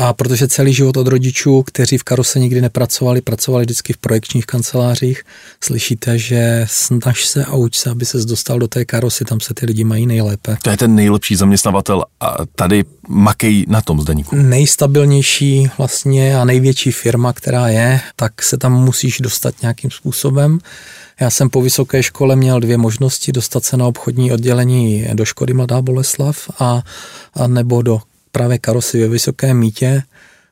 A 0.02 0.14
protože 0.14 0.48
celý 0.48 0.74
život 0.74 0.98
od 0.98 1.08
rodičů, 1.08 1.64
kteří 1.64 1.98
v 1.98 2.04
karose 2.04 2.40
nikdy 2.40 2.62
nepracovali, 2.62 3.22
pracovali 3.22 3.66
vždycky 3.66 3.94
v 3.94 3.98
projekčních 3.98 4.46
kancelářích, 4.46 5.24
slyšíte, 5.64 6.18
že 6.18 6.66
snaž 6.70 7.26
se 7.26 7.46
a 7.46 7.56
uč 7.56 7.78
se, 7.78 7.90
aby 7.90 8.06
se 8.06 8.18
dostal 8.18 8.60
do 8.60 8.68
té 8.68 8.86
karosy, 8.86 9.26
tam 9.26 9.40
se 9.40 9.54
ty 9.54 9.66
lidi 9.66 9.84
mají 9.84 10.06
nejlépe. 10.06 10.58
To 10.62 10.70
je 10.70 10.78
ten 10.78 10.96
nejlepší 10.96 11.36
zaměstnavatel 11.36 12.06
a 12.20 12.38
tady 12.56 12.84
makej 13.08 13.66
na 13.68 13.82
tom 13.82 14.02
zdeníku. 14.02 14.36
Nejstabilnější 14.36 15.70
vlastně 15.78 16.38
a 16.38 16.46
největší 16.46 16.92
firma, 16.92 17.34
která 17.34 17.68
je, 17.68 18.02
tak 18.16 18.44
se 18.44 18.58
tam 18.58 18.74
musíš 18.74 19.18
dostat 19.20 19.62
nějakým 19.62 19.92
způsobem. 19.92 20.60
Já 21.20 21.30
jsem 21.30 21.50
po 21.50 21.62
vysoké 21.62 22.04
škole 22.04 22.36
měl 22.36 22.60
dvě 22.60 22.78
možnosti 22.78 23.32
dostat 23.32 23.64
se 23.64 23.78
na 23.78 23.88
obchodní 23.88 24.32
oddělení 24.32 25.08
do 25.14 25.26
Škody 25.26 25.54
Mladá 25.54 25.82
Boleslav 25.82 26.50
a, 26.60 26.84
a 27.34 27.48
nebo 27.48 27.82
do 27.82 28.02
právě 28.32 28.58
karosy 28.58 29.02
ve 29.02 29.08
Vysokém 29.08 29.58
mítě. 29.58 30.04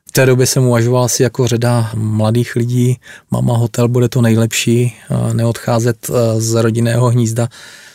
V 0.08 0.12
té 0.12 0.26
době 0.26 0.46
jsem 0.46 0.64
uvažoval 0.64 1.04
asi 1.04 1.22
jako 1.22 1.46
řada 1.48 1.90
mladých 1.94 2.56
lidí, 2.56 2.98
mama 3.30 3.56
hotel 3.56 3.88
bude 3.88 4.08
to 4.08 4.22
nejlepší, 4.22 4.96
neodcházet 5.32 6.10
z 6.38 6.62
rodinného 6.62 7.10
hnízda, 7.10 7.48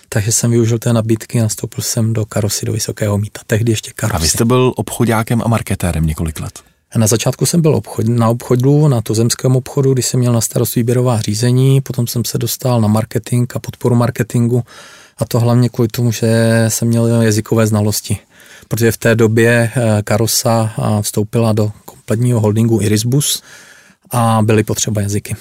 takže 0.10 0.32
jsem 0.32 0.52
využil 0.52 0.80
té 0.80 0.94
nabídky 0.94 1.40
a 1.40 1.44
nastoupil 1.44 1.84
jsem 1.84 2.14
do 2.14 2.26
karosy 2.26 2.66
do 2.66 2.74
Vysokého 2.74 3.18
míta, 3.18 3.42
tehdy 3.48 3.72
ještě 3.72 3.92
karosy. 3.96 4.16
A 4.16 4.20
vy 4.20 4.28
jste 4.28 4.46
byl 4.46 4.74
obchodákem 4.76 5.42
a 5.46 5.48
marketérem 5.48 6.06
několik 6.06 6.40
let. 6.40 6.60
Na 6.96 7.08
začátku 7.08 7.46
jsem 7.46 7.62
byl 7.62 7.76
obchod, 7.76 8.08
na 8.08 8.30
obchodu, 8.30 8.88
na 8.88 9.02
tuzemském 9.02 9.56
obchodu, 9.56 9.94
kdy 9.94 10.02
jsem 10.02 10.20
měl 10.20 10.34
na 10.34 10.42
starost 10.42 10.76
výběrová 10.76 11.22
řízení, 11.22 11.82
potom 11.82 12.08
jsem 12.08 12.26
se 12.26 12.38
dostal 12.38 12.82
na 12.82 12.88
marketing 12.88 13.52
a 13.56 13.60
podporu 13.60 13.96
marketingu 13.96 14.64
a 15.18 15.26
to 15.26 15.40
hlavně 15.40 15.70
kvůli 15.70 15.88
tomu, 15.88 16.12
že 16.12 16.66
jsem 16.68 16.88
měl 16.88 17.22
jazykové 17.22 17.68
znalosti. 17.68 18.18
Protože 18.68 18.92
v 18.92 18.98
té 18.98 19.16
době 19.16 19.72
eh, 19.76 20.02
Karosa 20.04 20.74
vstoupila 21.02 21.54
do 21.54 21.72
kompletního 21.86 22.40
holdingu 22.40 22.82
Irisbus 22.82 23.44
a 24.12 24.40
byly 24.44 24.64
potřeba 24.64 25.02
jazyky. 25.02 25.36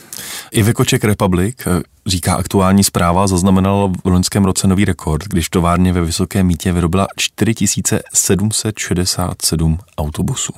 Iveco 0.50 0.84
Czech 0.84 1.04
Republic, 1.04 1.56
eh, 1.66 1.70
říká 2.06 2.34
aktuální 2.34 2.84
zpráva, 2.84 3.26
zaznamenala 3.26 3.92
v 4.04 4.08
loňském 4.08 4.44
roce 4.44 4.66
nový 4.66 4.84
rekord, 4.84 5.28
když 5.28 5.48
továrně 5.48 5.92
ve 5.92 6.00
Vysokém 6.00 6.46
mítě 6.46 6.72
vyrobila 6.72 7.06
4767 7.16 9.78
autobusů. 9.98 10.52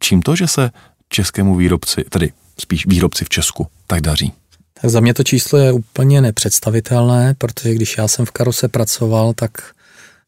Čím 0.00 0.22
to, 0.22 0.36
že 0.36 0.48
se 0.48 0.70
českému 1.08 1.56
výrobci, 1.56 2.04
tedy 2.08 2.32
spíš 2.58 2.86
výrobci 2.86 3.24
v 3.24 3.28
Česku, 3.28 3.66
tak 3.86 4.00
daří? 4.00 4.32
Tak 4.80 4.90
za 4.90 5.00
mě 5.00 5.14
to 5.14 5.24
číslo 5.24 5.58
je 5.58 5.72
úplně 5.72 6.20
nepředstavitelné, 6.20 7.34
protože 7.38 7.74
když 7.74 7.98
já 7.98 8.08
jsem 8.08 8.26
v 8.26 8.30
Karose 8.30 8.68
pracoval, 8.68 9.32
tak 9.32 9.50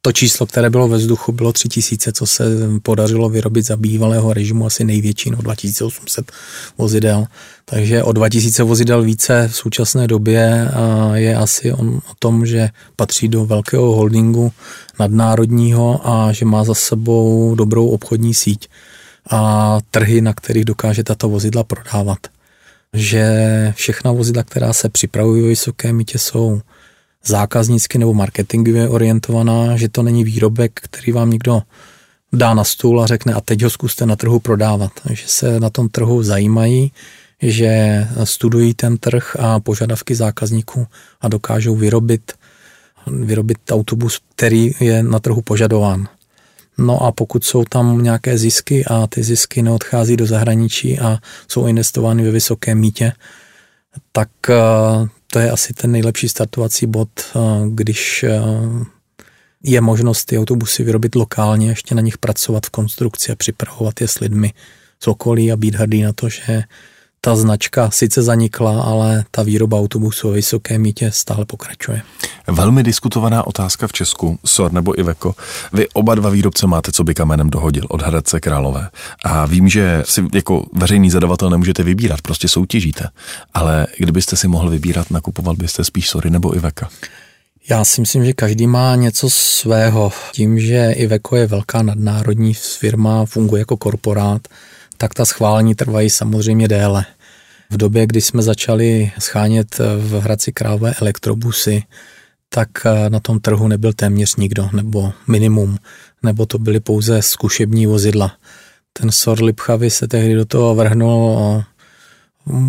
to 0.05 0.13
číslo, 0.13 0.47
které 0.47 0.71
bylo 0.71 0.89
ve 0.89 0.97
vzduchu, 0.97 1.33
bylo 1.33 1.53
3000, 1.53 2.13
co 2.13 2.27
se 2.27 2.45
podařilo 2.83 3.29
vyrobit 3.29 3.67
za 3.67 3.77
bývalého 3.77 4.33
režimu 4.33 4.67
asi 4.67 4.85
největší, 4.85 5.31
no 5.31 5.37
2800 5.37 6.33
vozidel. 6.79 7.27
Takže 7.65 8.03
o 8.03 8.13
2000 8.13 8.63
vozidel 8.63 9.03
více 9.03 9.49
v 9.53 9.57
současné 9.57 10.07
době 10.07 10.71
je 11.15 11.37
asi 11.37 11.73
on, 11.73 11.89
o 11.97 12.15
tom, 12.19 12.47
že 12.47 12.69
patří 12.97 13.29
do 13.29 13.45
velkého 13.45 13.95
holdingu 13.95 14.53
nadnárodního 15.01 16.09
a 16.09 16.33
že 16.33 16.45
má 16.45 16.65
za 16.65 16.75
sebou 16.75 17.55
dobrou 17.55 17.89
obchodní 17.89 18.35
síť 18.35 18.69
a 19.31 19.79
trhy, 19.91 20.21
na 20.21 20.33
kterých 20.33 20.65
dokáže 20.65 21.05
tato 21.05 21.29
vozidla 21.29 21.65
prodávat. 21.65 22.19
Že 22.93 23.25
všechna 23.77 24.13
vozidla, 24.13 24.43
která 24.43 24.73
se 24.73 24.89
připravují 24.89 25.43
ve 25.43 25.49
vysoké 25.49 25.93
mítě, 25.93 26.19
jsou 26.19 26.61
zákaznicky 27.27 27.99
nebo 27.99 28.15
marketingově 28.15 28.89
orientovaná, 28.89 29.77
že 29.77 29.89
to 29.89 30.03
není 30.03 30.25
výrobek, 30.25 30.81
který 30.83 31.13
vám 31.13 31.31
někdo 31.31 31.63
dá 32.33 32.55
na 32.55 32.65
stůl 32.65 33.03
a 33.03 33.07
řekne 33.07 33.35
a 33.35 33.41
teď 33.41 33.63
ho 33.63 33.71
zkuste 33.71 34.07
na 34.07 34.17
trhu 34.17 34.39
prodávat. 34.39 34.93
Že 35.11 35.25
se 35.27 35.61
na 35.61 35.71
tom 35.71 35.89
trhu 35.89 36.23
zajímají, 36.23 36.93
že 37.43 38.07
studují 38.25 38.75
ten 38.75 38.97
trh 38.99 39.37
a 39.39 39.61
požadavky 39.61 40.15
zákazníků 40.15 40.87
a 41.21 41.29
dokážou 41.29 41.77
vyrobit, 41.77 42.33
vyrobit 43.07 43.59
autobus, 43.71 44.21
který 44.35 44.71
je 44.81 45.03
na 45.03 45.19
trhu 45.19 45.43
požadován. 45.43 46.09
No 46.79 47.03
a 47.03 47.13
pokud 47.13 47.45
jsou 47.45 47.65
tam 47.65 48.03
nějaké 48.03 48.39
zisky 48.39 48.85
a 48.85 49.07
ty 49.07 49.23
zisky 49.23 49.63
neodchází 49.63 50.17
do 50.17 50.27
zahraničí 50.27 50.99
a 50.99 51.19
jsou 51.49 51.67
investovány 51.67 52.25
ve 52.25 52.31
vysokém 52.31 52.79
mítě, 52.79 53.13
tak 54.13 54.29
eh, 54.49 54.55
to 55.35 55.41
je 55.41 55.51
asi 55.51 55.75
ten 55.75 55.93
nejlepší 55.93 56.29
startovací 56.29 56.87
bod, 56.87 57.09
eh, 57.21 57.39
když 57.69 58.23
eh, 58.23 58.41
je 59.63 59.81
možnost 59.81 60.25
ty 60.25 60.39
autobusy 60.39 60.85
vyrobit 60.85 61.15
lokálně, 61.15 61.69
ještě 61.69 61.95
na 61.95 62.01
nich 62.01 62.19
pracovat 62.19 62.67
v 62.67 62.71
konstrukci 62.71 63.33
a 63.33 63.37
připravovat 63.37 64.01
je 64.01 64.09
s 64.09 64.21
lidmi 64.21 64.53
z 65.03 65.09
okolí 65.09 65.53
a 65.53 65.57
být 65.57 65.75
hrdý 65.75 66.03
na 66.03 66.13
to, 66.13 66.29
že 66.29 66.63
ta 67.25 67.37
značka 67.37 67.91
sice 67.91 68.23
zanikla, 68.23 68.83
ale 68.83 69.25
ta 69.31 69.43
výroba 69.43 69.79
autobusů 69.79 70.29
ve 70.29 70.35
vysoké 70.35 70.79
mítě 70.79 71.11
stále 71.13 71.45
pokračuje. 71.45 72.03
Velmi 72.47 72.83
diskutovaná 72.83 73.47
otázka 73.47 73.87
v 73.87 73.93
Česku, 73.93 74.39
SOR 74.45 74.73
nebo 74.73 75.01
Iveco. 75.01 75.35
Vy 75.73 75.89
oba 75.89 76.15
dva 76.15 76.31
výrobce 76.31 76.67
máte, 76.67 76.93
co 76.93 77.05
by 77.05 77.15
kamenem 77.15 77.51
dohodil 77.51 77.85
od 77.89 78.03
Hradce 78.03 78.41
Králové. 78.41 78.89
A 79.25 79.47
vím, 79.47 79.69
že 79.69 80.03
si 80.07 80.25
jako 80.35 80.67
veřejný 80.73 81.11
zadavatel 81.11 81.51
nemůžete 81.51 81.83
vybírat, 81.83 82.23
prostě 82.23 82.49
soutěžíte. 82.49 83.09
Ale 83.55 83.87
kdybyste 83.99 84.37
si 84.37 84.49
mohl 84.49 84.71
vybírat, 84.71 85.11
nakupoval 85.11 85.55
byste 85.55 85.85
spíš 85.85 86.09
SORy 86.09 86.31
nebo 86.31 86.57
Iveca? 86.57 86.89
Já 87.69 87.85
si 87.85 88.01
myslím, 88.01 88.25
že 88.25 88.33
každý 88.33 88.67
má 88.67 88.97
něco 88.97 89.31
svého. 89.31 90.13
Tím, 90.33 90.61
že 90.61 90.93
Iveco 90.93 91.37
je 91.37 91.47
velká 91.47 91.83
nadnárodní 91.83 92.55
firma, 92.55 93.25
funguje 93.27 93.61
jako 93.61 93.77
korporát, 93.77 94.49
tak 94.97 95.15
ta 95.15 95.25
schválení 95.25 95.75
trvají 95.75 96.11
samozřejmě 96.11 96.69
déle. 96.69 97.07
V 97.71 97.77
době, 97.77 98.07
kdy 98.07 98.21
jsme 98.21 98.43
začali 98.43 99.13
schánět 99.19 99.79
v 99.79 100.21
Hradci 100.21 100.53
Králové 100.53 100.95
elektrobusy, 101.01 101.83
tak 102.55 102.69
eh, 102.87 103.11
na 103.11 103.21
tom 103.21 103.41
trhu 103.41 103.69
nebyl 103.69 103.93
téměř 103.93 104.37
nikdo, 104.37 104.71
nebo 104.73 105.13
minimum, 105.29 105.79
nebo 106.23 106.47
to 106.47 106.59
byly 106.59 106.81
pouze 106.81 107.23
zkušební 107.23 107.87
vozidla. 107.87 108.33
Ten 108.93 109.11
Sor 109.11 109.43
Lipchavy 109.43 109.91
se 109.91 110.09
tehdy 110.09 110.35
do 110.35 110.45
toho 110.45 110.75
vrhnul 110.75 111.39
eh, 111.39 111.65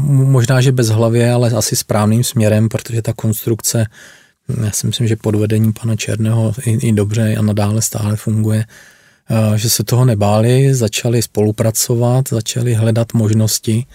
možná, 0.07 0.61
že 0.61 0.71
bez 0.71 0.87
hlavě, 0.87 1.31
ale 1.31 1.51
asi 1.51 1.75
správným 1.75 2.23
směrem, 2.23 2.69
protože 2.69 3.01
ta 3.01 3.13
konstrukce, 3.13 3.85
já 4.65 4.71
si 4.71 4.87
myslím, 4.87 5.07
že 5.07 5.15
pod 5.15 5.35
vedením 5.35 5.73
pana 5.73 5.95
Černého 5.95 6.53
i, 6.65 6.71
i 6.71 6.91
dobře 6.91 7.35
a 7.35 7.41
nadále 7.41 7.81
stále 7.81 8.15
funguje, 8.15 8.65
eh, 8.65 8.94
že 9.55 9.69
se 9.69 9.83
toho 9.83 10.05
nebáli, 10.05 10.73
začali 10.73 11.21
spolupracovat, 11.21 12.29
začali 12.29 12.73
hledat 12.73 13.13
možnosti, 13.13 13.85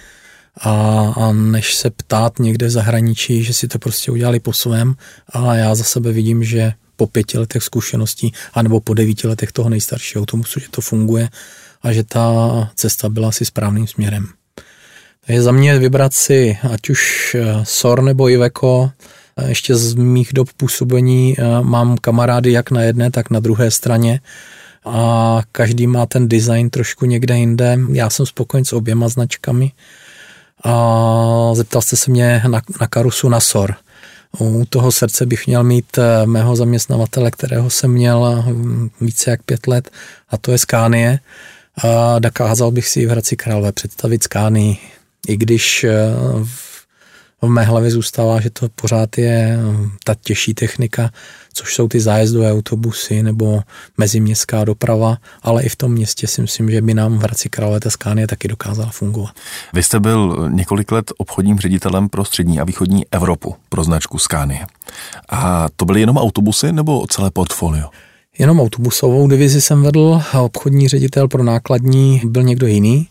a, 0.57 0.73
a 1.17 1.33
než 1.33 1.75
se 1.75 1.91
ptát 1.91 2.39
někde 2.39 2.67
v 2.67 2.71
zahraničí, 2.71 3.43
že 3.45 3.55
si 3.55 3.69
to 3.69 3.79
prostě 3.79 4.11
udělali 4.11 4.41
po 4.41 4.53
svém 4.53 4.95
a 5.29 5.55
já 5.55 5.75
za 5.75 5.85
sebe 5.85 6.13
vidím, 6.13 6.45
že 6.45 6.73
po 6.97 7.07
pěti 7.07 7.39
letech 7.39 7.63
zkušeností 7.63 8.33
anebo 8.55 8.81
po 8.81 8.95
devíti 8.95 9.27
letech 9.27 9.53
toho 9.53 9.69
nejstaršího 9.69 10.23
autobusu, 10.23 10.61
že 10.61 10.67
to 10.71 10.81
funguje 10.81 11.29
a 11.83 11.93
že 11.93 12.05
ta 12.05 12.31
cesta 12.75 13.09
byla 13.09 13.29
asi 13.29 13.45
správným 13.45 13.87
směrem. 13.87 14.27
Takže 15.27 15.43
za 15.43 15.53
mě 15.53 15.79
vybrat 15.79 16.15
si 16.15 16.59
ať 16.73 16.91
už 16.91 17.35
eh, 17.35 17.45
SOR 17.65 18.03
nebo 18.03 18.29
Iveco, 18.29 18.91
ještě 19.47 19.77
z 19.77 19.95
mých 19.95 20.33
dob 20.33 20.53
působení 20.53 21.37
eh, 21.39 21.45
mám 21.63 21.97
kamarády 21.99 22.53
jak 22.53 22.71
na 22.71 22.83
jedné, 22.83 23.11
tak 23.11 23.31
na 23.31 23.41
druhé 23.41 23.71
straně 23.71 24.21
a 24.85 25.43
každý 25.53 25.87
má 25.87 26.07
ten 26.07 26.29
design 26.29 26.71
trošku 26.71 27.07
někde 27.07 27.39
jinde. 27.39 27.79
Já 27.93 28.11
jsem 28.11 28.27
spokojen 28.27 28.65
s 28.65 28.73
oběma 28.73 29.09
značkami 29.09 29.73
a 30.65 31.51
zeptal 31.55 31.83
jste 31.83 31.97
se 31.97 32.11
mě 32.11 32.43
na, 32.49 32.63
na 32.81 32.87
karusu 32.87 33.29
na 33.29 33.41
SOR. 33.41 33.75
U 34.39 34.65
toho 34.69 34.93
srdce 34.93 35.27
bych 35.27 35.47
měl 35.47 35.65
mít 35.65 35.99
eh, 35.99 36.27
mého 36.27 36.57
zaměstnavatele, 36.57 37.31
kterého 37.31 37.71
jsem 37.71 37.91
měl 37.91 38.45
hm, 38.47 38.91
více 39.01 39.31
jak 39.31 39.43
pět 39.43 39.67
let, 39.67 39.91
a 40.29 40.39
to 40.39 40.53
je 40.53 40.59
Skánie. 40.59 41.19
A 41.85 42.19
dokázal 42.19 42.71
bych 42.71 42.89
si 42.89 43.07
v 43.07 43.11
Hradci 43.11 43.37
Králové 43.37 43.73
představit 43.73 44.23
Skánii, 44.23 44.79
i 45.29 45.37
když 45.37 45.85
eh, 45.85 45.95
v 46.45 46.71
v 47.43 47.49
mé 47.49 47.65
hlavě 47.65 47.91
zůstává, 47.91 48.41
že 48.41 48.51
to 48.51 48.69
pořád 48.69 49.19
je 49.19 49.59
hm, 49.61 49.91
ta 50.05 50.15
těžší 50.21 50.55
technika, 50.55 51.11
což 51.53 51.75
jsou 51.75 51.89
ty 51.89 52.01
zájezdové 52.01 52.53
autobusy 52.53 53.23
nebo 53.23 53.63
meziměstská 53.99 54.65
doprava, 54.65 55.17
ale 55.43 55.63
i 55.63 55.69
v 55.69 55.77
tom 55.77 55.93
městě 55.93 56.27
si 56.27 56.43
myslím, 56.43 56.71
že 56.71 56.83
by 56.83 56.95
nám 56.95 57.19
v 57.19 57.23
Hradci 57.23 57.49
Králové 57.49 57.81
ta 57.81 57.91
Skánie 57.91 58.27
taky 58.27 58.49
dokázala 58.49 58.91
fungovat. 58.91 59.31
Vy 59.73 59.83
jste 59.83 60.01
byl 60.01 60.49
několik 60.51 60.93
let 60.93 61.13
obchodním 61.19 61.59
ředitelem 61.59 62.09
pro 62.09 62.25
střední 62.25 62.61
a 62.61 62.65
východní 62.65 63.05
Evropu 63.11 63.55
pro 63.69 63.85
značku 63.85 64.19
Skánie. 64.19 64.67
A 65.29 65.69
to 65.77 65.85
byly 65.85 66.01
jenom 66.01 66.17
autobusy 66.17 66.73
nebo 66.73 67.07
celé 67.07 67.31
portfolio? 67.31 67.89
Jenom 68.39 68.61
autobusovou 68.61 69.29
divizi 69.29 69.61
jsem 69.61 69.83
vedl 69.83 70.23
a 70.33 70.41
obchodní 70.41 70.89
ředitel 70.89 71.29
pro 71.29 71.43
nákladní 71.43 72.21
byl 72.25 72.43
někdo 72.43 72.67
jiný. 72.67 73.09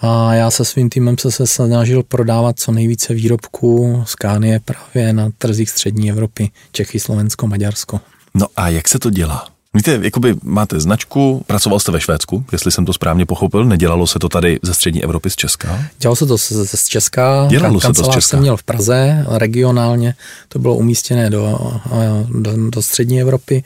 A 0.00 0.34
já 0.34 0.50
se 0.50 0.64
svým 0.64 0.90
týmem 0.90 1.18
se, 1.18 1.30
se 1.30 1.46
snažil 1.46 2.02
prodávat 2.02 2.58
co 2.58 2.72
nejvíce 2.72 3.14
výrobků 3.14 4.02
z 4.06 4.14
Kánie 4.14 4.60
právě 4.60 5.12
na 5.12 5.30
trzích 5.38 5.70
střední 5.70 6.10
Evropy, 6.10 6.50
Čechy, 6.72 7.00
Slovensko, 7.00 7.46
Maďarsko. 7.46 8.00
No 8.34 8.46
a 8.56 8.68
jak 8.68 8.88
se 8.88 8.98
to 8.98 9.10
dělá? 9.10 9.46
Víte, 9.74 9.98
jakoby 10.02 10.34
máte 10.42 10.80
značku, 10.80 11.44
pracoval 11.46 11.80
jste 11.80 11.92
ve 11.92 12.00
Švédsku, 12.00 12.44
jestli 12.52 12.72
jsem 12.72 12.84
to 12.84 12.92
správně 12.92 13.26
pochopil, 13.26 13.64
nedělalo 13.64 14.06
se 14.06 14.18
to 14.18 14.28
tady 14.28 14.58
ze 14.62 14.74
střední 14.74 15.04
Evropy 15.04 15.30
z 15.30 15.36
Česka? 15.36 15.84
Dělalo 16.00 16.16
se 16.16 16.26
to 16.26 16.38
z, 16.38 16.52
z 16.74 16.88
Česka, 16.88 17.46
Dělalo 17.50 17.80
se 17.80 17.92
to 17.92 18.04
z 18.04 18.08
Česka. 18.08 18.20
jsem 18.20 18.40
měl 18.40 18.56
v 18.56 18.62
Praze, 18.62 19.26
regionálně 19.28 20.14
to 20.48 20.58
bylo 20.58 20.76
umístěné 20.76 21.30
do, 21.30 21.58
do, 22.28 22.70
do 22.70 22.82
střední 22.82 23.20
Evropy, 23.20 23.64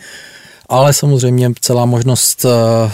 ale 0.68 0.92
samozřejmě 0.92 1.52
celá 1.60 1.86
možnost 1.86 2.44
eh, 2.44 2.90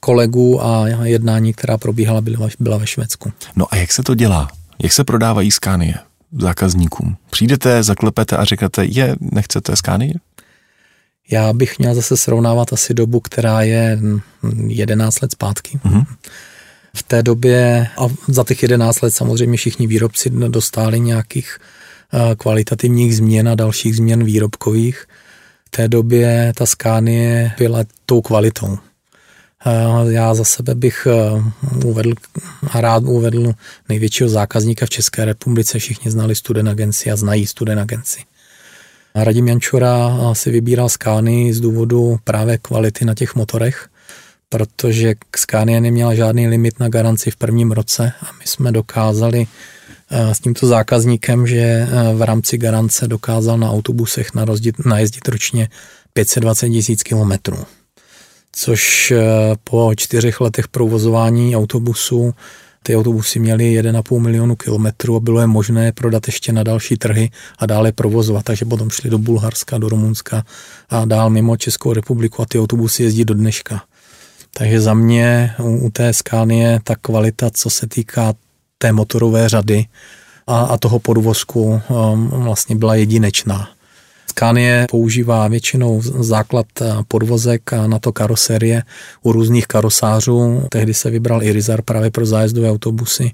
kolegů 0.00 0.64
a 0.64 0.88
jednání, 1.04 1.52
která 1.52 1.78
probíhala, 1.78 2.20
byla, 2.60 2.76
ve 2.78 2.86
Švédsku. 2.86 3.32
No 3.56 3.66
a 3.70 3.76
jak 3.76 3.92
se 3.92 4.02
to 4.02 4.14
dělá? 4.14 4.48
Jak 4.82 4.92
se 4.92 5.04
prodávají 5.04 5.50
skánie 5.50 5.94
zákazníkům? 6.38 7.16
Přijdete, 7.30 7.82
zaklepete 7.82 8.36
a 8.36 8.44
řeknete, 8.44 8.84
je, 8.84 9.16
nechcete 9.20 9.76
skánie? 9.76 10.14
Já 11.30 11.52
bych 11.52 11.78
měl 11.78 11.94
zase 11.94 12.16
srovnávat 12.16 12.72
asi 12.72 12.94
dobu, 12.94 13.20
která 13.20 13.62
je 13.62 13.98
11 14.66 15.20
let 15.20 15.32
zpátky. 15.32 15.80
Mm-hmm. 15.84 16.04
V 16.96 17.02
té 17.02 17.22
době 17.22 17.88
a 17.98 18.08
za 18.28 18.44
těch 18.44 18.62
11 18.62 19.00
let 19.00 19.10
samozřejmě 19.10 19.56
všichni 19.56 19.86
výrobci 19.86 20.30
dostali 20.30 21.00
nějakých 21.00 21.58
eh, 22.12 22.34
kvalitativních 22.36 23.16
změn 23.16 23.48
a 23.48 23.54
dalších 23.54 23.96
změn 23.96 24.24
výrobkových. 24.24 25.06
Té 25.70 25.88
době 25.88 26.52
ta 26.56 26.66
skánie 26.66 27.52
byla 27.58 27.84
tou 28.06 28.20
kvalitou. 28.20 28.78
Eh, 29.66 30.12
já 30.12 30.34
za 30.34 30.44
sebe 30.44 30.74
bych 30.74 31.06
eh, 31.10 31.42
uvedl 31.84 32.12
a 32.70 32.80
rád 32.80 33.02
uvedl 33.02 33.52
největšího 33.88 34.28
zákazníka 34.28 34.86
v 34.86 34.90
České 34.90 35.24
republice. 35.24 35.78
Všichni 35.78 36.10
znali 36.10 36.34
Student 36.34 36.68
Agency 36.68 37.10
a 37.10 37.16
znají 37.16 37.46
Student 37.46 37.80
Agency. 37.80 38.20
Radim 39.14 39.48
Jančura 39.48 40.18
si 40.32 40.50
vybíral 40.50 40.88
Skány 40.88 41.54
z 41.54 41.60
důvodu 41.60 42.18
právě 42.24 42.58
kvality 42.58 43.04
na 43.04 43.14
těch 43.14 43.34
motorech, 43.34 43.88
protože 44.48 45.14
Scania 45.36 45.80
neměla 45.80 46.14
žádný 46.14 46.48
limit 46.48 46.80
na 46.80 46.88
garanci 46.88 47.30
v 47.30 47.36
prvním 47.36 47.72
roce 47.72 48.12
a 48.20 48.32
my 48.38 48.46
jsme 48.46 48.72
dokázali 48.72 49.46
s 50.10 50.40
tímto 50.40 50.66
zákazníkem, 50.66 51.46
že 51.46 51.56
eh, 51.56 51.86
v 52.14 52.22
rámci 52.22 52.58
garance 52.58 53.08
dokázal 53.08 53.58
na 53.58 53.70
autobusech 53.70 54.34
najezdit, 54.34 54.86
najezdit 54.86 55.28
ročně 55.28 55.68
520 56.12 56.68
tisíc 56.68 57.02
kilometrů. 57.02 57.56
Což 58.52 59.10
eh, 59.10 59.22
po 59.64 59.92
čtyřech 59.96 60.40
letech 60.40 60.68
provozování 60.68 61.56
autobusu 61.56 62.34
ty 62.82 62.96
autobusy 62.96 63.38
měly 63.38 63.80
1,5 63.82 64.18
milionu 64.18 64.56
kilometrů 64.56 65.16
a 65.16 65.20
bylo 65.20 65.40
je 65.40 65.46
možné 65.46 65.92
prodat 65.92 66.26
ještě 66.26 66.52
na 66.52 66.62
další 66.62 66.96
trhy 66.96 67.30
a 67.58 67.66
dále 67.66 67.92
provozovat. 67.92 68.44
Takže 68.44 68.64
potom 68.64 68.90
šli 68.90 69.10
do 69.10 69.18
Bulharska, 69.18 69.78
do 69.78 69.88
Rumunska 69.88 70.44
a 70.88 71.04
dál 71.04 71.30
mimo 71.30 71.56
Českou 71.56 71.92
republiku 71.92 72.42
a 72.42 72.46
ty 72.46 72.58
autobusy 72.58 73.02
jezdí 73.02 73.24
do 73.24 73.34
dneška. 73.34 73.82
Takže 74.54 74.80
za 74.80 74.94
mě 74.94 75.54
u, 75.58 75.76
u 75.76 75.90
té 75.90 76.12
Scania 76.12 76.78
ta 76.84 76.96
kvalita, 76.96 77.50
co 77.50 77.70
se 77.70 77.86
týká 77.86 78.34
té 78.82 78.92
motorové 78.92 79.48
řady 79.48 79.86
a, 80.46 80.60
a 80.60 80.76
toho 80.76 80.98
podvozku, 80.98 81.80
um, 81.88 82.28
vlastně 82.28 82.76
byla 82.76 82.94
jedinečná. 82.94 83.68
Scania 84.30 84.86
používá 84.90 85.48
většinou 85.48 86.02
základ 86.02 86.66
eh, 86.80 86.94
podvozek 87.08 87.72
a 87.72 87.86
na 87.86 87.98
to 87.98 88.12
karoserie 88.12 88.82
u 89.22 89.32
různých 89.32 89.66
karosářů. 89.66 90.62
Tehdy 90.68 90.94
se 90.94 91.10
vybral 91.10 91.42
Irizar 91.42 91.82
právě 91.82 92.10
pro 92.10 92.26
zájezdové 92.26 92.70
autobusy 92.70 93.30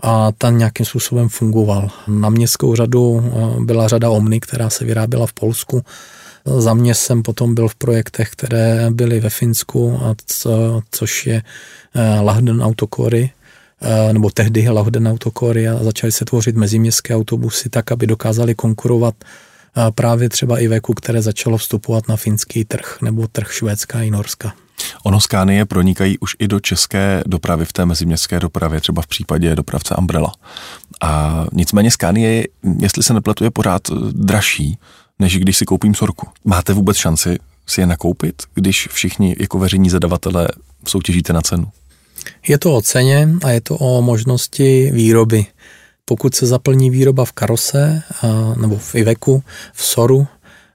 a 0.00 0.32
ten 0.38 0.58
nějakým 0.58 0.86
způsobem 0.86 1.28
fungoval. 1.28 1.90
Na 2.08 2.30
městskou 2.30 2.74
řadu 2.74 3.22
eh, 3.24 3.64
byla 3.64 3.88
řada 3.88 4.10
Omny, 4.10 4.40
která 4.40 4.70
se 4.70 4.84
vyráběla 4.84 5.26
v 5.26 5.32
Polsku. 5.32 5.82
Za 6.44 6.74
mě 6.74 6.94
jsem 6.94 7.22
potom 7.22 7.54
byl 7.54 7.68
v 7.68 7.74
projektech, 7.74 8.30
které 8.30 8.90
byly 8.90 9.20
ve 9.20 9.30
Finsku, 9.30 10.00
a 10.02 10.14
co, 10.26 10.82
což 10.90 11.26
je 11.26 11.42
eh, 11.94 12.20
Lahden 12.20 12.62
Autokory, 12.62 13.30
nebo 14.12 14.30
tehdy 14.30 14.68
Lahden 14.68 15.08
Autokory 15.08 15.68
a 15.68 15.84
začaly 15.84 16.12
se 16.12 16.24
tvořit 16.24 16.56
meziměstské 16.56 17.16
autobusy 17.16 17.68
tak, 17.68 17.92
aby 17.92 18.06
dokázali 18.06 18.54
konkurovat 18.54 19.14
právě 19.94 20.28
třeba 20.28 20.58
i 20.58 20.68
veku, 20.68 20.94
které 20.94 21.22
začalo 21.22 21.56
vstupovat 21.56 22.08
na 22.08 22.16
finský 22.16 22.64
trh 22.64 22.98
nebo 23.02 23.26
trh 23.26 23.52
Švédska 23.52 24.02
i 24.02 24.10
Norska. 24.10 24.52
Ono 25.04 25.20
Skánie 25.20 25.64
pronikají 25.64 26.18
už 26.18 26.36
i 26.38 26.48
do 26.48 26.60
české 26.60 27.22
dopravy 27.26 27.64
v 27.64 27.72
té 27.72 27.86
meziměstské 27.86 28.40
dopravě, 28.40 28.80
třeba 28.80 29.02
v 29.02 29.06
případě 29.06 29.56
dopravce 29.56 29.94
Umbrella. 29.98 30.32
A 31.00 31.44
nicméně 31.52 31.90
Skánie 31.90 32.32
je, 32.32 32.44
jestli 32.78 33.02
se 33.02 33.14
nepletu, 33.14 33.44
je 33.44 33.50
pořád 33.50 33.82
eh, 33.90 33.94
dražší, 34.12 34.78
než 35.18 35.38
když 35.38 35.56
si 35.56 35.64
koupím 35.64 35.94
sorku. 35.94 36.28
Máte 36.44 36.72
vůbec 36.72 36.96
šanci 36.96 37.38
si 37.66 37.80
je 37.80 37.86
nakoupit, 37.86 38.42
když 38.54 38.88
všichni 38.92 39.36
jako 39.40 39.58
veřejní 39.58 39.90
zadavatelé 39.90 40.48
soutěžíte 40.86 41.32
na 41.32 41.42
cenu? 41.42 41.66
Je 42.48 42.58
to 42.58 42.74
o 42.74 42.82
ceně 42.82 43.28
a 43.42 43.50
je 43.50 43.60
to 43.60 43.76
o 43.76 44.02
možnosti 44.02 44.90
výroby. 44.94 45.46
Pokud 46.04 46.34
se 46.34 46.46
zaplní 46.46 46.90
výroba 46.90 47.24
v 47.24 47.32
karose 47.32 48.02
nebo 48.60 48.76
v 48.76 48.94
Iveku, 48.94 49.42
v 49.72 49.84
Soru, 49.84 50.26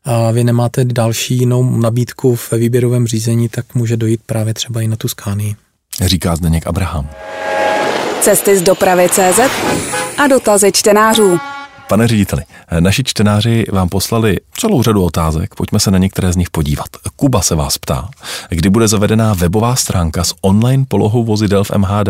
a 0.05 0.31
vy 0.31 0.43
nemáte 0.43 0.85
další 0.85 1.37
jinou 1.37 1.77
nabídku 1.77 2.35
v 2.35 2.51
výběrovém 2.51 3.07
řízení, 3.07 3.49
tak 3.49 3.75
může 3.75 3.97
dojít 3.97 4.21
právě 4.25 4.53
třeba 4.53 4.81
i 4.81 4.87
na 4.87 4.95
tu 4.95 5.07
skánii. 5.07 5.55
Říká 6.01 6.35
Zdeněk 6.35 6.67
Abraham. 6.67 7.09
Cesty 8.21 8.57
z 8.57 8.61
dopravy 8.61 9.09
CZ 9.09 9.39
a 10.17 10.27
dotazy 10.27 10.71
čtenářů. 10.71 11.39
Pane 11.87 12.07
řediteli, 12.07 12.43
naši 12.79 13.03
čtenáři 13.03 13.65
vám 13.71 13.89
poslali 13.89 14.37
celou 14.57 14.83
řadu 14.83 15.03
otázek, 15.03 15.55
pojďme 15.55 15.79
se 15.79 15.91
na 15.91 15.97
některé 15.97 16.33
z 16.33 16.35
nich 16.35 16.49
podívat. 16.49 16.87
Kuba 17.15 17.41
se 17.41 17.55
vás 17.55 17.77
ptá, 17.77 18.09
kdy 18.49 18.69
bude 18.69 18.87
zavedená 18.87 19.33
webová 19.33 19.75
stránka 19.75 20.23
s 20.23 20.35
online 20.41 20.85
polohou 20.87 21.23
vozidel 21.23 21.63
v 21.63 21.71
MHD, 21.77 22.07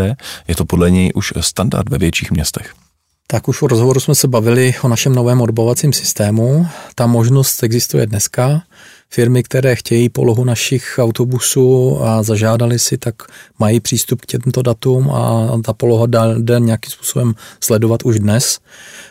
je 0.47 0.55
to 0.55 0.65
podle 0.65 0.91
něj 0.91 1.11
už 1.15 1.33
standard 1.39 1.89
ve 1.89 1.97
větších 1.97 2.31
městech. 2.31 2.73
Tak 3.27 3.47
už 3.47 3.61
v 3.61 3.65
rozhovoru 3.65 3.99
jsme 3.99 4.15
se 4.15 4.27
bavili 4.27 4.73
o 4.81 4.87
našem 4.87 5.15
novém 5.15 5.41
odbavovacím 5.41 5.93
systému. 5.93 6.67
Ta 6.95 7.07
možnost 7.07 7.63
existuje 7.63 8.07
dneska. 8.07 8.61
Firmy, 9.09 9.43
které 9.43 9.75
chtějí 9.75 10.09
polohu 10.09 10.43
našich 10.43 10.95
autobusů 10.97 11.97
a 12.03 12.23
zažádali 12.23 12.79
si, 12.79 12.97
tak 12.97 13.15
mají 13.59 13.79
přístup 13.79 14.21
k 14.21 14.25
těmto 14.25 14.61
datům 14.61 15.09
a 15.09 15.51
ta 15.65 15.73
poloha 15.73 16.05
jde 16.37 16.59
nějakým 16.59 16.91
způsobem 16.91 17.33
sledovat 17.59 18.03
už 18.03 18.19
dnes. 18.19 18.59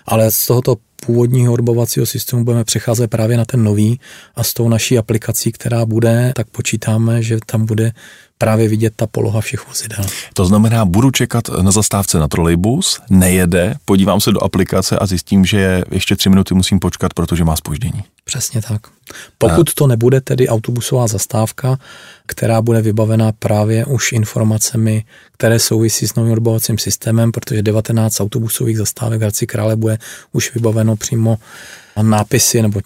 Ale 0.06 0.30
z 0.30 0.46
tohoto 0.46 0.76
původního 1.06 1.52
odbavovacího 1.52 2.06
systému 2.06 2.44
budeme 2.44 2.64
přecházet 2.64 3.10
právě 3.10 3.36
na 3.36 3.44
ten 3.44 3.64
nový 3.64 4.00
a 4.34 4.44
s 4.44 4.54
tou 4.54 4.68
naší 4.68 4.98
aplikací, 4.98 5.52
která 5.52 5.86
bude, 5.86 6.32
tak 6.36 6.46
počítáme, 6.48 7.22
že 7.22 7.38
tam 7.46 7.66
bude 7.66 7.92
právě 8.38 8.68
vidět 8.68 8.92
ta 8.96 9.06
poloha 9.06 9.40
všech 9.40 9.68
vozidel. 9.68 10.04
To 10.34 10.46
znamená, 10.46 10.84
budu 10.84 11.10
čekat 11.10 11.48
na 11.62 11.70
zastávce 11.70 12.18
na 12.18 12.28
trolejbus, 12.28 13.00
nejede, 13.10 13.74
podívám 13.84 14.20
se 14.20 14.32
do 14.32 14.44
aplikace 14.44 14.98
a 14.98 15.06
zjistím, 15.06 15.44
že 15.44 15.82
ještě 15.90 16.16
tři 16.16 16.28
minuty 16.28 16.54
musím 16.54 16.80
počkat, 16.80 17.14
protože 17.14 17.44
má 17.44 17.56
spoždění. 17.56 18.04
Přesně 18.24 18.62
tak. 18.62 18.82
Pokud 19.38 19.74
to 19.74 19.86
nebude 19.86 20.20
tedy 20.20 20.48
autobusová 20.48 21.06
zastávka, 21.06 21.78
která 22.26 22.62
bude 22.62 22.82
vybavena 22.82 23.32
právě 23.32 23.84
už 23.84 24.12
informacemi, 24.12 25.04
které 25.32 25.58
souvisí 25.58 26.08
s 26.08 26.14
novým 26.14 26.32
odbavovacím 26.32 26.78
systémem, 26.78 27.32
protože 27.32 27.62
19 27.62 28.20
autobusových 28.20 28.78
zastávek 28.78 29.18
v 29.18 29.22
Hradci 29.22 29.46
Krále 29.46 29.76
bude 29.76 29.98
už 30.32 30.54
vybaveno 30.54 30.96
přímo 30.96 31.38
nápisy 32.02 32.62
nebo 32.62 32.80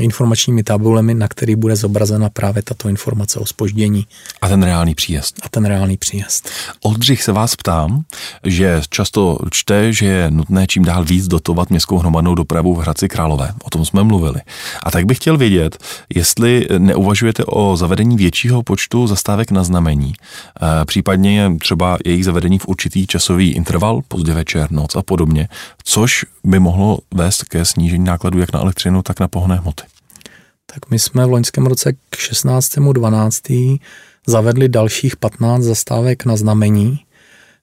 informačními 0.00 0.62
tabulemi, 0.62 1.14
na 1.14 1.28
který 1.28 1.56
bude 1.56 1.76
zobrazena 1.76 2.30
právě 2.30 2.62
tato 2.62 2.88
informace 2.88 3.38
o 3.38 3.46
spoždění. 3.46 4.06
A 4.40 4.48
ten 4.48 4.62
reálný 4.62 4.94
příjezd. 4.94 5.40
A 5.42 5.48
ten 5.48 5.64
reálný 5.64 5.96
příjezd. 5.96 6.48
Oldřich 6.82 7.22
se 7.22 7.32
vás 7.32 7.56
ptám, 7.56 8.04
že 8.44 8.82
často 8.90 9.38
čte, 9.50 9.92
že 9.92 10.06
je 10.06 10.30
nutné 10.30 10.66
čím 10.66 10.84
dál 10.84 11.04
víc 11.04 11.28
dotovat 11.28 11.70
městskou 11.70 11.98
hromadnou 11.98 12.34
dopravu 12.34 12.74
v 12.74 12.78
Hradci 12.78 13.08
Králové. 13.08 13.52
O 13.64 13.70
tom 13.70 13.84
jsme 13.84 14.04
mluvili. 14.04 14.40
A 14.82 14.90
tak 14.90 15.06
bych 15.06 15.18
chtěl 15.18 15.36
vědět, 15.36 15.78
jestli 16.14 16.68
neuvažujete 16.78 17.44
o 17.44 17.76
zavedení 17.76 18.16
většího 18.16 18.62
počtu 18.62 19.06
zastávek 19.06 19.50
na 19.50 19.64
znamení, 19.64 20.12
e, 20.12 20.84
případně 20.84 21.52
třeba 21.60 21.98
jejich 22.04 22.24
zavedení 22.24 22.58
v 22.58 22.68
určitý 22.68 23.06
časový 23.06 23.52
interval, 23.52 24.00
pozdě 24.08 24.34
večer, 24.34 24.72
noc 24.72 24.96
a 24.96 25.02
podobně, 25.02 25.48
což 25.84 26.24
by 26.44 26.58
mohlo 26.58 26.98
vést 27.14 27.44
ke 27.44 27.64
snížení 27.64 28.04
nákladů 28.04 28.38
jak 28.38 28.52
na 28.52 28.60
elektřinu, 28.60 29.02
tak 29.02 29.20
na 29.20 29.28
pohonné 29.28 29.56
hmoty. 29.66 29.84
Tak 30.66 30.90
my 30.90 30.98
jsme 30.98 31.26
v 31.26 31.30
loňském 31.30 31.66
roce 31.66 31.92
k 31.92 32.16
16.12. 32.16 33.78
zavedli 34.26 34.68
dalších 34.68 35.16
15 35.16 35.62
zastávek 35.62 36.24
na 36.24 36.36
znamení, 36.36 37.00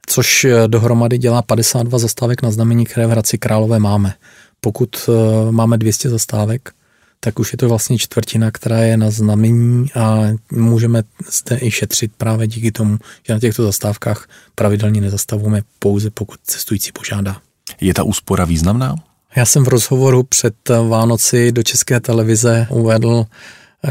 což 0.05 0.45
eh, 0.45 0.67
dohromady 0.67 1.17
dělá 1.17 1.41
52 1.41 1.99
zastávek 1.99 2.41
na 2.41 2.51
znamení, 2.51 2.85
které 2.85 3.07
v 3.07 3.09
Hradci 3.09 3.37
Králové 3.37 3.79
máme. 3.79 4.13
Pokud 4.61 5.09
eh, 5.09 5.51
máme 5.51 5.77
200 5.77 6.09
zastávek, 6.09 6.71
tak 7.19 7.39
už 7.39 7.51
je 7.51 7.57
to 7.57 7.69
vlastně 7.69 7.97
čtvrtina, 7.97 8.51
která 8.51 8.79
je 8.79 8.97
na 8.97 9.11
znamení 9.11 9.93
a 9.95 10.19
můžeme 10.51 11.03
zde 11.31 11.59
i 11.61 11.71
šetřit 11.71 12.11
právě 12.17 12.47
díky 12.47 12.71
tomu, 12.71 12.97
že 13.27 13.33
na 13.33 13.39
těchto 13.39 13.63
zastávkách 13.63 14.27
pravidelně 14.55 15.01
nezastavujeme 15.01 15.61
pouze 15.79 16.09
pokud 16.09 16.39
cestující 16.43 16.91
požádá. 16.91 17.37
Je 17.81 17.93
ta 17.93 18.03
úspora 18.03 18.45
významná? 18.45 18.95
Já 19.35 19.45
jsem 19.45 19.63
v 19.63 19.67
rozhovoru 19.67 20.23
před 20.23 20.55
Vánoci 20.89 21.51
do 21.51 21.63
České 21.63 21.99
televize 21.99 22.67
uvedl 22.69 23.25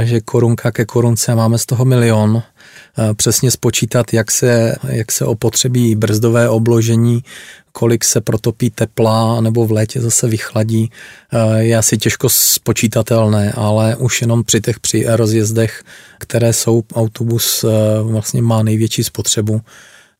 že 0.01 0.21
korunka 0.21 0.73
ke 0.73 0.85
korunce 0.85 1.35
máme 1.35 1.59
z 1.59 1.67
toho 1.67 1.85
milion. 1.85 2.43
Přesně 3.17 3.51
spočítat, 3.51 4.15
jak 4.15 4.31
se, 4.31 4.77
jak 4.89 5.13
se 5.13 5.25
opotřebí 5.25 5.95
brzdové 5.95 6.49
obložení, 6.49 7.25
kolik 7.73 8.05
se 8.05 8.21
protopí 8.21 8.71
tepla 8.71 9.41
nebo 9.41 9.67
v 9.67 9.73
létě 9.73 10.01
zase 10.01 10.29
vychladí, 10.29 10.91
je 11.59 11.77
asi 11.77 11.99
těžko 11.99 12.29
spočítatelné, 12.29 13.53
ale 13.53 13.97
už 13.97 14.21
jenom 14.21 14.45
při 14.45 14.61
těch 14.61 14.81
při 14.81 15.05
rozjezdech, 15.09 15.83
které 16.19 16.53
jsou, 16.53 16.83
autobus 16.95 17.65
vlastně 18.03 18.43
má 18.43 18.63
největší 18.63 19.05
spotřebu, 19.05 19.61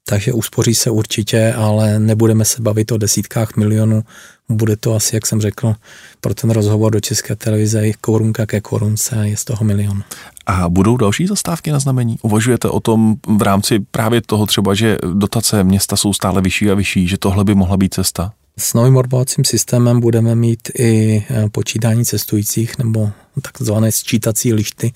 takže 0.09 0.33
uspoří 0.33 0.75
se 0.75 0.91
určitě, 0.91 1.55
ale 1.57 1.99
nebudeme 1.99 2.45
se 2.45 2.63
bavit 2.63 2.93
o 2.93 2.97
desítkách 2.97 3.57
milionů. 3.57 4.05
Bude 4.49 4.77
to 4.77 4.95
asi, 4.95 5.17
jak 5.17 5.27
jsem 5.27 5.41
řekl, 5.41 5.75
pro 6.21 6.35
ten 6.35 6.51
rozhovor 6.51 6.93
do 6.93 7.01
České 7.01 7.37
televize 7.37 7.93
korunka 8.01 8.47
ke 8.47 8.61
korunce 8.61 9.29
je 9.29 9.37
z 9.37 9.45
toho 9.45 9.65
milion. 9.65 10.03
A 10.47 10.69
budou 10.69 10.97
další 10.97 11.27
zastávky 11.27 11.73
na 11.73 11.79
znamení? 11.79 12.19
Uvažujete 12.23 12.69
o 12.69 12.81
tom 12.81 13.17
v 13.37 13.43
rámci 13.43 13.79
právě 13.91 14.21
toho 14.21 14.47
třeba, 14.47 14.75
že 14.75 14.99
dotace 15.13 15.65
města 15.65 15.97
jsou 15.97 16.13
stále 16.13 16.43
vyšší 16.43 16.71
a 16.71 16.75
vyšší, 16.75 17.09
že 17.09 17.19
tohle 17.19 17.45
by 17.45 17.55
mohla 17.55 17.77
být 17.77 17.95
cesta? 17.95 18.33
S 18.59 18.75
novým 18.75 18.97
odbolovacím 18.97 19.45
systémem 19.45 20.01
budeme 20.01 20.35
mít 20.35 20.69
i 20.79 21.17
e, 21.31 21.49
počítání 21.49 22.05
cestujících 22.05 22.79
nebo 22.79 23.11
takzvané 23.43 23.93
sčítací 23.93 24.53
lišty, 24.53 24.93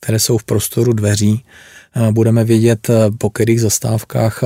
které 0.00 0.18
jsou 0.18 0.38
v 0.38 0.44
prostoru 0.44 0.92
dveří 0.92 1.44
budeme 2.10 2.44
vědět, 2.44 2.90
eh, 2.90 3.10
po 3.18 3.30
kterých 3.30 3.60
zastávkách 3.60 4.44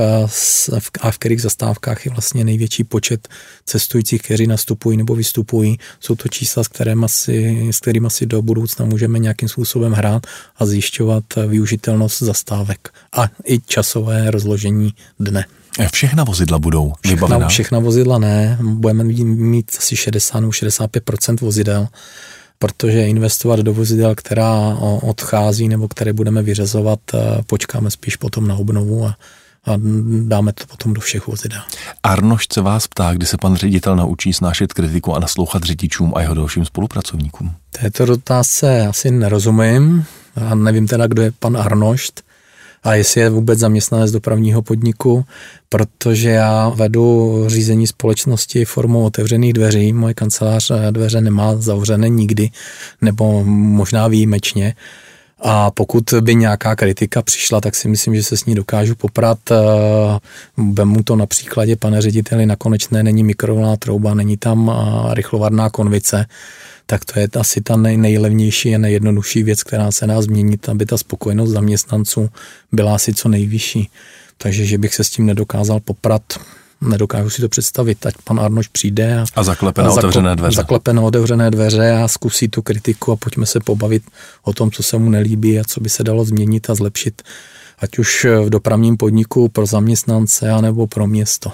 a 1.01 1.11
v 1.11 1.17
kterých 1.17 1.41
zastávkách 1.41 2.05
je 2.05 2.11
vlastně 2.11 2.43
největší 2.43 2.83
počet 2.83 3.27
cestujících, 3.65 4.21
kteří 4.21 4.47
nastupují 4.47 4.97
nebo 4.97 5.15
vystupují. 5.15 5.77
Jsou 5.99 6.15
to 6.15 6.27
čísla, 6.27 6.63
s 6.63 6.67
kterými 6.67 7.05
si, 7.09 7.69
s 7.71 7.79
kterými 7.79 8.09
si 8.09 8.25
do 8.25 8.41
budoucna 8.41 8.85
můžeme 8.85 9.19
nějakým 9.19 9.49
způsobem 9.49 9.93
hrát 9.93 10.27
a 10.57 10.65
zjišťovat 10.65 11.23
eh, 11.37 11.47
využitelnost 11.47 12.21
zastávek 12.21 12.89
a 13.13 13.27
i 13.45 13.59
časové 13.59 14.31
rozložení 14.31 14.93
dne. 15.19 15.45
Eh, 15.79 15.87
všechna 15.93 16.23
vozidla 16.23 16.59
budou 16.59 16.93
vybavená? 17.07 17.37
Všechna, 17.37 17.47
všechna 17.47 17.79
vozidla 17.79 18.17
ne, 18.19 18.57
budeme 18.61 19.03
mít 19.03 19.71
asi 19.77 19.95
60 19.95 20.39
nebo 20.39 20.51
65 20.51 21.41
vozidel 21.41 21.87
protože 22.61 23.07
investovat 23.07 23.59
do 23.59 23.73
vozidel, 23.73 24.15
která 24.15 24.77
odchází 25.01 25.67
nebo 25.67 25.87
které 25.87 26.13
budeme 26.13 26.41
vyřazovat, 26.41 26.99
počkáme 27.45 27.91
spíš 27.91 28.15
potom 28.15 28.47
na 28.47 28.55
obnovu 28.55 29.05
a, 29.05 29.17
a 29.65 29.71
dáme 30.21 30.53
to 30.53 30.65
potom 30.65 30.93
do 30.93 31.01
všech 31.01 31.27
vozidel. 31.27 31.61
Arnoš 32.03 32.47
se 32.53 32.61
vás 32.61 32.87
ptá, 32.87 33.13
kdy 33.13 33.25
se 33.25 33.37
pan 33.37 33.55
ředitel 33.55 33.95
naučí 33.95 34.33
snášet 34.33 34.73
kritiku 34.73 35.15
a 35.15 35.19
naslouchat 35.19 35.63
řidičům 35.63 36.13
a 36.15 36.21
jeho 36.21 36.33
dalším 36.33 36.65
spolupracovníkům. 36.65 37.51
Této 37.81 38.13
otázce 38.13 38.87
asi 38.87 39.11
nerozumím. 39.11 40.05
A 40.35 40.55
nevím 40.55 40.87
teda, 40.87 41.07
kdo 41.07 41.21
je 41.21 41.31
pan 41.39 41.57
Arnošt 41.57 42.21
a 42.83 42.93
jestli 42.93 43.21
je 43.21 43.29
vůbec 43.29 43.59
zaměstnanec 43.59 44.11
dopravního 44.11 44.61
podniku, 44.61 45.25
protože 45.69 46.29
já 46.29 46.69
vedu 46.69 47.43
řízení 47.47 47.87
společnosti 47.87 48.65
formou 48.65 49.03
otevřených 49.03 49.53
dveří. 49.53 49.93
Moje 49.93 50.13
kancelář 50.13 50.71
dveře 50.91 51.21
nemá 51.21 51.55
zavřené 51.55 52.09
nikdy, 52.09 52.49
nebo 53.01 53.43
možná 53.45 54.07
výjimečně. 54.07 54.75
A 55.43 55.71
pokud 55.71 56.13
by 56.21 56.35
nějaká 56.35 56.75
kritika 56.75 57.21
přišla, 57.21 57.61
tak 57.61 57.75
si 57.75 57.87
myslím, 57.87 58.15
že 58.15 58.23
se 58.23 58.37
s 58.37 58.45
ní 58.45 58.55
dokážu 58.55 58.95
poprat. 58.95 59.39
Vemu 60.57 61.03
to 61.03 61.15
na 61.15 61.25
příkladě, 61.25 61.75
pane 61.75 62.01
řediteli, 62.01 62.45
nakonečné 62.45 63.03
není 63.03 63.23
mikrovlná 63.23 63.77
trouba, 63.77 64.13
není 64.13 64.37
tam 64.37 64.71
rychlovarná 65.13 65.69
konvice 65.69 66.25
tak 66.85 67.05
to 67.05 67.19
je 67.19 67.27
asi 67.39 67.61
ta 67.61 67.75
nej, 67.75 67.97
nejlevnější 67.97 68.75
a 68.75 68.77
nejjednodušší 68.77 69.43
věc, 69.43 69.63
která 69.63 69.91
se 69.91 70.07
nás 70.07 70.25
změnit, 70.25 70.69
aby 70.69 70.85
ta 70.85 70.97
spokojenost 70.97 71.49
zaměstnanců 71.49 72.29
byla 72.71 72.95
asi 72.95 73.13
co 73.13 73.29
nejvyšší. 73.29 73.89
Takže, 74.37 74.65
že 74.65 74.77
bych 74.77 74.95
se 74.95 75.03
s 75.03 75.09
tím 75.09 75.25
nedokázal 75.25 75.79
poprat, 75.79 76.23
nedokážu 76.81 77.29
si 77.29 77.41
to 77.41 77.49
představit, 77.49 78.05
ať 78.05 78.13
pan 78.23 78.39
Arnoš 78.39 78.67
přijde 78.67 79.19
a, 79.19 79.25
a 79.35 79.43
zaklepe 79.43 79.81
na 79.81 79.89
a 79.89 79.93
otevřené 79.93 80.35
dveře. 80.35 80.55
Zaklepe 80.55 80.93
na 80.93 81.01
otevřené 81.01 81.51
dveře 81.51 81.91
a 81.91 82.07
zkusí 82.07 82.47
tu 82.47 82.61
kritiku 82.61 83.11
a 83.11 83.15
pojďme 83.15 83.45
se 83.45 83.59
pobavit 83.59 84.03
o 84.43 84.53
tom, 84.53 84.71
co 84.71 84.83
se 84.83 84.97
mu 84.97 85.09
nelíbí 85.09 85.59
a 85.59 85.63
co 85.63 85.79
by 85.81 85.89
se 85.89 86.03
dalo 86.03 86.25
změnit 86.25 86.69
a 86.69 86.75
zlepšit, 86.75 87.21
ať 87.79 87.99
už 87.99 88.25
v 88.45 88.49
dopravním 88.49 88.97
podniku 88.97 89.49
pro 89.49 89.65
zaměstnance 89.65 90.49
anebo 90.49 90.87
pro 90.87 91.07
město. 91.07 91.51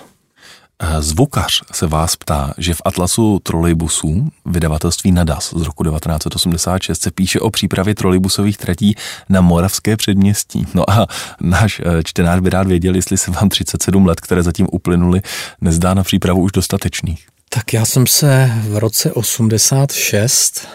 Eh, 0.83 1.01
zvukař 1.01 1.63
se 1.71 1.87
vás 1.87 2.15
ptá, 2.15 2.53
že 2.57 2.73
v 2.73 2.81
Atlasu 2.85 3.39
trolejbusů 3.39 4.29
vydavatelství 4.45 5.11
Nadas 5.11 5.53
z 5.57 5.61
roku 5.61 5.83
1986 5.83 7.01
se 7.01 7.11
píše 7.11 7.39
o 7.39 7.49
přípravě 7.49 7.95
trolejbusových 7.95 8.57
tratí 8.57 8.95
na 9.29 9.41
Moravské 9.41 9.97
předměstí. 9.97 10.67
No 10.73 10.89
a 10.89 11.07
náš 11.41 11.81
eh, 11.85 12.03
čtenář 12.03 12.39
by 12.39 12.49
rád 12.49 12.67
věděl, 12.67 12.95
jestli 12.95 13.17
se 13.17 13.31
vám 13.31 13.49
37 13.49 14.05
let, 14.05 14.21
které 14.21 14.43
zatím 14.43 14.67
uplynuly, 14.71 15.21
nezdá 15.61 15.93
na 15.93 16.03
přípravu 16.03 16.41
už 16.41 16.51
dostatečných. 16.51 17.27
Tak 17.49 17.73
já 17.73 17.85
jsem 17.85 18.07
se 18.07 18.51
v 18.61 18.77
roce 18.77 19.11
86 19.11 20.67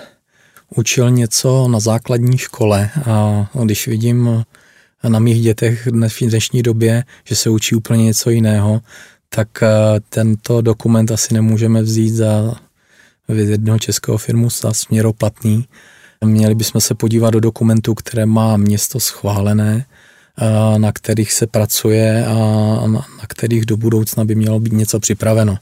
učil 0.76 1.11
něco 1.11 1.68
na 1.68 1.80
základní 1.80 2.38
škole 2.38 2.90
a 3.55 3.64
když 3.64 3.88
vidím 3.88 4.44
na 5.09 5.18
mých 5.18 5.42
dětech 5.42 5.86
v 5.86 6.11
dnešní 6.20 6.62
době, 6.62 7.05
že 7.24 7.36
se 7.36 7.50
učí 7.50 7.74
úplně 7.74 8.05
něco 8.05 8.30
jiného, 8.30 8.80
tak 9.34 9.62
eh, 9.62 9.68
tento 10.08 10.60
dokument 10.60 11.10
asi 11.10 11.34
nemůžeme 11.34 11.82
vzít 11.82 12.10
za 12.10 12.54
jednoho 13.28 13.78
českého 13.78 14.18
firmu 14.18 14.50
za 14.50 14.72
směroplatný. 14.72 15.64
Měli 16.24 16.54
bychom 16.54 16.80
se 16.80 16.94
podívat 16.94 17.30
do 17.30 17.40
dokumentů, 17.40 17.94
které 17.94 18.26
má 18.26 18.56
město 18.56 19.00
schválené, 19.00 19.86
eh, 20.38 20.78
na 20.78 20.92
kterých 20.92 21.32
se 21.32 21.46
pracuje 21.46 22.26
a 22.26 22.34
na 22.86 23.26
kterých 23.28 23.66
do 23.66 23.76
budoucna 23.76 24.24
by 24.24 24.34
mělo 24.34 24.60
být 24.60 24.72
něco 24.72 25.00
připraveno. 25.00 25.56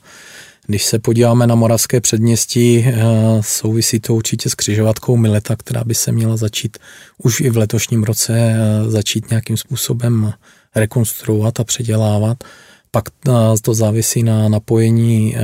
Když 0.66 0.84
se 0.84 0.98
podíváme 0.98 1.46
na 1.46 1.54
Moravské 1.54 2.00
předměstí, 2.00 2.84
eh, 2.86 2.94
souvisí 3.40 4.00
to 4.00 4.14
určitě 4.14 4.50
s 4.50 4.54
křižovatkou 4.54 5.16
Mileta, 5.16 5.56
která 5.56 5.84
by 5.84 5.94
se 5.94 6.12
měla 6.12 6.36
začít 6.36 6.78
už 7.22 7.40
i 7.40 7.50
v 7.50 7.56
letošním 7.56 8.02
roce 8.02 8.54
začít 8.86 9.30
nějakým 9.30 9.56
způsobem 9.56 10.32
rekonstruovat 10.74 11.60
a 11.60 11.64
předělávat. 11.64 12.44
Pak 12.90 13.04
eh, 13.28 13.32
to 13.62 13.74
závisí 13.74 14.22
na 14.22 14.48
napojení 14.48 15.36
eh, 15.36 15.40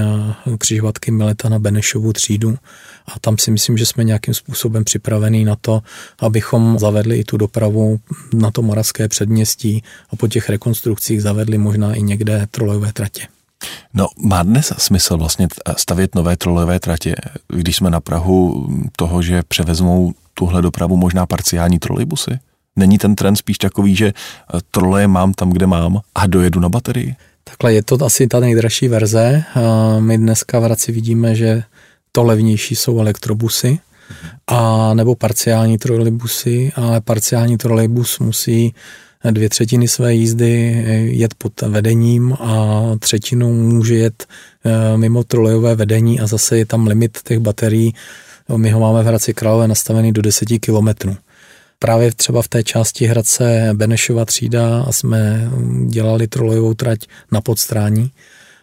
křižovatky 0.59 1.11
Mileta 1.11 1.49
na 1.49 1.59
Benešovu 1.59 2.13
třídu 2.13 2.57
a 3.15 3.19
tam 3.21 3.39
si 3.39 3.51
myslím, 3.51 3.79
že 3.79 3.87
jsme 3.87 4.05
nějakým 4.05 4.35
způsobem 4.35 4.85
připravení 4.85 5.45
na 5.45 5.57
to, 5.61 5.83
abychom 6.19 6.79
zavedli 6.79 7.19
i 7.19 7.25
tu 7.25 7.37
dopravu 7.37 8.01
na 8.35 8.51
to 8.51 8.63
moravské 8.63 9.09
předměstí 9.09 9.83
a 10.11 10.17
po 10.17 10.29
těch 10.29 10.49
rekonstrukcích 10.49 11.23
zavedli 11.23 11.59
možná 11.59 11.95
i 11.95 12.03
někde 12.03 12.47
trolejové 12.51 12.93
tratě. 12.93 13.27
No, 13.95 14.07
má 14.19 14.43
dnes 14.43 14.73
smysl 14.79 15.17
vlastně 15.17 15.49
stavět 15.77 16.15
nové 16.15 16.37
trolejové 16.37 16.81
tratě, 16.81 17.15
když 17.49 17.77
jsme 17.77 17.91
na 17.91 18.01
Prahu 18.01 18.69
toho, 18.97 19.23
že 19.23 19.43
převezmou 19.49 20.13
tuhle 20.35 20.63
dopravu 20.63 20.97
možná 20.97 21.27
parciální 21.27 21.79
trolejbusy? 21.79 22.39
Není 22.77 22.99
ten 22.99 23.15
trend 23.15 23.37
spíš 23.37 23.59
takový, 23.59 23.97
že 23.97 24.07
eh, 24.07 24.61
troleje 24.71 25.09
mám 25.09 25.33
tam, 25.33 25.51
kde 25.51 25.67
mám 25.67 26.01
a 26.15 26.27
dojedu 26.27 26.61
na 26.61 26.69
baterii? 26.69 27.17
Takhle 27.51 27.75
je 27.75 27.83
to 27.83 28.05
asi 28.05 28.27
ta 28.27 28.41
nejdražší 28.41 28.89
verze. 28.89 29.43
My 30.01 30.19
dneska 30.19 30.61
v 30.61 30.63
Hradci 30.63 30.93
vidíme, 30.93 31.35
že 31.35 31.63
to 32.13 32.25
levnější 32.25 32.77
jsou 32.77 33.01
elektrobusy 33.01 33.79
a 34.47 34.95
nebo 34.95 35.15
parciální 35.15 35.79
trolejbusy, 35.79 36.73
ale 36.77 37.01
parciální 37.01 37.57
trolejbus 37.57 38.19
musí 38.19 38.75
dvě 39.31 39.49
třetiny 39.49 39.89
své 39.89 40.15
jízdy 40.15 40.85
jet 41.11 41.35
pod 41.35 41.61
vedením 41.61 42.33
a 42.33 42.83
třetinu 42.99 43.53
může 43.53 43.95
jet 43.95 44.27
e, 44.65 44.97
mimo 44.97 45.25
trolejové 45.25 45.75
vedení 45.75 46.21
a 46.21 46.27
zase 46.27 46.59
je 46.59 46.67
tam 46.67 46.87
limit 46.87 47.19
těch 47.25 47.39
baterií. 47.39 47.95
My 48.57 48.71
ho 48.71 48.81
máme 48.81 49.03
v 49.03 49.07
Hradci 49.07 49.35
Králové 49.35 49.69
nastavený 49.69 50.13
do 50.13 50.23
10 50.23 50.47
kilometrů 50.61 51.17
právě 51.79 52.13
třeba 52.13 52.43
v 52.43 52.49
té 52.49 52.63
části 52.63 53.07
Hradce 53.07 53.71
Benešova 53.73 54.25
třída 54.25 54.83
a 54.83 54.93
jsme 54.93 55.51
dělali 55.87 56.29
trolejovou 56.29 56.75
trať 56.75 57.01
na 57.33 57.41
podstrání 57.41 58.11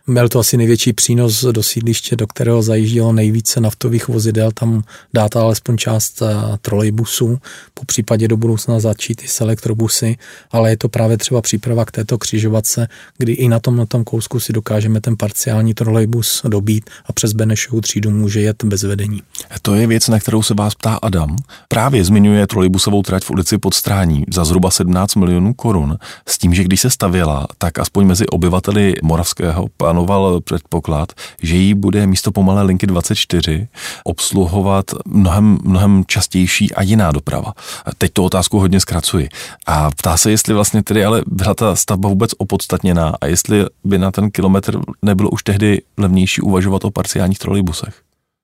byl 0.07 0.29
to 0.29 0.39
asi 0.39 0.57
největší 0.57 0.93
přínos 0.93 1.45
do 1.51 1.63
sídliště, 1.63 2.15
do 2.15 2.27
kterého 2.27 2.61
zajíždělo 2.61 3.13
nejvíce 3.13 3.61
naftových 3.61 4.07
vozidel, 4.07 4.51
tam 4.51 4.83
dát 5.13 5.35
alespoň 5.35 5.77
část 5.77 6.21
eh, 6.21 6.57
trolejbusů, 6.61 7.39
po 7.73 7.85
případě 7.85 8.27
do 8.27 8.37
budoucna 8.37 8.79
začít 8.79 9.23
i 9.23 9.27
s 9.27 9.41
elektrobusy, 9.41 10.17
ale 10.51 10.69
je 10.69 10.77
to 10.77 10.89
právě 10.89 11.17
třeba 11.17 11.41
příprava 11.41 11.85
k 11.85 11.91
této 11.91 12.17
křižovatce, 12.17 12.87
kdy 13.17 13.33
i 13.33 13.47
na 13.47 13.59
tom, 13.59 13.75
na 13.75 13.85
tom 13.85 14.03
kousku 14.03 14.39
si 14.39 14.53
dokážeme 14.53 15.01
ten 15.01 15.17
parciální 15.17 15.73
trolejbus 15.73 16.41
dobít 16.47 16.89
a 17.05 17.13
přes 17.13 17.33
Benešovu 17.33 17.81
třídu 17.81 18.11
může 18.11 18.41
jet 18.41 18.63
bez 18.63 18.83
vedení. 18.83 19.21
To 19.61 19.75
je 19.75 19.87
věc, 19.87 20.07
na 20.07 20.19
kterou 20.19 20.43
se 20.43 20.53
vás 20.53 20.75
ptá 20.75 20.99
Adam. 21.01 21.35
Právě 21.67 22.05
zmiňuje 22.05 22.47
trolejbusovou 22.47 23.03
trať 23.03 23.23
v 23.23 23.31
ulici 23.31 23.57
Podstrání 23.57 24.23
za 24.33 24.45
zhruba 24.45 24.71
17 24.71 25.15
milionů 25.15 25.53
korun, 25.53 25.97
s 26.27 26.37
tím, 26.37 26.53
že 26.53 26.63
když 26.63 26.81
se 26.81 26.89
stavěla, 26.89 27.47
tak 27.57 27.79
aspoň 27.79 28.05
mezi 28.05 28.27
obyvateli 28.27 28.93
Moravského 29.03 29.67
panoval 29.93 30.41
předpoklad, 30.41 31.11
že 31.41 31.55
jí 31.55 31.73
bude 31.73 32.07
místo 32.07 32.31
pomalé 32.31 32.63
linky 32.63 32.87
24 32.87 33.67
obsluhovat 34.03 34.85
mnohem, 35.05 35.57
mnohem 35.63 36.03
častější 36.07 36.73
a 36.73 36.81
jiná 36.81 37.11
doprava. 37.11 37.53
Teď 37.97 38.13
tu 38.13 38.23
otázku 38.23 38.59
hodně 38.59 38.79
zkracuji. 38.79 39.29
A 39.65 39.91
ptá 39.91 40.17
se, 40.17 40.31
jestli 40.31 40.53
vlastně 40.53 40.83
tedy 40.83 41.05
ale 41.05 41.23
byla 41.27 41.53
ta 41.53 41.75
stavba 41.75 42.09
vůbec 42.09 42.31
opodstatněná 42.37 43.13
a 43.21 43.25
jestli 43.25 43.65
by 43.83 43.97
na 43.97 44.11
ten 44.11 44.31
kilometr 44.31 44.79
nebylo 45.01 45.29
už 45.29 45.43
tehdy 45.43 45.81
levnější 45.97 46.41
uvažovat 46.41 46.85
o 46.85 46.91
parciálních 46.91 47.39
trolejbusech. 47.39 48.01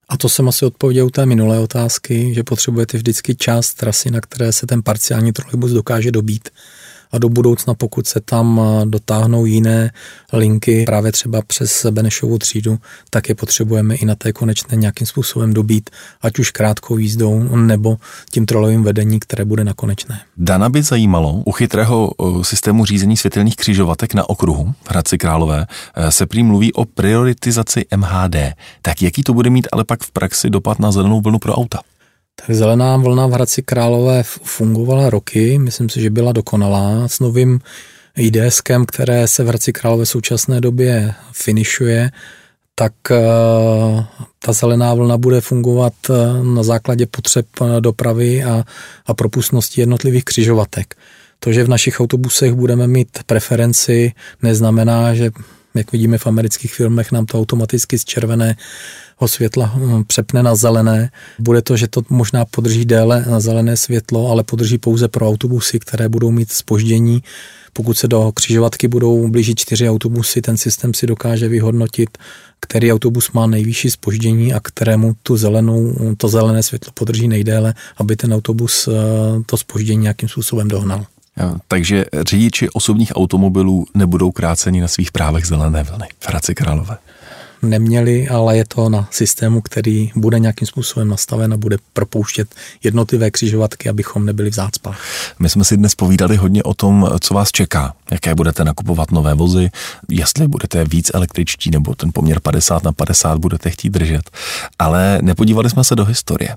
A 0.09 0.17
to 0.17 0.29
jsem 0.29 0.47
asi 0.47 0.65
odpověděl 0.65 1.05
u 1.05 1.09
té 1.09 1.25
minulé 1.25 1.59
otázky, 1.59 2.33
že 2.33 2.43
potřebujete 2.43 2.97
vždycky 2.97 3.35
část 3.35 3.73
trasy, 3.73 4.11
na 4.11 4.21
které 4.21 4.51
se 4.51 4.67
ten 4.67 4.83
parciální 4.83 5.31
trolejbus 5.31 5.71
dokáže 5.71 6.11
dobít 6.11 6.49
a 7.11 7.17
do 7.17 7.29
budoucna, 7.29 7.73
pokud 7.73 8.07
se 8.07 8.19
tam 8.19 8.61
eh, 8.63 8.85
dotáhnou 8.85 9.45
jiné 9.45 9.91
linky 10.33 10.83
právě 10.85 11.11
třeba 11.11 11.41
přes 11.41 11.85
Benešovu 11.89 12.37
třídu, 12.37 12.77
tak 13.09 13.29
je 13.29 13.35
potřebujeme 13.35 13.95
i 13.95 14.05
na 14.05 14.15
té 14.15 14.33
konečné 14.33 14.77
nějakým 14.77 15.07
způsobem 15.07 15.53
dobít, 15.53 15.89
ať 16.21 16.39
už 16.39 16.51
krátkou 16.51 16.97
jízdou 16.97 17.55
nebo 17.55 17.97
tím 18.31 18.45
trolejovým 18.45 18.83
vedení, 18.83 19.19
které 19.19 19.45
bude 19.45 19.63
na 19.63 19.73
konečné. 19.73 20.21
Dana 20.37 20.69
by 20.69 20.83
zajímalo, 20.83 21.43
u 21.45 21.51
chytrého 21.51 22.11
eh, 22.11 22.43
systému 22.43 22.85
řízení 22.85 23.17
světelných 23.17 23.55
křižovatek 23.55 24.13
na 24.13 24.29
okruhu 24.29 24.73
v 24.83 24.89
Hradci 24.89 25.17
Králové 25.17 25.67
eh, 25.95 26.11
se 26.11 26.25
prý 26.25 26.43
mluví 26.43 26.73
o 26.73 26.85
prioritizaci 26.85 27.85
MHD. 27.95 28.35
Tak 28.81 29.01
jaký 29.01 29.23
to 29.23 29.33
bude 29.33 29.49
mít 29.49 29.67
ale 29.71 29.83
pak 29.83 30.03
v 30.03 30.11
praxi 30.11 30.49
dopad 30.49 30.79
na 30.79 30.91
zelenou 30.91 31.21
vlnu 31.21 31.39
pro 31.39 31.53
auta? 31.53 31.79
Tak 32.45 32.55
zelená 32.55 32.97
vlna 32.97 33.27
v 33.27 33.31
Hradci 33.31 33.61
Králové 33.61 34.23
fungovala 34.23 35.09
roky, 35.09 35.57
myslím 35.57 35.89
si, 35.89 36.01
že 36.01 36.09
byla 36.09 36.31
dokonalá 36.31 37.07
s 37.07 37.19
novým 37.19 37.59
IDSkem, 38.17 38.85
které 38.85 39.27
se 39.27 39.43
v 39.43 39.47
Hradci 39.47 39.73
Králové 39.73 40.05
v 40.05 40.09
současné 40.09 40.61
době 40.61 41.13
finišuje, 41.31 42.11
tak 42.75 42.93
eh, 43.11 43.17
ta 44.39 44.53
zelená 44.53 44.93
vlna 44.93 45.17
bude 45.17 45.41
fungovat 45.41 45.93
eh, 46.09 46.13
na 46.43 46.63
základě 46.63 47.05
potřeb 47.05 47.45
eh, 47.61 47.81
dopravy 47.81 48.43
a, 48.43 48.63
a 49.05 49.13
propustnosti 49.13 49.81
jednotlivých 49.81 50.23
křižovatek. 50.23 50.95
To, 51.39 51.51
že 51.51 51.63
v 51.63 51.69
našich 51.69 51.99
autobusech 51.99 52.53
budeme 52.53 52.87
mít 52.87 53.19
preferenci, 53.25 54.11
neznamená, 54.41 55.15
že 55.15 55.31
jak 55.75 55.91
vidíme 55.91 56.17
v 56.17 56.27
amerických 56.27 56.73
filmech, 56.73 57.11
nám 57.11 57.25
to 57.25 57.39
automaticky 57.39 57.99
z 57.99 58.05
červené 58.05 58.55
světla 59.27 59.71
hm, 59.75 60.03
přepne 60.07 60.43
na 60.43 60.55
zelené. 60.55 61.11
Bude 61.39 61.61
to, 61.61 61.77
že 61.77 61.87
to 61.87 62.01
možná 62.09 62.45
podrží 62.45 62.85
déle 62.85 63.25
na 63.29 63.39
zelené 63.39 63.77
světlo, 63.77 64.31
ale 64.31 64.43
podrží 64.43 64.77
pouze 64.77 65.07
pro 65.07 65.27
autobusy, 65.27 65.79
které 65.79 66.09
budou 66.09 66.31
mít 66.31 66.51
spoždění. 66.51 67.23
Pokud 67.73 67.97
se 67.97 68.07
do 68.07 68.31
křižovatky 68.33 68.87
budou 68.87 69.27
blížit 69.27 69.59
čtyři 69.59 69.89
autobusy, 69.89 70.41
ten 70.41 70.57
systém 70.57 70.93
si 70.93 71.07
dokáže 71.07 71.47
vyhodnotit, 71.47 72.17
který 72.59 72.93
autobus 72.93 73.31
má 73.31 73.47
nejvyšší 73.47 73.91
spoždění 73.91 74.53
a 74.53 74.59
kterému 74.59 75.13
tu 75.23 75.37
zelenou, 75.37 75.95
to 76.17 76.27
zelené 76.27 76.63
světlo 76.63 76.91
podrží 76.93 77.27
nejdéle, 77.27 77.73
aby 77.97 78.15
ten 78.15 78.33
autobus 78.33 78.87
eh, 78.87 78.91
to 79.45 79.57
spoždění 79.57 80.01
nějakým 80.01 80.29
způsobem 80.29 80.67
dohnal. 80.67 81.05
Takže 81.67 82.05
řidiči 82.27 82.69
osobních 82.69 83.11
automobilů 83.15 83.85
nebudou 83.93 84.31
kráceni 84.31 84.81
na 84.81 84.87
svých 84.87 85.11
právech 85.11 85.45
zelené 85.45 85.83
vlny 85.83 86.07
v 86.19 86.27
Hradci 86.27 86.55
Králové 86.55 86.97
neměli, 87.61 88.29
ale 88.29 88.57
je 88.57 88.65
to 88.65 88.89
na 88.89 89.07
systému, 89.11 89.61
který 89.61 90.11
bude 90.15 90.39
nějakým 90.39 90.67
způsobem 90.67 91.07
nastaven 91.07 91.53
a 91.53 91.57
bude 91.57 91.77
propouštět 91.93 92.55
jednotlivé 92.83 93.31
křižovatky, 93.31 93.89
abychom 93.89 94.25
nebyli 94.25 94.51
v 94.51 94.55
zácpách. 94.55 94.99
My 95.39 95.49
jsme 95.49 95.63
si 95.63 95.77
dnes 95.77 95.95
povídali 95.95 96.35
hodně 96.35 96.63
o 96.63 96.73
tom, 96.73 97.09
co 97.19 97.33
vás 97.33 97.51
čeká, 97.51 97.93
jaké 98.11 98.35
budete 98.35 98.63
nakupovat 98.63 99.11
nové 99.11 99.33
vozy, 99.33 99.69
jestli 100.09 100.47
budete 100.47 100.85
víc 100.85 101.11
električtí 101.13 101.71
nebo 101.71 101.95
ten 101.95 102.11
poměr 102.13 102.39
50 102.39 102.83
na 102.83 102.91
50 102.91 103.37
budete 103.37 103.69
chtít 103.69 103.89
držet. 103.89 104.31
Ale 104.79 105.19
nepodívali 105.21 105.69
jsme 105.69 105.83
se 105.83 105.95
do 105.95 106.05
historie. 106.05 106.55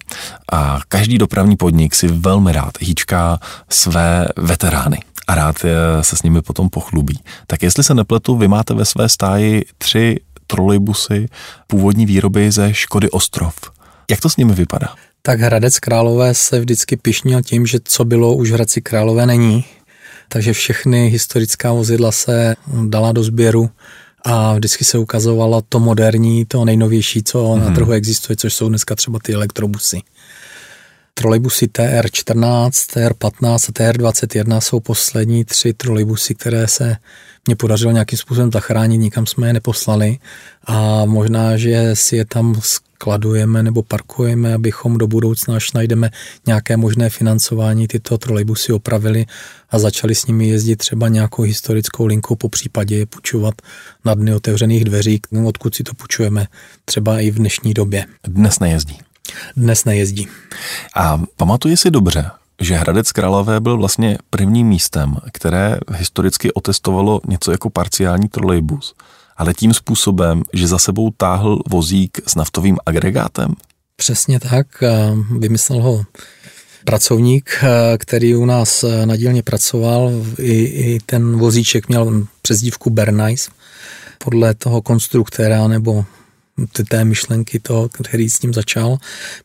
A 0.53 0.81
každý 0.89 1.19
dopravní 1.19 1.57
podnik 1.57 1.95
si 1.95 2.09
velmi 2.09 2.53
rád 2.53 2.73
hýčká 2.81 3.39
své 3.69 4.29
veterány 4.37 4.99
a 5.27 5.35
rád 5.35 5.57
se 6.01 6.17
s 6.17 6.23
nimi 6.23 6.43
potom 6.43 6.71
pochlubí. 6.71 7.21
Tak 7.47 7.63
jestli 7.63 7.85
se 7.85 7.95
nepletu, 7.95 8.37
vy 8.37 8.49
máte 8.49 8.75
ve 8.75 8.85
své 8.85 9.09
stáji 9.09 9.65
tři 9.79 10.17
trolejbusy 10.53 11.29
původní 11.67 12.07
výroby 12.07 12.51
ze 12.51 12.75
Škody 12.75 13.11
Ostrov. 13.11 13.55
Jak 14.11 14.21
to 14.21 14.31
s 14.31 14.37
nimi 14.37 14.55
vypadá? 14.55 14.89
Tak 15.23 15.41
Hradec 15.41 15.79
Králové 15.79 16.35
se 16.35 16.61
vždycky 16.61 16.97
pišnil 16.97 17.43
tím, 17.43 17.67
že 17.67 17.79
co 17.85 18.05
bylo 18.05 18.35
už 18.35 18.51
v 18.51 18.55
Hradci 18.55 18.81
Králové 18.81 19.27
není. 19.27 19.65
Takže 20.29 20.53
všechny 20.53 21.09
historická 21.09 21.73
vozidla 21.73 22.13
se 22.13 22.57
dala 22.89 23.13
do 23.13 23.23
sběru 23.23 23.71
a 24.25 24.55
vždycky 24.55 24.85
se 24.85 24.99
ukazovalo 24.99 25.63
to 25.69 25.81
moderní, 25.81 26.45
to 26.45 26.65
nejnovější, 26.65 27.23
co 27.23 27.49
hmm. 27.49 27.61
na 27.61 27.67
mhm. 27.67 27.75
trhu 27.75 27.93
existuje, 27.93 28.37
což 28.37 28.55
jsou 28.55 28.69
dneska 28.69 28.95
třeba 28.95 29.19
ty 29.23 29.35
elektrobusy. 29.35 30.01
Trolejbusy 31.15 31.67
TR14, 31.67 32.71
TR15 32.71 33.55
a 33.55 33.57
TR21 33.57 34.61
jsou 34.61 34.81
poslední 34.81 35.45
tři 35.45 35.73
trolejbusy, 35.73 36.35
které 36.35 36.69
se 36.69 36.97
mě 37.47 37.57
podařilo 37.57 37.93
nějakým 37.93 38.19
způsobem 38.19 38.53
zachránit, 38.53 38.99
nikam 38.99 39.27
jsme 39.27 39.47
je 39.47 39.53
neposlali 39.53 40.19
a 40.65 41.05
možná, 41.05 41.57
že 41.57 41.91
si 41.97 42.17
je 42.17 42.25
tam 42.25 42.61
skladujeme 42.63 43.63
nebo 43.63 43.83
parkujeme, 43.83 44.55
abychom 44.55 44.99
do 44.99 45.07
budoucna, 45.07 45.57
až 45.57 45.73
najdeme 45.73 46.11
nějaké 46.47 46.77
možné 46.77 47.11
financování, 47.11 47.89
tyto 47.89 48.19
trolejbusy 48.19 48.73
opravili 48.73 49.27
a 49.71 49.79
začali 49.79 50.15
s 50.15 50.27
nimi 50.27 50.49
jezdit 50.49 50.77
třeba 50.77 51.09
nějakou 51.09 51.43
historickou 51.43 52.07
linkou, 52.07 52.37
po 52.37 52.49
případě 52.49 52.97
je 52.97 53.07
půjčovat 53.07 53.55
na 54.05 54.15
dny 54.15 54.35
otevřených 54.35 54.85
dveří, 54.85 55.21
odkud 55.45 55.75
si 55.75 55.83
to 55.83 55.95
půjčujeme 55.95 56.47
třeba 56.85 57.21
i 57.21 57.31
v 57.31 57.35
dnešní 57.35 57.75
době. 57.75 58.07
Dnes 58.25 58.59
nejezdí. 58.61 58.99
Dnes 59.57 59.85
nejezdí. 59.85 60.29
A 60.97 61.23
pamatuje 61.37 61.77
si 61.77 61.91
dobře, 61.91 62.31
že 62.61 62.77
Hradec 62.77 63.13
Králové 63.13 63.61
byl 63.61 63.77
vlastně 63.77 64.19
prvním 64.31 64.67
místem, 64.67 65.17
které 65.33 65.79
historicky 65.95 66.53
otestovalo 66.53 67.21
něco 67.29 67.51
jako 67.53 67.71
parciální 67.71 68.29
trolejbus, 68.29 68.95
ale 69.37 69.55
tím 69.55 69.75
způsobem, 69.75 70.43
že 70.53 70.69
za 70.69 70.79
sebou 70.79 71.11
táhl 71.17 71.59
vozík 71.69 72.21
s 72.27 72.35
naftovým 72.35 72.79
agregátem? 72.87 73.55
Přesně 73.97 74.41
tak, 74.41 74.67
vymyslel 75.39 75.83
ho 75.83 76.05
pracovník, 76.85 77.51
který 77.99 78.37
u 78.37 78.45
nás 78.45 78.85
na 79.05 79.17
dílně 79.17 79.43
pracoval, 79.43 80.11
i, 80.39 80.53
i 80.63 81.01
ten 81.07 81.39
vozíček 81.39 81.89
měl 81.89 82.27
přezdívku 82.43 82.91
Bernice, 82.91 83.51
podle 84.25 84.55
toho 84.55 84.83
konstruktéra 84.83 85.69
nebo 85.69 86.05
té 86.89 87.05
myšlenky 87.05 87.61
toho, 87.61 87.89
který 87.89 88.31
s 88.31 88.43
ním 88.43 88.55
začal. 88.55 88.99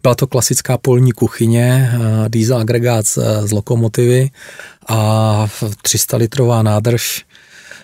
Byla 0.03 0.15
to 0.15 0.27
klasická 0.27 0.77
polní 0.77 1.11
kuchyně, 1.11 1.91
eh, 1.93 2.29
diesel 2.29 2.57
agregát 2.57 3.05
z 3.45 3.51
lokomotivy 3.51 4.29
a 4.87 5.47
300 5.81 6.17
litrová 6.17 6.63
nádrž 6.63 7.25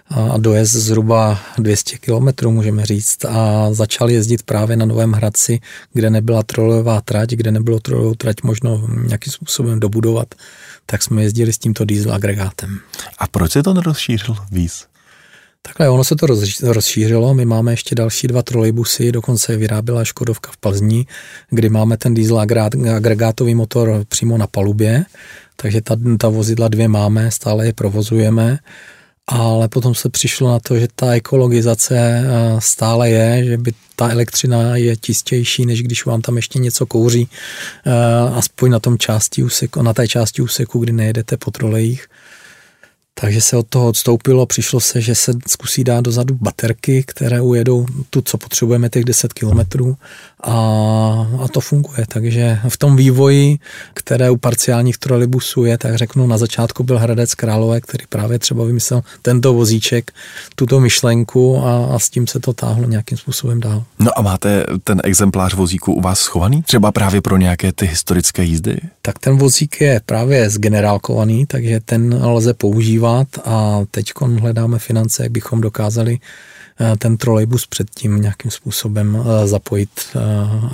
a 0.09 0.37
dojezd 0.37 0.75
zhruba 0.75 1.39
200 1.57 1.97
km, 1.97 2.51
můžeme 2.51 2.85
říct. 2.85 3.25
A 3.25 3.67
začal 3.73 4.09
jezdit 4.09 4.43
právě 4.43 4.77
na 4.77 4.85
Novém 4.85 5.11
Hradci, 5.11 5.59
kde 5.93 6.09
nebyla 6.09 6.43
trolejová 6.43 7.01
trať, 7.01 7.29
kde 7.29 7.51
nebylo 7.51 7.79
trolejovou 7.79 8.15
trať 8.15 8.35
možno 8.43 8.87
nějakým 9.07 9.33
způsobem 9.33 9.79
dobudovat, 9.79 10.35
tak 10.85 11.03
jsme 11.03 11.23
jezdili 11.23 11.53
s 11.53 11.57
tímto 11.57 11.85
diesel 11.85 12.13
agregátem. 12.13 12.79
A 13.17 13.27
proč 13.27 13.51
se 13.51 13.63
to 13.63 13.73
nerozšířil 13.73 14.35
víc? 14.51 14.92
Takhle, 15.67 15.89
ono 15.89 16.03
se 16.03 16.15
to 16.15 16.27
rozšířilo. 16.61 17.33
My 17.33 17.45
máme 17.45 17.73
ještě 17.73 17.95
další 17.95 18.27
dva 18.27 18.43
trolejbusy, 18.43 19.11
dokonce 19.11 19.57
vyráběla 19.57 20.03
Škodovka 20.03 20.51
v 20.51 20.57
Plzni, 20.57 21.05
kdy 21.49 21.69
máme 21.69 21.97
ten 21.97 22.13
diesel 22.13 22.39
agregátový 22.95 23.55
motor 23.55 24.05
přímo 24.07 24.37
na 24.37 24.47
palubě, 24.47 25.05
takže 25.55 25.81
ta, 25.81 25.95
ta 26.19 26.29
vozidla 26.29 26.67
dvě 26.67 26.87
máme, 26.87 27.31
stále 27.31 27.65
je 27.65 27.73
provozujeme 27.73 28.59
ale 29.27 29.67
potom 29.67 29.95
se 29.95 30.09
přišlo 30.09 30.51
na 30.51 30.59
to, 30.59 30.79
že 30.79 30.87
ta 30.95 31.13
ekologizace 31.13 31.97
eh, 31.97 32.25
stále 32.59 33.09
je, 33.09 33.45
že 33.45 33.57
by 33.57 33.73
ta 33.95 34.09
elektřina 34.09 34.75
je 34.75 34.97
čistější, 34.97 35.65
než 35.65 35.83
když 35.83 36.05
vám 36.05 36.21
tam 36.21 36.35
ještě 36.35 36.59
něco 36.59 36.85
kouří, 36.85 37.29
eh, 37.85 37.91
aspoň 38.33 38.71
na 38.71 38.79
tom 38.79 38.97
části 38.97 39.43
úseku, 39.43 39.81
na 39.81 39.93
té 39.93 40.07
části 40.07 40.41
úseku, 40.41 40.79
kdy 40.79 40.93
nejedete 40.93 41.37
po 41.37 41.51
trolejích. 41.51 42.07
Takže 43.21 43.41
se 43.41 43.57
od 43.57 43.67
toho 43.69 43.87
odstoupilo, 43.87 44.45
přišlo 44.45 44.79
se, 44.79 45.01
že 45.01 45.15
se 45.15 45.31
zkusí 45.47 45.83
dát 45.83 46.01
dozadu 46.01 46.35
baterky, 46.35 47.03
které 47.07 47.41
ujedou 47.41 47.85
tu, 48.09 48.21
co 48.21 48.37
potřebujeme, 48.37 48.89
těch 48.89 49.05
10 49.05 49.33
kilometrů 49.33 49.97
a, 50.43 50.57
a 51.43 51.47
to 51.47 51.59
funguje. 51.59 52.05
Takže 52.07 52.59
v 52.67 52.77
tom 52.77 52.95
vývoji, 52.95 53.57
které 53.93 54.29
u 54.29 54.37
parciálních 54.37 54.97
trolejbusů 54.97 55.65
je, 55.65 55.77
tak 55.77 55.95
řeknu, 55.95 56.27
na 56.27 56.37
začátku 56.37 56.83
byl 56.83 56.99
Hradec 56.99 57.35
Králové, 57.35 57.81
který 57.81 58.05
právě 58.09 58.39
třeba 58.39 58.65
vymyslel 58.65 59.01
tento 59.21 59.53
vozíček, 59.53 60.11
tuto 60.55 60.79
myšlenku 60.79 61.57
a, 61.57 61.85
a 61.95 61.99
s 61.99 62.09
tím 62.09 62.27
se 62.27 62.39
to 62.39 62.53
táhlo 62.53 62.87
nějakým 62.87 63.17
způsobem 63.17 63.59
dál. 63.59 63.83
No 63.99 64.19
a 64.19 64.21
máte 64.21 64.65
ten 64.83 65.01
exemplář 65.03 65.53
vozíku 65.53 65.93
u 65.93 66.01
vás 66.01 66.19
schovaný? 66.19 66.63
Třeba 66.63 66.91
právě 66.91 67.21
pro 67.21 67.37
nějaké 67.37 67.71
ty 67.71 67.85
historické 67.85 68.43
jízdy? 68.43 68.77
Tak 69.01 69.19
ten 69.19 69.37
vozík 69.37 69.81
je 69.81 70.01
právě 70.05 70.49
zgenerálkovaný, 70.49 71.45
takže 71.45 71.79
ten 71.79 72.25
lze 72.25 72.53
používat 72.53 73.27
a 73.45 73.81
teď 73.91 74.11
hledáme 74.39 74.79
finance, 74.79 75.23
jak 75.23 75.31
bychom 75.31 75.61
dokázali 75.61 76.19
ten 76.97 77.17
trolejbus 77.17 77.67
předtím 77.67 78.21
nějakým 78.21 78.51
způsobem 78.51 79.23
zapojit 79.45 79.89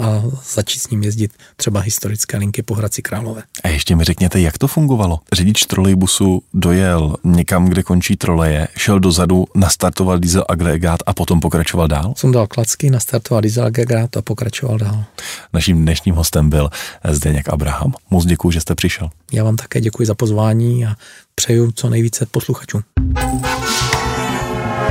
a 0.02 0.24
začít 0.54 0.80
s 0.80 0.90
ním 0.90 1.04
jezdit 1.04 1.32
třeba 1.56 1.80
historické 1.80 2.38
linky 2.38 2.62
po 2.62 2.74
Hradci 2.74 3.02
Králové. 3.02 3.44
A 3.64 3.68
ještě 3.68 3.96
mi 3.96 4.04
řekněte, 4.04 4.40
jak 4.40 4.58
to 4.58 4.68
fungovalo? 4.68 5.20
Řidič 5.34 5.64
trolejbusu 5.64 6.42
dojel 6.54 7.16
někam, 7.24 7.66
kde 7.66 7.84
končí 7.84 8.18
troleje, 8.18 8.68
šel 8.78 9.00
dozadu, 9.00 9.48
nastartoval 9.56 10.20
diesel 10.20 10.46
agregát 10.50 11.00
a 11.06 11.14
potom 11.14 11.40
pokračoval 11.40 11.88
dál? 11.88 12.14
Sundal 12.18 12.48
klacky, 12.48 12.90
nastartoval 12.90 13.42
diesel 13.42 13.66
agregát 13.66 14.18
a 14.18 14.22
pokračoval 14.22 14.78
dál. 14.78 15.04
Naším 15.54 15.82
dnešním 15.82 16.16
hostem 16.16 16.50
byl 16.50 16.70
Zdeněk 17.10 17.50
Abraham. 17.50 17.94
Moc 18.10 18.26
děkuji, 18.26 18.52
že 18.52 18.62
jste 18.62 18.76
přišel. 18.76 19.10
Já 19.32 19.44
vám 19.44 19.56
také 19.56 19.82
děkuji 19.82 20.06
za 20.06 20.16
pozvání 20.16 20.86
a 20.86 20.96
přeju 21.36 21.72
co 21.72 21.90
nejvíce 21.90 22.26
posluchačům. 22.26 22.82